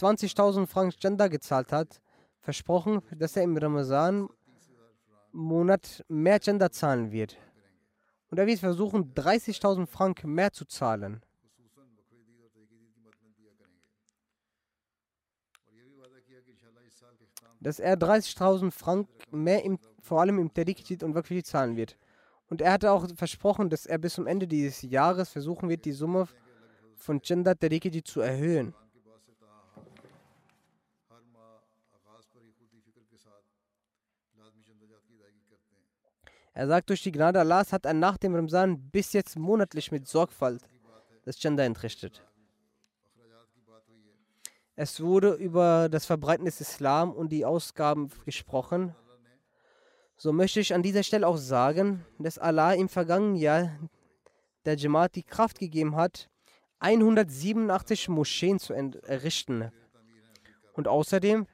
20.000 0.00 0.66
Franken 0.66 0.98
Gender 0.98 1.28
gezahlt 1.28 1.72
hat, 1.72 2.00
versprochen, 2.40 3.02
dass 3.16 3.36
er 3.36 3.42
im 3.42 3.54
Ramazan-Monat 3.56 6.04
mehr 6.08 6.38
Gender 6.40 6.70
zahlen 6.70 7.12
wird. 7.12 7.36
Und 8.30 8.38
er 8.38 8.46
wird 8.46 8.60
versuchen, 8.60 9.12
30.000 9.14 9.86
Franken 9.86 10.32
mehr 10.32 10.52
zu 10.52 10.64
zahlen. 10.64 11.20
Dass 17.60 17.78
er 17.78 17.96
30.000 17.96 18.70
Franken 18.72 19.12
mehr 19.30 19.64
im, 19.64 19.78
vor 20.00 20.20
allem 20.20 20.38
im 20.38 20.52
Tariqjid 20.52 21.04
und 21.04 21.14
wirklich 21.14 21.44
zahlen 21.44 21.76
wird. 21.76 21.96
Und 22.48 22.60
er 22.60 22.72
hatte 22.72 22.90
auch 22.90 23.06
versprochen, 23.14 23.70
dass 23.70 23.86
er 23.86 23.98
bis 23.98 24.14
zum 24.14 24.26
Ende 24.26 24.48
dieses 24.48 24.82
Jahres 24.82 25.28
versuchen 25.28 25.68
wird, 25.68 25.84
die 25.84 25.92
Summe 25.92 26.26
von 26.94 27.20
Gender 27.20 27.56
Tariqjid 27.56 28.04
zu 28.06 28.20
erhöhen. 28.20 28.74
Er 36.54 36.66
sagt, 36.66 36.90
durch 36.90 37.02
die 37.02 37.12
Gnade 37.12 37.40
Allahs 37.40 37.72
hat 37.72 37.86
er 37.86 37.94
nach 37.94 38.18
dem 38.18 38.34
Ramsan 38.34 38.90
bis 38.90 39.12
jetzt 39.14 39.38
monatlich 39.38 39.90
mit 39.90 40.06
Sorgfalt 40.06 40.62
das 41.24 41.38
Gender 41.38 41.64
entrichtet. 41.64 42.22
Es 44.74 45.00
wurde 45.00 45.34
über 45.34 45.88
das 45.88 46.06
Verbreiten 46.06 46.44
des 46.44 46.60
Islam 46.60 47.12
und 47.12 47.30
die 47.30 47.44
Ausgaben 47.44 48.10
gesprochen. 48.24 48.94
So 50.16 50.32
möchte 50.32 50.60
ich 50.60 50.74
an 50.74 50.82
dieser 50.82 51.02
Stelle 51.02 51.26
auch 51.26 51.36
sagen, 51.36 52.04
dass 52.18 52.38
Allah 52.38 52.72
im 52.74 52.88
vergangenen 52.88 53.36
Jahr 53.36 53.70
der 54.64 54.76
Jamaat 54.76 55.14
die 55.14 55.22
Kraft 55.22 55.58
gegeben 55.58 55.96
hat, 55.96 56.30
187 56.80 58.08
Moscheen 58.08 58.58
zu 58.58 58.74
errichten. 58.74 59.70
Und 60.74 60.88
außerdem 60.88 61.46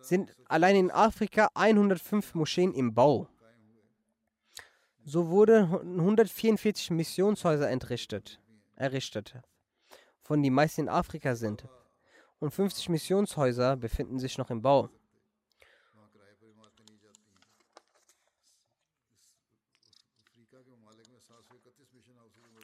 sind 0.00 0.34
allein 0.46 0.76
in 0.76 0.90
Afrika 0.90 1.48
105 1.54 2.34
Moscheen 2.34 2.72
im 2.72 2.94
Bau. 2.94 3.28
So 5.08 5.28
wurden 5.28 5.72
144 6.00 6.90
Missionshäuser 6.90 7.70
entrichtet, 7.70 8.40
errichtet, 8.74 9.36
von 10.20 10.42
die 10.42 10.50
meisten 10.50 10.80
in 10.80 10.88
Afrika 10.88 11.36
sind. 11.36 11.64
Und 12.40 12.50
50 12.50 12.88
Missionshäuser 12.88 13.76
befinden 13.76 14.18
sich 14.18 14.36
noch 14.36 14.50
im 14.50 14.62
Bau. 14.62 14.90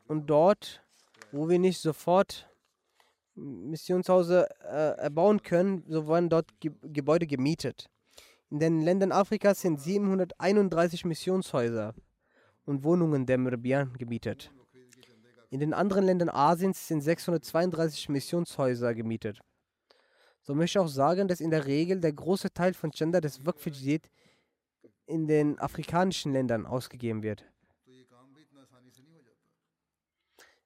Und 0.08 0.26
dort, 0.26 0.82
wo 1.30 1.48
wir 1.48 1.60
nicht 1.60 1.78
sofort 1.78 2.50
Missionshäuser 3.36 4.48
äh, 4.64 5.00
erbauen 5.00 5.44
können, 5.44 5.84
so 5.86 6.08
werden 6.08 6.28
dort 6.28 6.58
Ge 6.58 6.72
Gebäude 6.82 7.28
gemietet. 7.28 7.88
In 8.50 8.58
den 8.58 8.80
Ländern 8.80 9.12
Afrikas 9.12 9.60
sind 9.60 9.80
731 9.80 11.04
Missionshäuser 11.04 11.94
und 12.64 12.84
Wohnungen 12.84 13.26
der 13.26 13.38
Meribian 13.38 13.92
gemietet. 13.94 14.52
In 15.50 15.60
den 15.60 15.74
anderen 15.74 16.04
Ländern 16.04 16.30
Asiens 16.30 16.88
sind 16.88 17.02
632 17.02 18.08
Missionshäuser 18.08 18.94
gemietet. 18.94 19.40
So 20.40 20.54
möchte 20.54 20.78
ich 20.78 20.84
auch 20.84 20.88
sagen, 20.88 21.28
dass 21.28 21.40
in 21.40 21.50
der 21.50 21.66
Regel 21.66 22.00
der 22.00 22.12
große 22.12 22.52
Teil 22.52 22.74
von 22.74 22.90
Gender 22.90 23.20
des 23.20 23.44
Waqf-Jidid 23.44 24.08
in 25.06 25.26
den 25.26 25.58
afrikanischen 25.58 26.32
Ländern 26.32 26.66
ausgegeben 26.66 27.22
wird. 27.22 27.44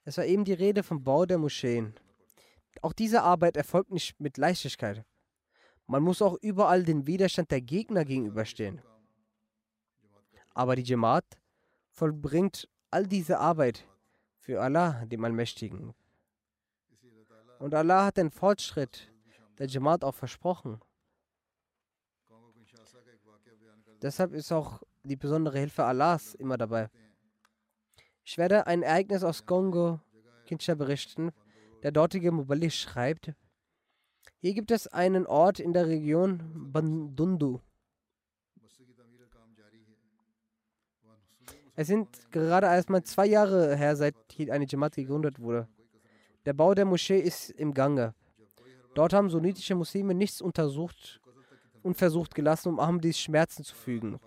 Es 0.05 0.16
war 0.18 0.24
eben 0.24 0.44
die 0.44 0.53
Rede 0.53 0.84
vom 0.84 1.03
Bau 1.03 1.26
der 1.26 1.38
Moscheen. 1.38 1.94
Auch 2.80 2.92
diese 2.92 3.22
Arbeit 3.22 3.57
erfolgt 3.57 3.90
nicht 3.90 4.20
mit 4.20 4.36
Leichtigkeit. 4.38 5.05
Man 5.88 6.03
muss 6.03 6.22
auch 6.22 6.38
überall 6.40 6.84
den 6.84 7.07
Widerstand 7.07 7.51
der 7.51 7.61
Gegner 7.61 8.05
gegenüberstehen. 8.05 8.80
Aber 10.55 10.76
die 10.76 10.84
Jamaat 10.84 11.24
vollbringt 11.97 12.68
all 12.90 13.07
diese 13.07 13.38
Arbeit 13.38 13.84
für 14.38 14.61
Allah, 14.61 15.05
dem 15.07 15.24
Allmächtigen. 15.24 15.94
Und 17.59 17.74
Allah 17.74 18.05
hat 18.07 18.18
den 18.18 18.30
Fortschritt 18.30 19.11
der 19.59 19.66
Jamaat 19.66 20.05
auch 20.05 20.14
versprochen. 20.14 20.78
Deshalb 24.03 24.34
ist 24.34 24.53
auch 24.53 24.82
die 25.05 25.16
besondere 25.16 25.59
Hilfe 25.59 25.84
Allahs 25.84 26.34
immer 26.34 26.59
dabei. 26.59 26.90
Ich 28.24 28.36
werde 28.36 28.66
ein 28.66 28.82
Ereignis 28.82 29.24
aus 29.24 29.47
Kongo, 29.47 30.01
Kinshasa 30.44 30.74
berichten. 30.74 31.32
Der 31.82 31.92
dortige 31.92 32.30
Mubali 32.30 32.70
schreibt, 32.70 33.32
hier 34.38 34.53
gibt 34.53 34.70
es 34.70 34.86
einen 34.88 35.26
Ort 35.26 35.61
in 35.61 35.72
der 35.72 35.86
Region 35.86 36.72
Bandundu. 36.72 37.61
Es 41.79 41.89
sind 41.89 42.09
gerade 42.31 42.66
erst 42.66 42.89
mal 42.89 43.03
zwei 43.05 43.27
Jahre 43.27 43.77
her, 43.77 43.97
seit 43.97 44.14
hier 44.33 44.53
eine 44.53 44.66
Jamaat 44.66 44.97
gegründet 44.97 45.39
wurde. 45.39 45.68
Der 46.47 46.55
Bau 46.55 46.74
der 46.74 46.87
Moschee 46.87 47.20
ist 47.20 47.51
im 47.51 47.74
Gange. 47.74 48.14
Dort 48.95 49.12
haben 49.12 49.29
sunnitische 49.29 49.74
Muslime 49.74 50.14
nichts 50.14 50.41
untersucht 50.41 51.20
und 51.83 51.99
versucht 51.99 52.35
gelassen, 52.35 52.70
um 52.70 52.81
Ahmadis 52.81 53.18
Schmerzen 53.18 53.62
zu 53.62 53.74
fügen 53.74 54.18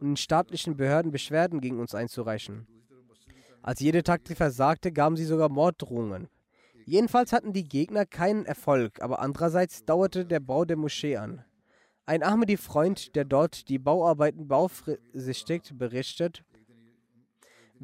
und 0.00 0.08
in 0.08 0.16
staatlichen 0.16 0.78
Behörden 0.78 1.12
Beschwerden 1.12 1.60
gegen 1.60 1.78
uns 1.78 1.94
einzureichen. 1.94 2.66
Als 3.60 3.80
jede 3.80 4.02
Taktik 4.02 4.38
versagte, 4.38 4.90
gaben 4.90 5.16
sie 5.16 5.26
sogar 5.26 5.50
Morddrohungen. 5.50 6.28
Jedenfalls 6.86 7.32
hatten 7.32 7.52
die 7.52 7.64
Gegner 7.64 8.06
keinen 8.06 8.46
Erfolg, 8.46 9.02
aber 9.02 9.20
andererseits 9.20 9.84
dauerte 9.84 10.24
der 10.24 10.40
Bau 10.40 10.64
der 10.64 10.78
Moschee 10.78 11.18
an. 11.18 11.44
Ein 12.06 12.22
Ahmadi-Freund, 12.22 13.14
der 13.14 13.24
dort 13.24 13.68
die 13.68 13.78
Bauarbeiten 13.78 14.48
beaufsichtigt, 14.48 15.78
berichtet, 15.78 16.44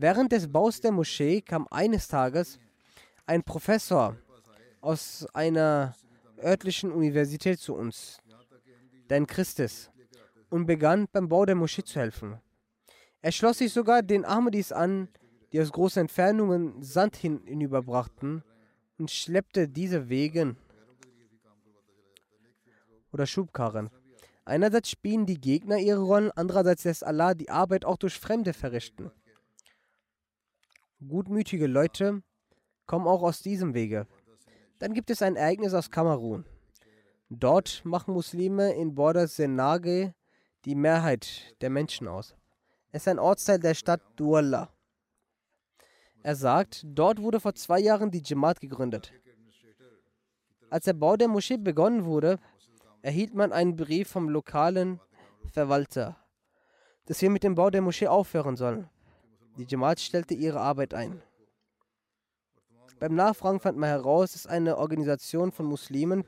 Während 0.03 0.33
des 0.33 0.51
Baus 0.51 0.81
der 0.81 0.93
Moschee 0.93 1.43
kam 1.43 1.69
eines 1.71 2.09
Tages 2.09 2.59
ein 3.27 3.43
Professor 3.43 4.17
aus 4.81 5.27
einer 5.35 5.95
örtlichen 6.43 6.91
Universität 6.91 7.59
zu 7.59 7.75
uns, 7.75 8.17
dein 9.09 9.27
Christus, 9.27 9.91
und 10.49 10.65
begann 10.65 11.07
beim 11.13 11.29
Bau 11.29 11.45
der 11.45 11.55
Moschee 11.55 11.85
zu 11.85 12.01
helfen. 12.01 12.41
Er 13.21 13.31
schloss 13.31 13.59
sich 13.59 13.75
sogar 13.75 14.03
den 14.03 14.25
Ahmadis 14.25 14.73
an, 14.73 15.09
die 15.53 15.61
aus 15.61 15.71
großen 15.71 16.01
Entfernungen 16.01 16.83
Sand 16.83 17.17
hinüberbrachten 17.17 18.43
und 18.97 19.11
schleppte 19.11 19.69
diese 19.69 20.09
Wegen 20.09 20.57
oder 23.13 23.27
Schubkarren. 23.27 23.91
Einerseits 24.47 24.89
spielen 24.89 25.27
die 25.27 25.39
Gegner 25.39 25.77
ihre 25.77 26.01
Rollen, 26.01 26.31
andererseits 26.35 26.85
lässt 26.85 27.05
Allah 27.05 27.35
die 27.35 27.51
Arbeit 27.51 27.85
auch 27.85 27.99
durch 27.99 28.19
Fremde 28.19 28.55
verrichten. 28.55 29.11
Gutmütige 31.07 31.67
Leute 31.67 32.23
kommen 32.87 33.07
auch 33.07 33.23
aus 33.23 33.41
diesem 33.41 33.73
Wege. 33.73 34.07
Dann 34.79 34.93
gibt 34.93 35.09
es 35.09 35.23
ein 35.23 35.35
Ereignis 35.35 35.73
aus 35.73 35.91
Kamerun. 35.91 36.45
Dort 37.31 37.83
machen 37.87 38.13
Muslime 38.13 38.75
in 38.75 38.95
Border 38.95 39.27
Senage 39.27 40.15
die 40.67 40.75
Mehrheit 40.75 41.57
der 41.63 41.71
Menschen 41.71 42.07
aus. 42.07 42.35
Es 42.91 43.03
ist 43.03 43.09
ein 43.09 43.19
Ortsteil 43.19 43.59
der 43.59 43.73
Stadt 43.73 44.03
Douala. 44.17 44.75
Er 46.23 46.35
sagt, 46.35 46.85
dort 46.87 47.23
wurde 47.23 47.41
vor 47.41 47.55
zwei 47.55 47.81
Jahren 47.81 48.11
die 48.11 48.23
Jamaat 48.23 48.61
gegründet. 48.61 49.11
Als 50.69 50.85
der 50.85 50.93
Bau 50.93 51.17
der 51.17 51.29
Moschee 51.29 51.57
begonnen 51.57 52.05
wurde, 52.05 52.39
erhielt 53.01 53.35
man 53.35 53.53
einen 53.53 53.75
Brief 53.75 54.09
vom 54.09 54.29
lokalen 54.29 55.01
Verwalter, 55.51 56.17
dass 57.07 57.23
wir 57.23 57.31
mit 57.31 57.43
dem 57.43 57.55
Bau 57.55 57.71
der 57.71 57.81
Moschee 57.81 58.09
aufhören 58.09 58.57
sollen. 58.57 58.91
Die 59.57 59.67
Jamaat 59.69 60.01
stellte 60.01 60.35
ihre 60.35 60.61
Arbeit 60.61 60.95
ein. 60.95 61.23
Beim 62.99 63.15
Nachfragen 63.15 63.61
fand 63.61 63.79
man 63.79 63.89
heraus, 63.89 64.33
dass 64.33 64.47
eine 64.47 64.77
Organisation 64.79 65.53
von 65.53 65.67
Muslimen 65.67 66.25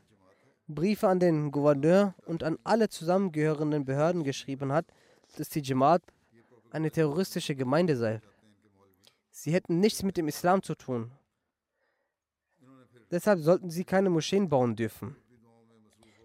Briefe 0.68 1.08
an 1.08 1.20
den 1.20 1.50
Gouverneur 1.50 2.14
und 2.24 2.42
an 2.42 2.58
alle 2.64 2.88
zusammengehörenden 2.88 3.84
Behörden 3.84 4.24
geschrieben 4.24 4.72
hat, 4.72 4.86
dass 5.36 5.48
die 5.48 5.60
Jamaat 5.60 6.02
eine 6.70 6.90
terroristische 6.90 7.54
Gemeinde 7.54 7.96
sei. 7.96 8.20
Sie 9.30 9.52
hätten 9.52 9.80
nichts 9.80 10.02
mit 10.02 10.16
dem 10.16 10.28
Islam 10.28 10.62
zu 10.62 10.74
tun. 10.74 11.12
Deshalb 13.10 13.40
sollten 13.40 13.70
sie 13.70 13.84
keine 13.84 14.08
Moscheen 14.08 14.48
bauen 14.48 14.74
dürfen. 14.74 15.16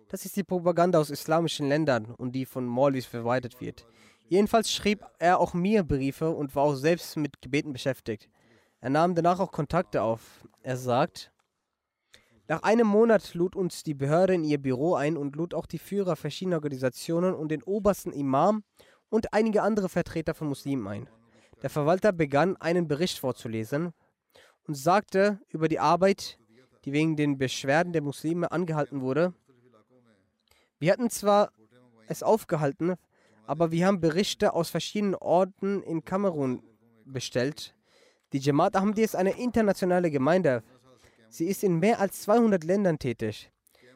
Das 0.10 0.24
ist 0.24 0.38
die 0.38 0.44
Propaganda 0.44 1.00
aus 1.00 1.10
islamischen 1.10 1.68
Ländern 1.68 2.06
und 2.06 2.32
die 2.32 2.46
von 2.46 2.66
Maulvis 2.66 3.06
verbreitet 3.06 3.60
wird. 3.60 3.86
Jedenfalls 4.30 4.72
schrieb 4.72 5.06
er 5.20 5.40
auch 5.40 5.54
mir 5.54 5.84
Briefe 5.84 6.30
und 6.30 6.56
war 6.56 6.64
auch 6.64 6.76
selbst 6.76 7.16
mit 7.16 7.42
Gebeten 7.42 7.72
beschäftigt. 7.72 8.30
Er 8.82 8.90
nahm 8.90 9.16
danach 9.16 9.40
auch 9.40 9.52
Kontakte 9.52 10.02
auf. 10.02 10.46
Er 10.62 10.78
sagt, 10.78 11.32
nach 12.48 12.64
einem 12.64 12.88
Monat 12.88 13.34
lud 13.34 13.56
uns 13.56 13.84
die 13.84 13.94
Behörde 13.94 14.34
in 14.34 14.44
ihr 14.44 14.62
Büro 14.62 14.96
ein 14.96 15.18
und 15.18 15.36
lud 15.36 15.54
auch 15.54 15.66
die 15.66 15.80
Führer 15.80 16.16
verschiedener 16.16 16.58
Organisationen 16.58 17.34
und 17.34 17.50
den 17.50 17.64
obersten 17.64 18.12
Imam 18.12 18.64
und 19.10 19.34
einige 19.34 19.64
andere 19.64 19.90
Vertreter 19.90 20.34
von 20.34 20.48
Muslimen 20.48 20.88
ein. 20.88 21.10
Der 21.62 21.70
Verwalter 21.70 22.12
begann 22.12 22.56
einen 22.58 22.88
Bericht 22.88 23.20
vorzulesen 23.20 23.94
und 24.68 24.76
sagte 24.76 25.40
über 25.50 25.68
die 25.68 25.80
Arbeit, 25.80 26.38
die 26.86 26.94
wegen 26.94 27.16
den 27.16 27.38
Beschwerden 27.38 27.94
der 27.94 28.02
Muslime 28.02 28.52
angehalten 28.52 29.02
wurde, 29.02 29.34
wir 30.80 30.92
hatten 30.92 31.10
zwar 31.10 31.52
es 32.08 32.24
aufgehalten, 32.24 32.96
aber 33.48 33.72
wir 33.72 33.88
haben 33.88 34.00
Berichte 34.02 34.54
aus 34.54 34.70
verschiedenen 34.70 35.16
Orten 35.16 35.82
in 35.84 36.04
Kamerun 36.04 36.62
bestellt. 37.06 37.74
Die 38.34 38.40
Jamaat 38.40 38.76
Ahmadi 38.76 39.04
ist 39.04 39.16
eine 39.16 39.38
internationale 39.40 40.12
Gemeinde. 40.12 40.64
Sie 41.30 41.46
ist 41.46 41.64
in 41.64 41.80
mehr 41.80 42.00
als 42.00 42.22
200 42.24 42.64
Ländern 42.66 43.00
tätig. 43.00 43.50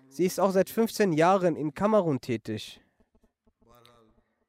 Sie 0.07 0.25
ist 0.25 0.39
auch 0.39 0.51
seit 0.51 0.69
15 0.69 1.13
Jahren 1.13 1.55
in 1.55 1.73
Kamerun 1.73 2.21
tätig. 2.21 2.81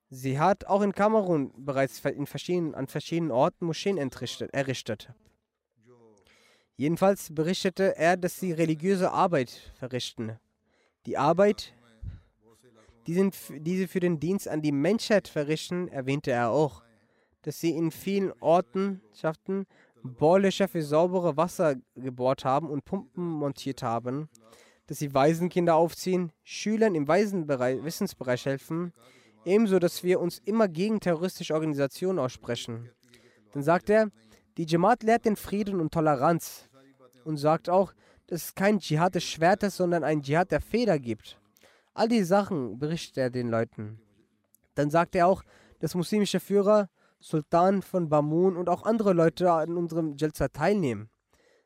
Sie 0.09 0.39
hat 0.39 0.67
auch 0.67 0.83
in 0.83 0.93
Kamerun 0.93 1.53
bereits 1.57 2.01
in 2.05 2.27
verschiedenen, 2.27 2.75
an 2.75 2.87
verschiedenen 2.87 3.33
Orten 3.33 3.67
Moscheen 3.67 3.97
errichtet. 3.99 5.13
Jedenfalls 6.77 7.35
berichtete 7.35 7.97
er, 7.97 8.17
dass 8.17 8.39
sie 8.39 8.53
religiöse 8.53 9.11
Arbeit 9.11 9.51
verrichten. 9.79 10.39
Die 11.07 11.17
Arbeit, 11.17 11.75
die, 13.07 13.15
sind, 13.15 13.37
die 13.51 13.77
sie 13.77 13.87
für 13.87 14.01
den 14.01 14.21
Dienst 14.21 14.49
an 14.49 14.63
die 14.63 14.73
Menschheit 14.73 15.29
verrichten, 15.29 15.89
erwähnte 15.89 16.31
er 16.31 16.51
auch, 16.51 16.83
dass 17.43 17.61
sie 17.61 17.71
in 17.71 17.91
vielen 17.91 18.33
Orten 18.41 19.01
schafften, 19.13 19.67
Bohrlöcher 20.03 20.69
für 20.69 20.83
saubere 20.83 21.37
Wasser 21.37 21.77
gebohrt 21.95 22.45
haben 22.45 22.69
und 22.69 22.85
Pumpen 22.85 23.25
montiert 23.25 23.83
haben, 23.83 24.29
dass 24.87 24.99
sie 24.99 25.15
Waisenkinder 25.15 25.77
aufziehen, 25.77 26.33
Schülern 26.43 26.95
im 26.95 27.07
Wissensbereich 27.09 28.47
helfen, 28.47 28.93
ebenso, 29.45 29.79
dass 29.79 30.03
wir 30.03 30.21
uns 30.21 30.41
immer 30.45 30.69
gegen 30.69 31.01
terroristische 31.01 31.55
Organisationen 31.55 32.19
aussprechen. 32.19 32.91
Dann 33.53 33.63
sagt 33.63 33.91
er, 33.91 34.11
die 34.57 34.67
Jamaat 34.67 35.03
lehrt 35.03 35.25
den 35.25 35.37
Frieden 35.37 35.81
und 35.81 35.93
Toleranz 35.93 36.69
und 37.25 37.37
sagt 37.37 37.69
auch, 37.69 37.93
dass 38.27 38.45
es 38.45 38.55
kein 38.55 38.79
Dschihad 38.79 39.15
des 39.15 39.25
Schwertes, 39.25 39.77
sondern 39.77 40.05
ein 40.05 40.23
Dschihad 40.23 40.51
der 40.51 40.61
Feder 40.61 40.99
gibt. 40.99 41.39
All 41.95 42.09
die 42.09 42.25
Sachen 42.25 42.79
berichtet 42.79 43.19
er 43.19 43.31
den 43.31 43.49
Leuten. 43.49 44.01
Dann 44.75 44.91
sagt 44.91 45.15
er 45.15 45.27
auch, 45.27 45.43
dass 45.81 45.95
muslimische 45.95 46.41
Führer, 46.41 46.89
Sultan 47.21 47.83
von 47.83 48.09
Bamun 48.09 48.57
und 48.57 48.69
auch 48.69 48.85
andere 48.85 49.13
Leute 49.13 49.53
an 49.53 49.77
unserem 49.77 50.17
Jalsa 50.17 50.49
teilnehmen. 50.49 51.11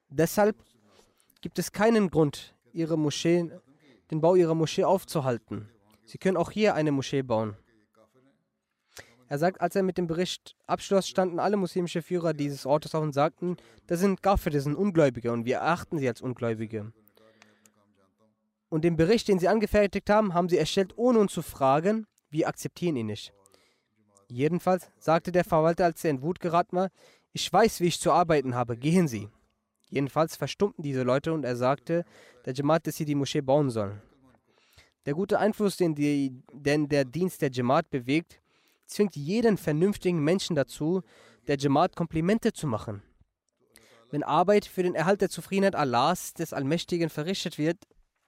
Deshalb 0.09 0.57
gibt 1.41 1.59
es 1.59 1.73
keinen 1.73 2.11
Grund, 2.11 2.55
ihre 2.73 2.99
Moscheen, 2.99 3.53
den 4.11 4.21
Bau 4.21 4.35
ihrer 4.35 4.55
Moschee 4.55 4.85
aufzuhalten. 4.85 5.69
Sie 6.05 6.19
können 6.19 6.37
auch 6.37 6.51
hier 6.51 6.75
eine 6.75 6.93
Moschee 6.93 7.23
bauen. 7.23 7.57
Er 9.29 9.39
sagt, 9.39 9.61
als 9.61 9.75
er 9.75 9.83
mit 9.83 9.99
dem 9.99 10.07
Bericht 10.07 10.57
abschloss, 10.67 11.09
standen 11.09 11.41
alle 11.41 11.57
muslimischen 11.57 12.03
Führer 12.03 12.33
dieses 12.33 12.65
Ortes 12.65 12.95
auf 12.95 13.03
und 13.03 13.13
sagten, 13.13 13.57
das 13.87 14.01
sind 14.01 14.23
Kafir, 14.23 14.53
das 14.53 14.65
sind 14.65 14.77
Ungläubige 14.77 15.33
und 15.33 15.45
wir 15.47 15.57
erachten 15.57 15.99
sie 15.99 16.09
als 16.09 16.21
Ungläubige. 16.21 16.93
Und 18.69 18.85
den 18.85 18.97
Bericht, 18.97 19.29
den 19.29 19.39
sie 19.39 19.49
angefertigt 19.49 20.11
haben, 20.11 20.35
haben 20.35 20.49
sie 20.49 20.59
erstellt, 20.59 20.95
ohne 20.97 21.21
uns 21.21 21.33
zu 21.33 21.43
fragen. 21.43 22.07
Wir 22.31 22.49
akzeptieren 22.49 22.97
ihn 22.97 23.07
nicht. 23.07 23.33
Jedenfalls 24.29 24.91
sagte 24.99 25.31
der 25.31 25.45
Verwalter, 25.45 25.85
als 25.85 26.05
er 26.05 26.11
in 26.11 26.23
Wut 26.23 26.41
geraten 26.41 26.77
war, 26.77 26.91
ich 27.33 27.53
weiß, 27.53 27.81
wie 27.81 27.87
ich 27.87 28.01
zu 28.01 28.13
arbeiten 28.13 28.55
habe, 28.55 28.77
gehen 28.77 29.09
Sie. 29.09 29.29
Jedenfalls 29.89 30.37
verstummten 30.37 30.83
diese 30.83 31.03
Leute 31.03 31.33
und 31.33 31.45
er 31.45 31.57
sagte 31.57 32.05
der 32.45 32.55
Jamaat, 32.55 32.87
dass 32.87 32.97
sie 32.97 33.05
die 33.05 33.15
Moschee 33.15 33.41
bauen 33.41 33.71
sollen. 33.71 34.03
Der 35.05 35.15
gute 35.15 35.39
Einfluss, 35.39 35.77
den, 35.77 35.95
die, 35.95 36.43
den 36.53 36.89
der 36.89 37.05
Dienst 37.05 37.41
der 37.43 37.51
Jamaat 37.53 37.91
bewegt, 37.91 38.41
zwingt 38.87 39.15
jeden 39.15 39.57
vernünftigen 39.57 40.23
Menschen 40.23 40.57
dazu, 40.57 41.03
der 41.47 41.57
Jamaat 41.57 41.95
Komplimente 41.95 42.53
zu 42.53 42.67
machen. 42.67 43.03
Wenn 44.11 44.23
Arbeit 44.23 44.65
für 44.65 44.83
den 44.83 44.95
Erhalt 44.95 45.21
der 45.21 45.31
Zufriedenheit 45.31 45.77
Allahs, 45.77 46.35
des 46.35 46.53
Allmächtigen, 46.53 47.09
verrichtet 47.09 47.59
wird, 47.59 47.79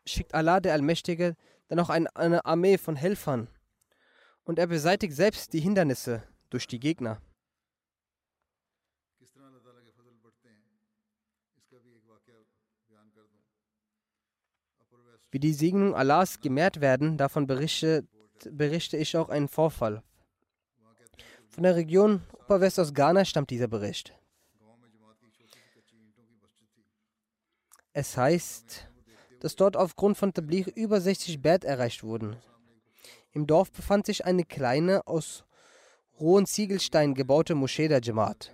schickt 0.09 0.35
Allah, 0.35 0.61
der 0.61 0.73
Allmächtige, 0.73 1.37
dann 1.69 1.81
auch 1.81 1.91
eine 1.91 2.45
Armee 2.45 2.79
von 2.79 2.97
Helfern. 2.97 3.49
Und 4.45 4.59
er 4.59 4.67
beseitigt 4.67 5.15
selbst 5.15 5.53
die 5.53 5.61
Hindernisse 5.61 6.23
durch 6.51 6.67
die 6.67 6.81
Gegner. 6.81 7.21
Wie 15.31 15.39
die 15.39 15.53
Segnung 15.53 15.95
Allahs 15.95 16.41
gemehrt 16.41 16.81
werden, 16.81 17.19
davon 17.19 17.47
berichte, 17.47 18.07
berichte 18.51 18.97
ich 18.97 19.15
auch 19.17 19.29
einen 19.29 19.49
Vorfall. 19.49 20.03
Von 21.51 21.65
der 21.65 21.77
Region 21.77 22.23
Oberwest 22.45 22.81
aus 22.81 22.95
Ghana 22.95 23.27
stammt 23.27 23.51
dieser 23.51 23.69
Bericht. 23.69 24.15
Es 27.93 28.17
heißt, 28.17 28.89
dass 29.41 29.57
dort 29.57 29.77
aufgrund 29.77 30.17
von 30.17 30.33
Tabligh 30.33 30.71
über 30.75 31.01
60 31.01 31.41
Bert 31.41 31.65
erreicht 31.65 32.03
wurden. 32.03 32.37
Im 33.33 33.47
Dorf 33.47 33.71
befand 33.71 34.07
sich 34.07 34.25
eine 34.25 34.45
kleine, 34.45 35.07
aus 35.07 35.45
rohen 36.19 36.47
Ziegelsteinen 36.47 37.15
gebaute 37.15 37.55
Moschee 37.55 37.89
der 37.89 38.01
Jamaat. 38.01 38.53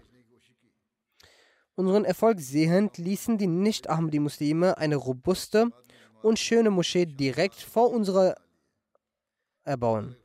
Unseren 1.76 2.04
Erfolg 2.04 2.40
sehend 2.40 2.98
ließen 2.98 3.38
die 3.38 3.46
Nicht-Ahmadi-Muslime 3.46 4.78
eine 4.78 4.96
robuste 4.96 5.70
und 6.22 6.38
schöne 6.38 6.70
Moschee 6.70 7.06
direkt 7.06 7.56
vor 7.56 7.90
unserer 7.90 8.36
erbauen. 9.64 10.16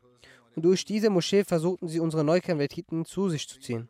Und 0.55 0.65
durch 0.65 0.85
diese 0.85 1.09
Moschee 1.09 1.43
versuchten 1.43 1.87
sie 1.87 1.99
unsere 1.99 2.23
Neukonvertiten 2.23 3.05
zu 3.05 3.29
sich 3.29 3.47
zu 3.47 3.59
ziehen. 3.59 3.89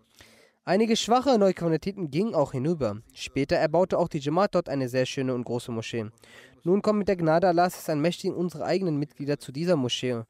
Einige 0.64 0.96
schwache 0.96 1.38
Neukonvertiten 1.40 2.12
gingen 2.12 2.36
auch 2.36 2.52
hinüber. 2.52 3.02
Später 3.14 3.56
erbaute 3.56 3.98
auch 3.98 4.08
die 4.08 4.20
Jamaat 4.20 4.54
dort 4.54 4.70
eine 4.70 4.88
sehr 4.88 5.06
schöne 5.06 5.34
und 5.34 5.44
große 5.44 5.72
Moschee. 5.72 6.06
Nun 6.64 6.82
kommt 6.82 7.00
mit 7.00 7.08
der 7.08 7.16
Gnade 7.16 7.48
Allahs 7.48 7.90
ein 7.90 8.02
Mächtigen 8.02 8.36
unsere 8.36 8.66
eigenen 8.66 8.98
Mitglieder 8.98 9.40
zu 9.40 9.52
dieser 9.52 9.76
Moschee. 9.76 10.24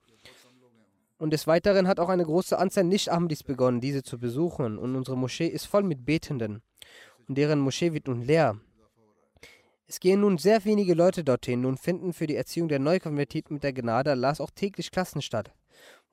Und 1.18 1.32
des 1.32 1.48
Weiteren 1.48 1.88
hat 1.88 2.00
auch 2.00 2.10
eine 2.10 2.24
große 2.24 2.58
Anzahl 2.58 2.86
Nicht-Ahmadis 2.86 3.44
begonnen, 3.44 3.82
diese 3.82 4.04
zu 4.04 4.20
besuchen. 4.20 4.78
Und 4.78 4.96
unsere 4.96 5.18
Moschee 5.18 5.48
ist 5.48 5.66
voll 5.66 5.84
mit 5.84 6.06
Betenden. 6.06 6.62
Und 7.28 7.38
deren 7.38 7.60
Moschee 7.60 7.94
wird 7.94 8.08
nun 8.08 8.22
leer. 8.22 8.60
Es 9.86 10.00
gehen 10.00 10.22
nun 10.22 10.38
sehr 10.38 10.64
wenige 10.66 10.94
Leute 10.94 11.24
dorthin. 11.24 11.62
Nun 11.62 11.76
finden 11.76 12.14
für 12.14 12.28
die 12.28 12.36
Erziehung 12.36 12.70
der 12.70 12.80
Neukonvertiten 12.80 13.56
mit 13.56 13.64
der 13.64 13.74
Gnade 13.74 14.12
Allahs 14.12 14.40
auch 14.40 14.52
täglich 14.52 14.92
Klassen 14.92 15.22
statt, 15.22 15.52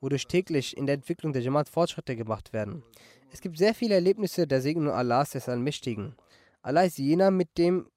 wodurch 0.01 0.27
täglich 0.27 0.75
in 0.75 0.87
der 0.87 0.95
Entwicklung 0.95 1.31
der 1.31 1.43
Jamaat 1.43 1.69
Fortschritte 1.69 2.15
gemacht 2.15 2.53
werden. 2.53 2.83
Es 3.31 3.39
gibt 3.39 3.57
sehr 3.57 3.75
viele 3.75 3.95
Erlebnisse 3.95 4.47
der 4.47 4.61
Segnung 4.61 4.89
Allahs 4.89 5.31
des 5.31 5.47
Allmächtigen. 5.47 6.15
Allah 6.61 6.83
ist 6.83 6.97
jener 6.97 7.29
mit 7.29 7.57
dem 7.57 7.87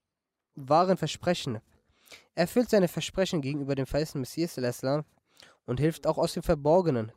wahren 0.54 0.96
Versprechen. 0.96 1.60
Er 2.34 2.42
erfüllt 2.42 2.70
seine 2.70 2.88
Versprechen 2.88 3.40
gegenüber 3.40 3.74
dem 3.74 3.86
verheißenen 3.86 4.22
Messias 4.22 4.58
und 5.66 5.80
hilft 5.80 6.06
auch 6.06 6.18
aus 6.18 6.32
dem 6.32 6.42
Verborgenen 6.42 7.12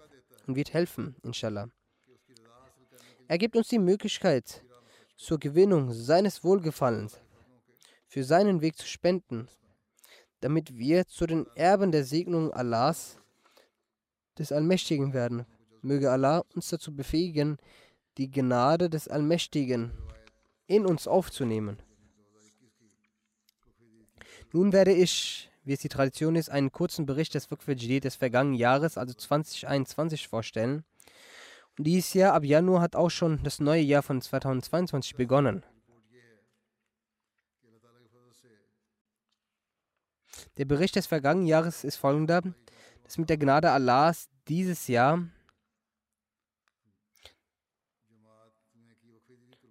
und 0.47 0.55
wird 0.55 0.73
helfen, 0.73 1.15
inshallah. 1.23 1.69
Er 3.27 3.37
gibt 3.37 3.55
uns 3.55 3.67
die 3.69 3.79
Möglichkeit 3.79 4.63
zur 5.15 5.39
Gewinnung 5.39 5.93
seines 5.93 6.43
Wohlgefallens 6.43 7.19
für 8.07 8.23
seinen 8.23 8.61
Weg 8.61 8.77
zu 8.77 8.85
spenden, 8.85 9.47
damit 10.41 10.77
wir 10.77 11.07
zu 11.07 11.25
den 11.25 11.47
Erben 11.55 11.91
der 11.91 12.03
Segnung 12.03 12.51
Allahs, 12.51 13.17
des 14.37 14.51
Allmächtigen 14.51 15.13
werden. 15.13 15.45
Möge 15.81 16.11
Allah 16.11 16.43
uns 16.55 16.69
dazu 16.69 16.95
befähigen, 16.95 17.57
die 18.17 18.31
Gnade 18.31 18.89
des 18.89 19.07
Allmächtigen 19.07 19.91
in 20.67 20.85
uns 20.85 21.07
aufzunehmen. 21.07 21.81
Nun 24.55 24.71
werde 24.71 24.93
ich, 24.93 25.49
wie 25.63 25.73
es 25.73 25.79
die 25.79 25.89
Tradition 25.89 26.35
ist, 26.35 26.49
einen 26.49 26.71
kurzen 26.71 27.07
Bericht 27.07 27.33
des 27.33 27.49
Waqf 27.49 27.65
des 27.65 28.15
vergangenen 28.15 28.53
Jahres, 28.53 28.99
also 28.99 29.15
2021, 29.15 30.27
vorstellen. 30.27 30.83
Und 31.75 31.87
dieses 31.87 32.13
Jahr, 32.13 32.35
ab 32.35 32.43
Januar, 32.43 32.81
hat 32.81 32.95
auch 32.95 33.09
schon 33.09 33.41
das 33.41 33.59
neue 33.59 33.81
Jahr 33.81 34.03
von 34.03 34.21
2022 34.21 35.15
begonnen. 35.15 35.63
Der 40.57 40.65
Bericht 40.65 40.95
des 40.97 41.07
vergangenen 41.07 41.47
Jahres 41.47 41.83
ist 41.83 41.95
folgender, 41.95 42.43
dass 43.01 43.17
mit 43.17 43.31
der 43.31 43.37
Gnade 43.37 43.71
Allahs 43.71 44.29
dieses 44.47 44.87
Jahr 44.87 45.27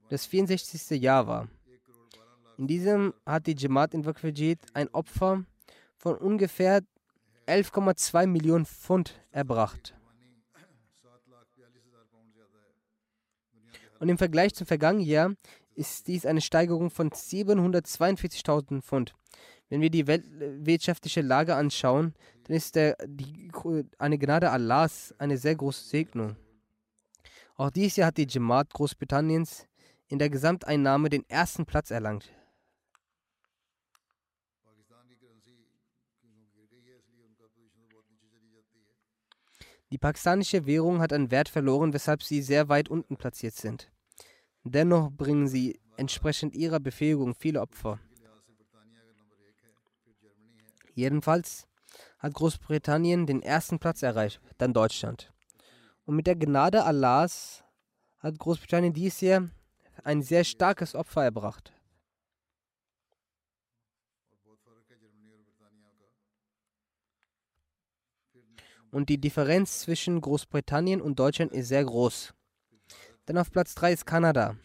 das 0.09 0.27
64. 0.27 1.01
Jahr 1.01 1.29
war. 1.29 1.49
In 2.63 2.69
diesem 2.69 3.13
hat 3.27 3.49
die 3.49 3.57
Jamaat 3.59 3.93
in 3.93 4.07
Waqfijid 4.07 4.61
ein 4.73 4.87
Opfer 4.95 5.45
von 5.97 6.17
ungefähr 6.17 6.83
11,2 7.49 8.29
Millionen 8.29 8.67
Pfund 8.67 9.21
erbracht. 9.33 9.97
Und 13.99 14.09
im 14.09 14.17
Vergleich 14.17 14.55
zum 14.55 14.69
vergangenen 14.69 15.05
Jahr 15.05 15.35
ist 15.75 16.07
dies 16.07 16.25
eine 16.25 16.41
Steigerung 16.41 16.91
von 16.91 17.11
742.000 17.11 18.81
Pfund. 18.81 19.13
Wenn 19.69 19.81
wir 19.81 19.91
die 19.91 20.07
wirtschaftliche 20.07 21.21
Lage 21.21 21.57
anschauen, 21.57 22.15
dann 22.45 22.55
ist 22.55 22.77
der, 22.77 22.97
die, 23.05 23.51
eine 23.99 24.19
Gnade 24.19 24.53
Allahs 24.53 25.13
eine 25.19 25.37
sehr 25.37 25.57
große 25.57 25.89
Segnung. 25.89 26.37
Auch 27.57 27.71
dieses 27.71 27.97
Jahr 27.97 28.07
hat 28.07 28.19
die 28.19 28.29
Jamaat 28.29 28.73
Großbritanniens 28.73 29.67
in 30.07 30.21
der 30.21 30.31
Gesamteinnahme 30.31 31.11
den 31.11 31.29
ersten 31.29 31.67
Platz 31.67 31.91
erlangt. 31.91 32.31
Die 39.93 39.99
pakistanische 39.99 40.65
Währung 40.65 41.03
hat 41.03 41.13
an 41.13 41.31
Wert 41.31 41.51
verloren, 41.51 41.93
weshalb 41.93 42.23
sie 42.23 42.41
sehr 42.41 42.71
weit 42.71 42.89
unten 42.89 43.19
platziert 43.19 43.55
sind. 43.55 43.93
Dennoch 44.65 45.11
bringen 45.11 45.47
sie 45.49 45.83
entsprechend 45.99 46.55
ihrer 46.55 46.81
Befähigung 46.81 47.35
viele 47.35 47.61
Opfer. 47.61 48.01
Jedenfalls 50.95 51.69
hat 52.19 52.33
Großbritannien 52.33 53.27
den 53.27 53.43
ersten 53.43 53.79
Platz 53.79 54.03
erreicht, 54.03 54.41
dann 54.57 54.73
Deutschland. 54.73 55.31
Und 56.07 56.17
mit 56.17 56.27
der 56.27 56.37
Gnade 56.37 56.85
Allahs 56.85 57.63
hat 58.21 58.39
Großbritannien 58.39 58.95
dieses 58.95 59.21
Jahr 59.21 59.51
ein 60.05 60.23
sehr 60.23 60.45
starkes 60.45 60.95
Opfer 60.95 61.23
erbracht. 61.23 61.75
Und 68.93 69.09
die 69.09 69.19
Differenz 69.19 69.81
zwischen 69.81 70.21
Großbritannien 70.21 71.01
und 71.01 71.19
Deutschland 71.19 71.51
ist 71.53 71.69
sehr 71.69 71.85
groß. 71.85 72.35
Dann 73.27 73.39
auf 73.39 73.51
Platz 73.51 73.75
3 73.75 73.93
ist 73.95 74.07
Kanada, 74.07 74.57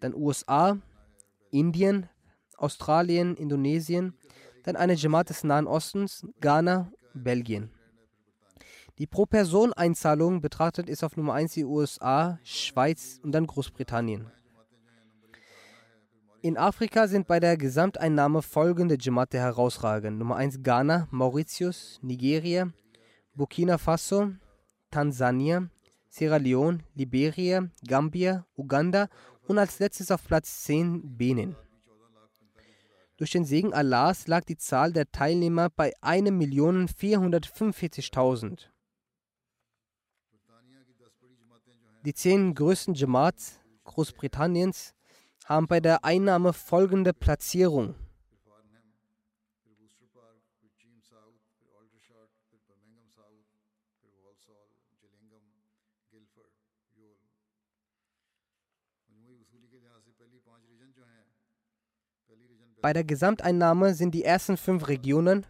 dann 0.00 0.14
USA, 0.14 0.78
Indien, 1.50 2.08
Australien, 2.56 3.36
Indonesien, 3.36 4.14
dann 4.62 4.76
eine 4.76 4.94
Jamaat 4.94 5.30
des 5.30 5.42
Nahen 5.42 5.66
Ostens, 5.66 6.24
Ghana, 6.40 6.92
Belgien. 7.14 7.70
Die 8.98 9.06
Pro-Person-Einzahlung 9.06 10.40
betrachtet 10.40 10.88
ist 10.88 11.02
auf 11.02 11.16
Nummer 11.16 11.34
1 11.34 11.54
die 11.54 11.64
USA, 11.64 12.38
Schweiz 12.44 13.20
und 13.22 13.32
dann 13.32 13.46
Großbritannien. 13.46 14.30
In 16.42 16.56
Afrika 16.56 17.08
sind 17.08 17.26
bei 17.26 17.40
der 17.40 17.56
Gesamteinnahme 17.56 18.40
folgende 18.40 18.96
Jamaate 19.00 19.38
herausragend. 19.38 20.18
Nummer 20.18 20.36
1 20.36 20.62
Ghana, 20.62 21.08
Mauritius, 21.10 21.98
Nigeria, 22.02 22.70
Burkina 23.36 23.78
Faso, 23.78 24.32
Tansania, 24.90 25.70
Sierra 26.08 26.38
Leone, 26.38 26.78
Liberia, 26.94 27.68
Gambia, 27.86 28.46
Uganda 28.56 29.10
und 29.46 29.58
als 29.58 29.78
letztes 29.78 30.10
auf 30.10 30.26
Platz 30.26 30.64
10 30.64 31.18
Benin. 31.18 31.54
Durch 33.18 33.32
den 33.32 33.44
Segen 33.44 33.74
Allahs 33.74 34.26
lag 34.26 34.44
die 34.44 34.56
Zahl 34.56 34.90
der 34.92 35.10
Teilnehmer 35.10 35.68
bei 35.68 35.94
1.445.000. 35.98 38.68
Die 42.04 42.14
zehn 42.14 42.54
größten 42.54 42.94
Jamaats 42.94 43.58
Großbritanniens 43.84 44.94
haben 45.44 45.66
bei 45.66 45.80
der 45.80 46.04
Einnahme 46.04 46.52
folgende 46.52 47.12
Platzierung. 47.12 47.96
Bei 62.86 62.92
der 62.92 63.02
Gesamteinnahme 63.02 63.94
sind 63.94 64.12
die 64.14 64.22
ersten 64.22 64.56
fünf 64.56 64.86
Regionen 64.86 65.44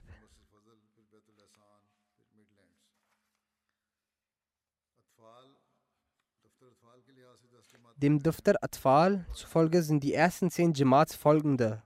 Dem 7.97 8.23
Duftar 8.23 8.55
Atfal 8.63 9.27
zufolge 9.35 9.83
sind 9.83 10.03
die 10.03 10.15
ersten 10.15 10.51
zehn 10.51 10.73
Jamaats 10.73 11.15
folgende. 11.15 11.83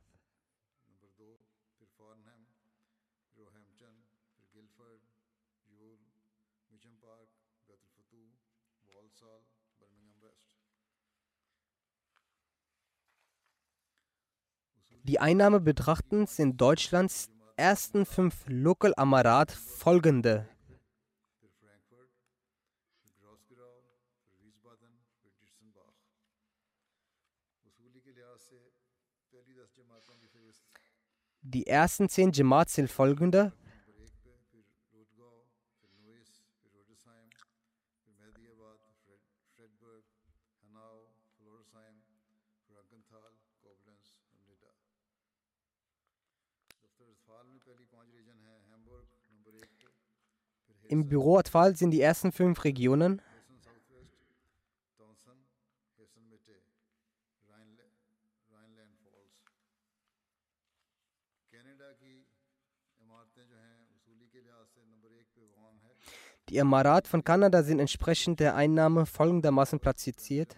Die 15.10 15.18
Einnahme 15.18 15.58
betrachten 15.58 16.28
sind 16.28 16.60
Deutschlands 16.60 17.30
ersten 17.56 18.06
fünf 18.06 18.44
Local 18.46 18.94
Amarat 18.96 19.50
folgende. 19.50 20.48
Die 31.40 31.66
ersten 31.66 32.08
zehn 32.08 32.30
Jamaats 32.30 32.74
sind 32.74 32.88
folgende. 32.88 33.52
Im 50.90 51.06
Büro 51.06 51.38
Atfal 51.38 51.76
sind 51.76 51.92
die 51.92 52.00
ersten 52.00 52.32
fünf 52.32 52.64
Regionen. 52.64 53.22
Die 66.48 66.56
Emirat 66.56 67.06
von 67.06 67.22
Kanada 67.22 67.62
sind 67.62 67.78
entsprechend 67.78 68.40
der 68.40 68.56
Einnahme 68.56 69.06
folgendermaßen 69.06 69.78
platziert. 69.78 70.56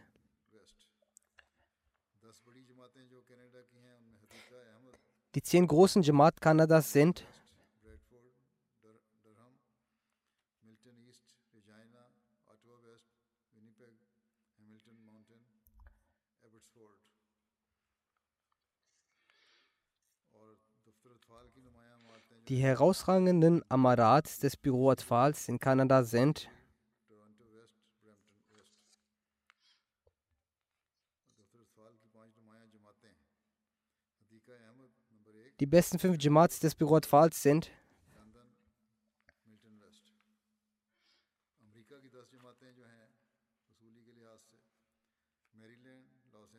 Die 5.35 5.43
zehn 5.43 5.67
großen 5.67 6.03
Jamaat 6.03 6.41
Kanadas 6.41 6.91
sind 6.91 7.27
Die 22.53 22.59
herausragenden 22.59 23.65
Amarats 23.71 24.39
des 24.39 24.59
Büro 24.59 24.91
Atfals 24.91 25.49
in 25.49 25.59
Kanada 25.59 26.05
sind 26.05 26.51
Die 35.61 35.65
besten 35.65 35.99
fünf 35.99 36.23
Jamaats 36.23 36.61
des 36.61 36.75
Büro 36.75 36.97
Atfals 36.97 37.43
sind 37.43 37.71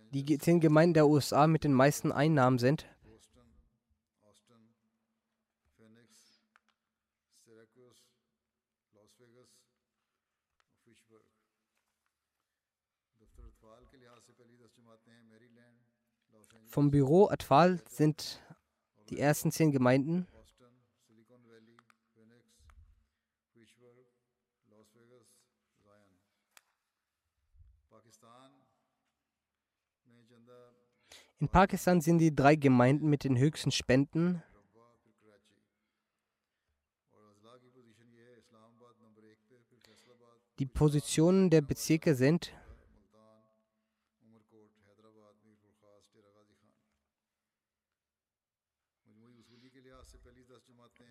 die 0.09 0.37
zehn 0.39 0.59
Gemeinden 0.59 0.95
der 0.95 1.07
USA 1.07 1.45
mit 1.45 1.63
den 1.63 1.73
meisten 1.73 2.11
Einnahmen 2.11 2.57
sind 2.57 2.87
Vom 16.73 16.89
Büro 16.89 17.29
Atfal 17.29 17.79
sind 17.87 18.41
die 19.11 19.19
ersten 19.19 19.51
zehn 19.51 19.71
Gemeinden 19.71 20.25
In 31.39 31.47
Pakistan 31.47 32.01
sind 32.01 32.17
die 32.17 32.35
drei 32.35 32.55
Gemeinden 32.55 33.07
mit 33.07 33.23
den 33.23 33.37
höchsten 33.37 33.69
Spenden. 33.69 34.41
Die 40.57 40.65
Positionen 40.65 41.51
der 41.51 41.61
Bezirke 41.61 42.15
sind 42.15 42.51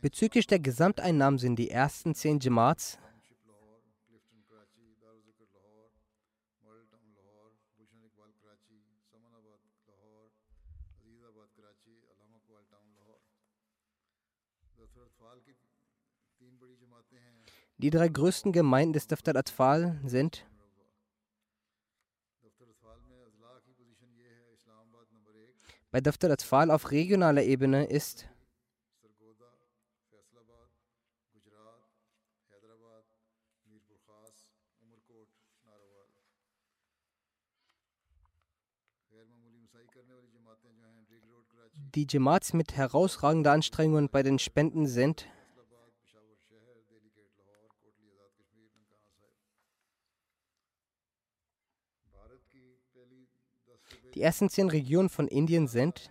Bezüglich 0.03 0.48
der 0.48 0.59
Gesamteinnahmen 0.59 1.38
sind 1.38 1.55
die 1.61 1.70
ersten 1.70 2.12
zehn 2.16 2.40
Jamaats 2.40 2.98
Die 17.78 17.90
drei 17.90 18.09
größten 18.09 18.50
Gemeinden 18.50 18.94
des 18.94 19.07
Daftar 19.07 19.36
Atfal 19.36 20.00
sind 20.05 20.44
bei 25.92 26.00
Daftar 26.00 26.32
Atfal 26.32 26.72
auf 26.72 26.90
regionaler 26.90 27.44
Ebene 27.44 27.84
ist 27.84 28.31
die 41.95 42.07
Jemats 42.09 42.53
mit 42.53 42.76
herausragender 42.76 43.53
Anstrengungen 43.53 44.09
bei 44.09 44.22
den 44.22 44.38
Spenden 44.38 44.86
sind. 44.86 45.26
Die 54.14 54.20
ersten 54.20 54.51
zehn 54.51 54.68
Regionen 54.68 55.09
von 55.09 55.26
Indien 55.26 55.68
sind 55.68 56.11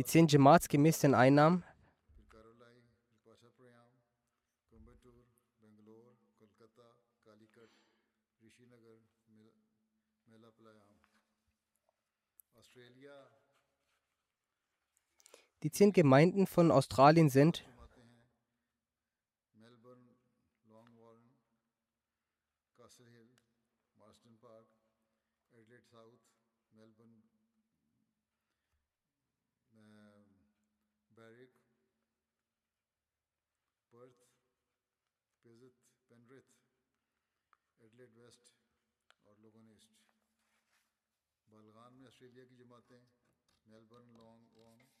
die 0.00 0.06
zehn 0.06 0.26
Jamats 0.28 0.66
gemäß 0.66 1.00
den 1.00 1.14
Einnahmen. 1.14 1.62
Die 15.62 15.70
zehn 15.70 15.92
Gemeinden 15.92 16.46
von 16.46 16.70
Australien 16.70 17.28
sind 17.28 17.66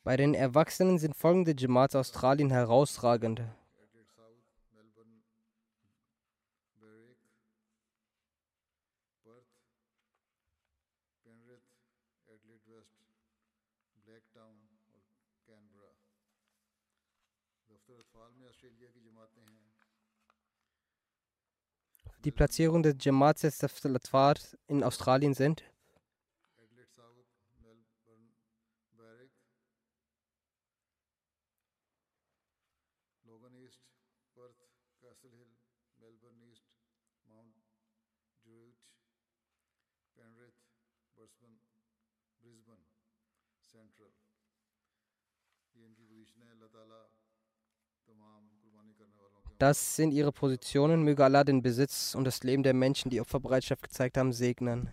Bei 0.02 0.16
den 0.16 0.34
Erwachsenen 0.34 0.98
sind 0.98 1.14
folgende 1.14 1.54
Jamaats 1.56 1.94
Australien 1.94 2.50
herausragend. 2.50 3.42
Die 22.24 22.30
Platzierung 22.30 22.82
des 22.82 22.96
Jamaats 23.00 23.42
in 24.66 24.84
Australien 24.84 25.34
sind? 25.34 25.69
East, 33.70 33.82
Perth, 34.34 34.58
Castle 35.00 35.30
Hill, 35.30 35.54
Melbourne 35.98 36.42
East, 36.50 36.64
Mount 37.26 37.54
Druitt, 38.42 38.76
Penrith, 40.14 40.58
Brisbane, 41.14 41.60
Brisbane 42.40 42.82
Central. 43.60 44.10
Das 49.58 49.96
sind 49.96 50.12
ihre 50.12 50.32
Positionen. 50.32 51.02
Möge 51.04 51.24
Allah 51.24 51.44
den 51.44 51.62
Besitz 51.62 52.14
und 52.14 52.24
das 52.24 52.42
Leben 52.42 52.62
der 52.62 52.74
Menschen, 52.74 53.10
die 53.10 53.20
Opferbereitschaft 53.20 53.82
gezeigt 53.82 54.16
haben, 54.16 54.32
segnen. 54.32 54.92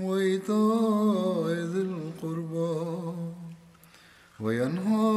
وإيتاء 0.00 1.46
ذي 1.72 1.80
القربى 1.80 3.14
وينهى 4.40 5.08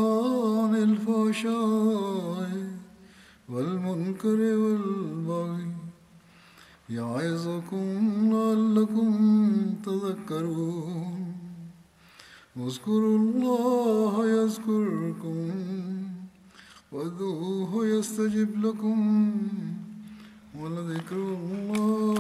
عن 0.61 0.75
الفحشاء 0.75 2.51
والمنكر 3.49 4.39
والبغي 4.63 5.67
يعظكم 6.89 7.87
لعلكم 8.33 9.11
تذكرون 9.85 11.35
اذكروا 12.57 13.17
الله 13.17 14.27
يذكركم 14.29 15.51
وادعوه 16.91 17.85
يستجب 17.85 18.65
لكم 18.65 19.31
ولذكر 20.59 21.15
الله 21.15 22.11